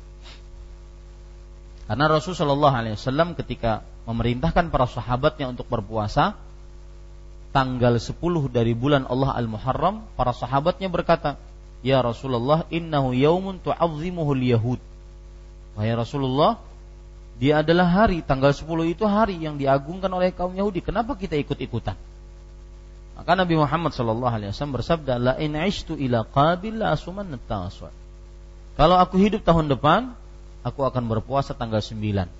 Karena 1.90 2.06
Rasulullah 2.06 2.74
SAW 2.94 3.34
ketika 3.34 3.82
memerintahkan 4.06 4.70
para 4.70 4.86
sahabatnya 4.86 5.50
untuk 5.50 5.66
berpuasa 5.66 6.38
tanggal 7.50 7.98
10 7.98 8.14
dari 8.46 8.78
bulan 8.78 9.10
Allah 9.10 9.34
Al-Muharram, 9.34 10.06
para 10.14 10.30
sahabatnya 10.30 10.86
berkata, 10.86 11.34
"Ya 11.82 11.98
Rasulullah, 11.98 12.62
innahu 12.70 13.10
yaumun 13.10 13.58
tu'azzimuhu 13.58 14.38
yahud 14.38 14.78
Wahai 15.74 15.94
Rasulullah, 15.94 16.58
dia 17.40 17.64
adalah 17.64 17.88
hari 17.88 18.20
tanggal 18.20 18.52
10 18.52 18.84
itu 18.90 19.08
hari 19.08 19.40
yang 19.40 19.56
diagungkan 19.56 20.12
oleh 20.12 20.28
kaum 20.34 20.52
Yahudi. 20.52 20.84
Kenapa 20.84 21.16
kita 21.16 21.40
ikut-ikutan? 21.40 21.96
Maka 23.20 23.36
Nabi 23.36 23.52
Muhammad 23.60 23.92
sallallahu 23.92 24.32
alaihi 24.32 24.48
wasallam 24.48 24.80
bersabda, 24.80 25.20
"La 25.20 25.34
in 25.36 25.52
'ishtu 25.52 25.92
ila 25.92 26.24
qabil 26.24 26.80
la 26.80 26.96
asuman 26.96 27.28
Kalau 28.80 28.96
aku 28.96 29.20
hidup 29.20 29.44
tahun 29.44 29.68
depan, 29.68 30.16
aku 30.64 30.88
akan 30.88 31.04
berpuasa 31.04 31.52
tanggal 31.52 31.84
9. 31.84 32.32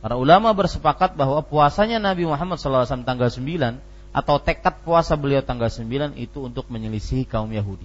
Para 0.00 0.16
ulama 0.16 0.48
bersepakat 0.56 1.12
bahwa 1.12 1.44
puasanya 1.44 2.00
Nabi 2.00 2.24
Muhammad 2.24 2.56
SAW 2.56 3.04
tanggal 3.04 3.28
9 3.28 3.84
atau 4.16 4.36
tekad 4.40 4.80
puasa 4.80 5.12
beliau 5.12 5.44
tanggal 5.44 5.68
9 5.68 6.16
itu 6.16 6.40
untuk 6.40 6.72
menyelisihi 6.72 7.28
kaum 7.28 7.52
Yahudi. 7.52 7.84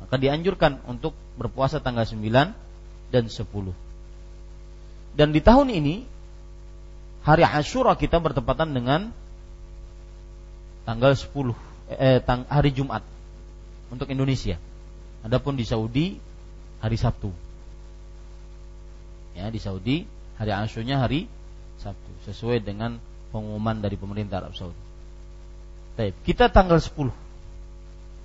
Maka 0.00 0.16
dianjurkan 0.16 0.80
untuk 0.88 1.12
berpuasa 1.36 1.84
tanggal 1.84 2.08
9 2.08 2.56
dan 3.12 3.24
10. 3.28 3.76
Dan 5.12 5.36
di 5.36 5.40
tahun 5.44 5.68
ini 5.68 6.08
hari 7.28 7.44
Ashura 7.44 7.92
kita 7.92 8.16
bertepatan 8.24 8.72
dengan 8.72 9.12
tanggal 10.82 11.12
10 11.14 11.28
eh, 11.98 12.18
tang, 12.24 12.46
hari 12.50 12.74
Jumat 12.74 13.04
untuk 13.92 14.08
Indonesia. 14.10 14.56
Adapun 15.22 15.54
di 15.54 15.62
Saudi 15.62 16.18
hari 16.82 16.98
Sabtu 16.98 17.30
ya 19.32 19.48
di 19.48 19.60
Saudi 19.60 20.04
hari 20.36 20.52
Asyurnya 20.52 21.00
hari 21.00 21.30
Sabtu 21.80 22.10
sesuai 22.28 22.60
dengan 22.62 23.00
pengumuman 23.32 23.80
dari 23.80 23.96
pemerintah 23.96 24.44
Arab 24.44 24.54
Saudi. 24.54 24.76
Baik, 25.96 26.14
kita 26.24 26.48
tanggal 26.48 26.80
10 26.80 27.12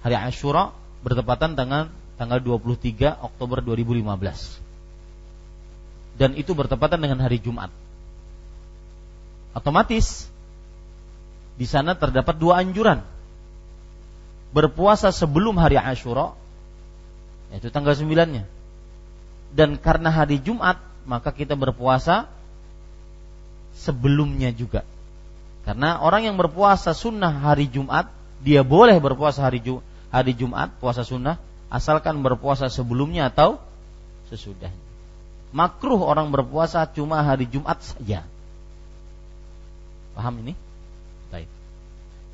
hari 0.04 0.16
Asyura 0.16 0.72
bertepatan 1.04 1.56
dengan 1.56 1.92
tanggal 2.20 2.40
23 2.42 3.24
Oktober 3.24 3.62
2015. 3.64 4.60
Dan 6.18 6.34
itu 6.34 6.58
bertepatan 6.58 6.98
dengan 6.98 7.22
hari 7.22 7.38
Jumat. 7.38 7.70
Otomatis 9.54 10.26
di 11.58 11.66
sana 11.66 11.98
terdapat 11.98 12.38
dua 12.38 12.62
anjuran. 12.62 13.02
Berpuasa 14.54 15.12
sebelum 15.12 15.58
hari 15.60 15.76
Asyura 15.76 16.38
yaitu 17.52 17.74
tanggal 17.74 17.98
9-nya. 17.98 18.48
Dan 19.52 19.76
karena 19.82 20.14
hari 20.14 20.40
Jumat 20.40 20.80
maka 21.08 21.32
kita 21.34 21.58
berpuasa 21.58 22.30
sebelumnya 23.74 24.52
juga. 24.52 24.84
Karena 25.68 26.00
orang 26.00 26.32
yang 26.32 26.36
berpuasa 26.40 26.96
sunnah 26.96 27.44
hari 27.44 27.68
Jumat, 27.68 28.08
dia 28.40 28.64
boleh 28.64 28.96
berpuasa 29.04 29.44
hari 29.44 29.60
Jum 29.60 29.84
hari 30.08 30.32
Jumat 30.32 30.72
puasa 30.80 31.04
sunnah 31.04 31.36
asalkan 31.68 32.24
berpuasa 32.24 32.72
sebelumnya 32.72 33.28
atau 33.28 33.60
sesudahnya. 34.32 34.88
Makruh 35.52 36.00
orang 36.00 36.32
berpuasa 36.32 36.84
cuma 36.88 37.24
hari 37.24 37.48
Jumat 37.48 37.80
saja. 37.84 38.24
Paham 40.16 40.44
ini? 40.44 40.54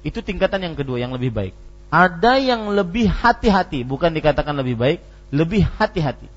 Itu 0.03 0.19
tingkatan 0.19 0.63
yang 0.63 0.75
kedua 0.75 0.99
yang 0.99 1.15
lebih 1.15 1.31
baik. 1.31 1.55
Ada 1.89 2.41
yang 2.41 2.73
lebih 2.75 3.07
hati-hati, 3.07 3.87
bukan 3.87 4.11
dikatakan 4.11 4.55
lebih 4.59 4.75
baik, 4.75 4.99
lebih 5.31 5.63
hati-hati. 5.79 6.27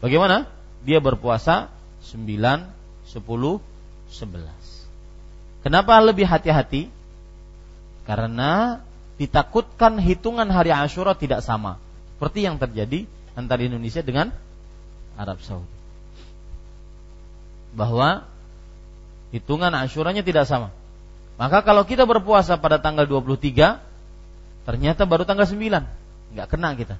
Bagaimana? 0.00 0.48
dia 0.82 0.98
berpuasa 0.98 1.70
9, 2.10 2.26
10, 2.26 2.66
11. 3.14 3.62
Kenapa 5.62 5.94
lebih 6.02 6.26
hati-hati? 6.26 6.90
Karena 8.02 8.82
ditakutkan 9.14 10.02
hitungan 10.02 10.50
hari 10.50 10.74
Ashura 10.74 11.14
tidak 11.14 11.46
sama. 11.46 11.78
Seperti 12.18 12.42
yang 12.42 12.58
terjadi 12.58 13.06
antara 13.38 13.62
Indonesia 13.62 14.02
dengan 14.02 14.34
Arab 15.14 15.38
Saudi. 15.46 15.70
Bahwa 17.78 18.26
hitungan 19.30 19.70
Ashuranya 19.70 20.26
tidak 20.26 20.50
sama. 20.50 20.74
Maka 21.40 21.64
kalau 21.64 21.82
kita 21.88 22.04
berpuasa 22.04 22.60
pada 22.60 22.78
tanggal 22.78 23.08
23, 23.08 23.80
ternyata 24.68 25.02
baru 25.08 25.24
tanggal 25.24 25.48
9. 25.48 25.58
Nggak 26.36 26.48
kena 26.48 26.68
kita. 26.76 26.96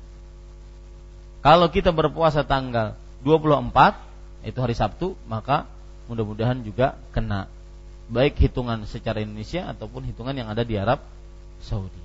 Kalau 1.43 1.67
kita 1.69 1.91
berpuasa 1.91 2.47
tanggal 2.47 2.95
24 3.27 4.47
itu 4.47 4.59
hari 4.59 4.75
Sabtu 4.75 5.15
maka 5.27 5.67
mudah-mudahan 6.11 6.63
juga 6.63 6.99
kena 7.15 7.47
baik 8.11 8.39
hitungan 8.39 8.83
secara 8.87 9.23
Indonesia 9.23 9.67
ataupun 9.71 10.07
hitungan 10.07 10.35
yang 10.35 10.51
ada 10.51 10.67
di 10.67 10.75
Arab 10.79 11.03
Saudi. 11.63 12.03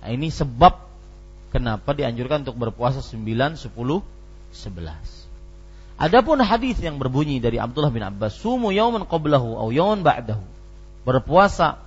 Nah, 0.00 0.10
ini 0.12 0.32
sebab 0.32 0.84
kenapa 1.52 1.92
dianjurkan 1.92 2.44
untuk 2.44 2.56
berpuasa 2.56 3.00
9, 3.00 3.56
10, 3.56 3.72
11. 3.72 5.25
Adapun 5.96 6.36
hadis 6.44 6.76
yang 6.84 7.00
berbunyi 7.00 7.40
dari 7.40 7.56
Abdullah 7.56 7.88
bin 7.88 8.04
Abbas, 8.04 8.36
"Sumu 8.36 8.68
yauman 8.68 9.08
qablahu 9.08 9.56
au 9.56 9.72
yauman 9.72 10.04
ba'dahu." 10.04 10.44
Berpuasa 11.08 11.80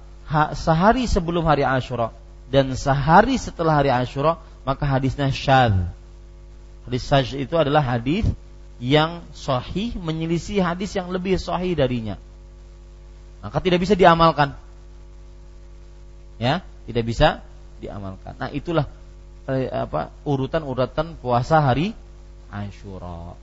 sehari 0.58 1.06
sebelum 1.06 1.46
hari 1.46 1.62
Asyura 1.62 2.10
dan 2.50 2.74
sehari 2.74 3.38
setelah 3.38 3.78
hari 3.78 3.94
Asyura, 3.94 4.42
maka 4.66 4.86
hadisnya 4.86 5.30
syadz 5.30 5.94
Hadis 6.90 7.06
Sajj 7.06 7.38
itu 7.38 7.54
adalah 7.54 7.86
hadis 7.86 8.26
yang 8.82 9.22
sahih 9.36 9.94
menyelisih 10.00 10.58
hadis 10.64 10.90
yang 10.98 11.14
lebih 11.14 11.38
sahih 11.38 11.78
darinya. 11.78 12.18
Maka 13.46 13.62
tidak 13.62 13.86
bisa 13.86 13.94
diamalkan. 13.94 14.58
Ya, 16.42 16.66
tidak 16.90 17.06
bisa 17.06 17.46
diamalkan. 17.78 18.34
Nah, 18.42 18.50
itulah 18.50 18.90
eh, 19.46 19.70
apa 19.70 20.10
urutan-urutan 20.26 21.14
puasa 21.22 21.62
hari 21.62 21.94
Ashura. 22.50 23.38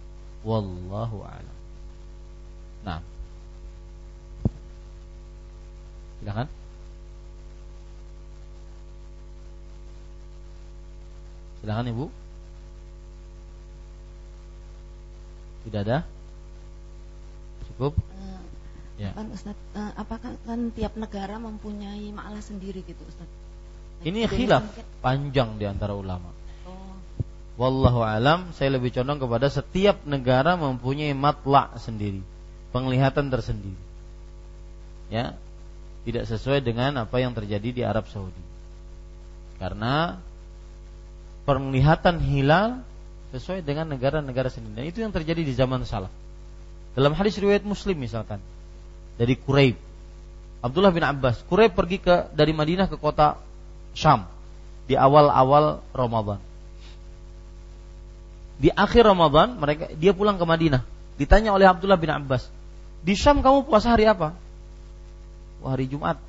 Wallahu 0.47 1.27
a'lam. 1.27 1.57
Nah. 2.87 3.03
Silakan. 6.23 6.47
Silakan 11.59 11.91
Ibu. 11.91 12.07
Tidak 15.67 15.83
ada? 15.83 16.07
Cukup? 17.67 17.99
Uh, 17.99 18.39
ya. 19.03 19.11
Kan 19.19 19.35
Ustaz, 19.35 19.59
uh, 19.75 19.91
apakah 19.99 20.39
kan 20.47 20.71
tiap 20.79 20.95
negara 20.95 21.43
mempunyai 21.43 22.15
makna 22.15 22.39
sendiri 22.39 22.87
gitu 22.87 23.03
Ustaz? 23.03 23.27
Ini 24.07 24.31
khilaf 24.31 24.63
panjang 25.03 25.59
di 25.59 25.67
antara 25.67 25.99
ulama. 25.99 26.31
Wallahu 27.57 28.05
alam, 28.05 28.53
saya 28.53 28.77
lebih 28.77 28.93
condong 28.93 29.17
kepada 29.17 29.49
setiap 29.49 30.05
negara 30.05 30.61
mempunyai 30.61 31.17
matla 31.17 31.73
sendiri, 31.81 32.21
penglihatan 32.69 33.33
tersendiri. 33.33 33.81
Ya, 35.09 35.41
tidak 36.05 36.29
sesuai 36.29 36.61
dengan 36.61 37.01
apa 37.01 37.17
yang 37.17 37.33
terjadi 37.33 37.69
di 37.73 37.83
Arab 37.83 38.07
Saudi. 38.13 38.45
Karena 39.57 40.21
penglihatan 41.49 42.21
hilal 42.21 42.85
sesuai 43.33 43.65
dengan 43.65 43.89
negara-negara 43.89 44.53
sendiri. 44.53 44.73
Dan 44.77 44.85
itu 44.93 44.99
yang 45.01 45.17
terjadi 45.17 45.41
di 45.41 45.57
zaman 45.57 45.83
salaf. 45.89 46.13
Dalam 46.93 47.17
hadis 47.17 47.41
riwayat 47.41 47.65
Muslim 47.65 47.97
misalkan 47.97 48.39
dari 49.17 49.33
Quraib. 49.35 49.77
Abdullah 50.61 50.93
bin 50.93 51.05
Abbas, 51.05 51.41
Quraib 51.49 51.73
pergi 51.73 52.05
ke 52.05 52.33
dari 52.37 52.53
Madinah 52.53 52.89
ke 52.89 53.01
kota 53.01 53.41
Syam 53.97 54.29
di 54.87 54.95
awal-awal 54.95 55.81
Ramadan. 55.97 56.46
Di 58.57 58.73
akhir 58.73 59.05
Ramadan 59.05 59.61
mereka 59.61 59.93
dia 59.93 60.17
pulang 60.17 60.41
ke 60.41 60.45
Madinah. 60.49 60.83
Ditanya 61.17 61.53
oleh 61.53 61.69
Abdullah 61.69 62.01
bin 62.01 62.13
Abbas, 62.13 62.49
"Di 63.05 63.17
Syam 63.17 63.41
kamu 63.45 63.69
puasa 63.69 63.93
hari 63.93 64.09
apa?" 64.09 64.37
Wah, 65.61 65.73
hari 65.73 65.89
Jumat. 65.89 66.21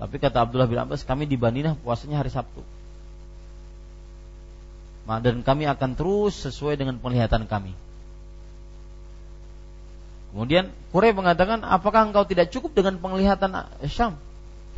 Tapi 0.00 0.16
kata 0.16 0.48
Abdullah 0.48 0.68
bin 0.68 0.80
Abbas, 0.80 1.04
kami 1.04 1.28
di 1.28 1.36
Madinah 1.36 1.76
puasanya 1.76 2.24
hari 2.24 2.32
Sabtu 2.32 2.64
dan 5.18 5.42
kami 5.42 5.66
akan 5.66 5.98
terus 5.98 6.38
sesuai 6.46 6.78
dengan 6.78 7.02
penglihatan 7.02 7.50
kami. 7.50 7.74
Kemudian 10.30 10.70
Quraisy 10.94 11.18
mengatakan, 11.18 11.66
apakah 11.66 12.06
engkau 12.06 12.22
tidak 12.22 12.54
cukup 12.54 12.70
dengan 12.78 13.02
penglihatan 13.02 13.50
Syam? 13.90 14.14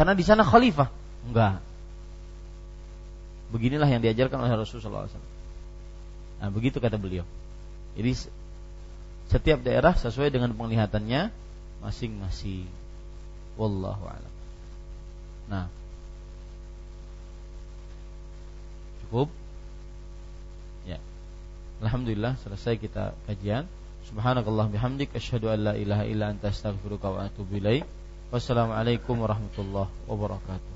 Karena 0.01 0.17
di 0.17 0.25
sana 0.25 0.41
khalifah. 0.41 0.89
Enggak. 1.29 1.61
Beginilah 3.53 3.85
yang 3.85 4.01
diajarkan 4.01 4.41
oleh 4.41 4.57
Rasulullah 4.57 5.05
SAW. 5.05 5.21
Nah, 6.43 6.51
begitu 6.51 6.83
kata 6.83 6.99
beliau. 6.99 7.23
Jadi 7.95 8.27
setiap 9.31 9.63
daerah 9.63 9.95
sesuai 9.95 10.35
dengan 10.35 10.51
penglihatannya 10.59 11.31
masing-masing. 11.79 12.67
Wallahu 13.55 14.03
a'lam. 14.11 14.35
Nah. 15.47 15.67
Cukup? 19.07 19.31
Alhamdulillah 21.83 22.39
selesai 22.39 22.79
kita 22.79 23.11
kajian. 23.27 23.67
Subhanakallah 24.07 24.71
bihamdik 24.71 25.11
asyhadu 25.19 25.51
an 25.51 25.59
la 25.67 25.75
ilaha 25.75 26.07
illa 26.07 26.31
anta 26.31 26.55
astaghfiruka 26.55 27.11
wa 27.11 27.27
atubu 27.27 27.59
ilaik. 27.59 27.83
Wassalamualaikum 28.31 29.19
warahmatullahi 29.19 29.91
wabarakatuh. 30.07 30.72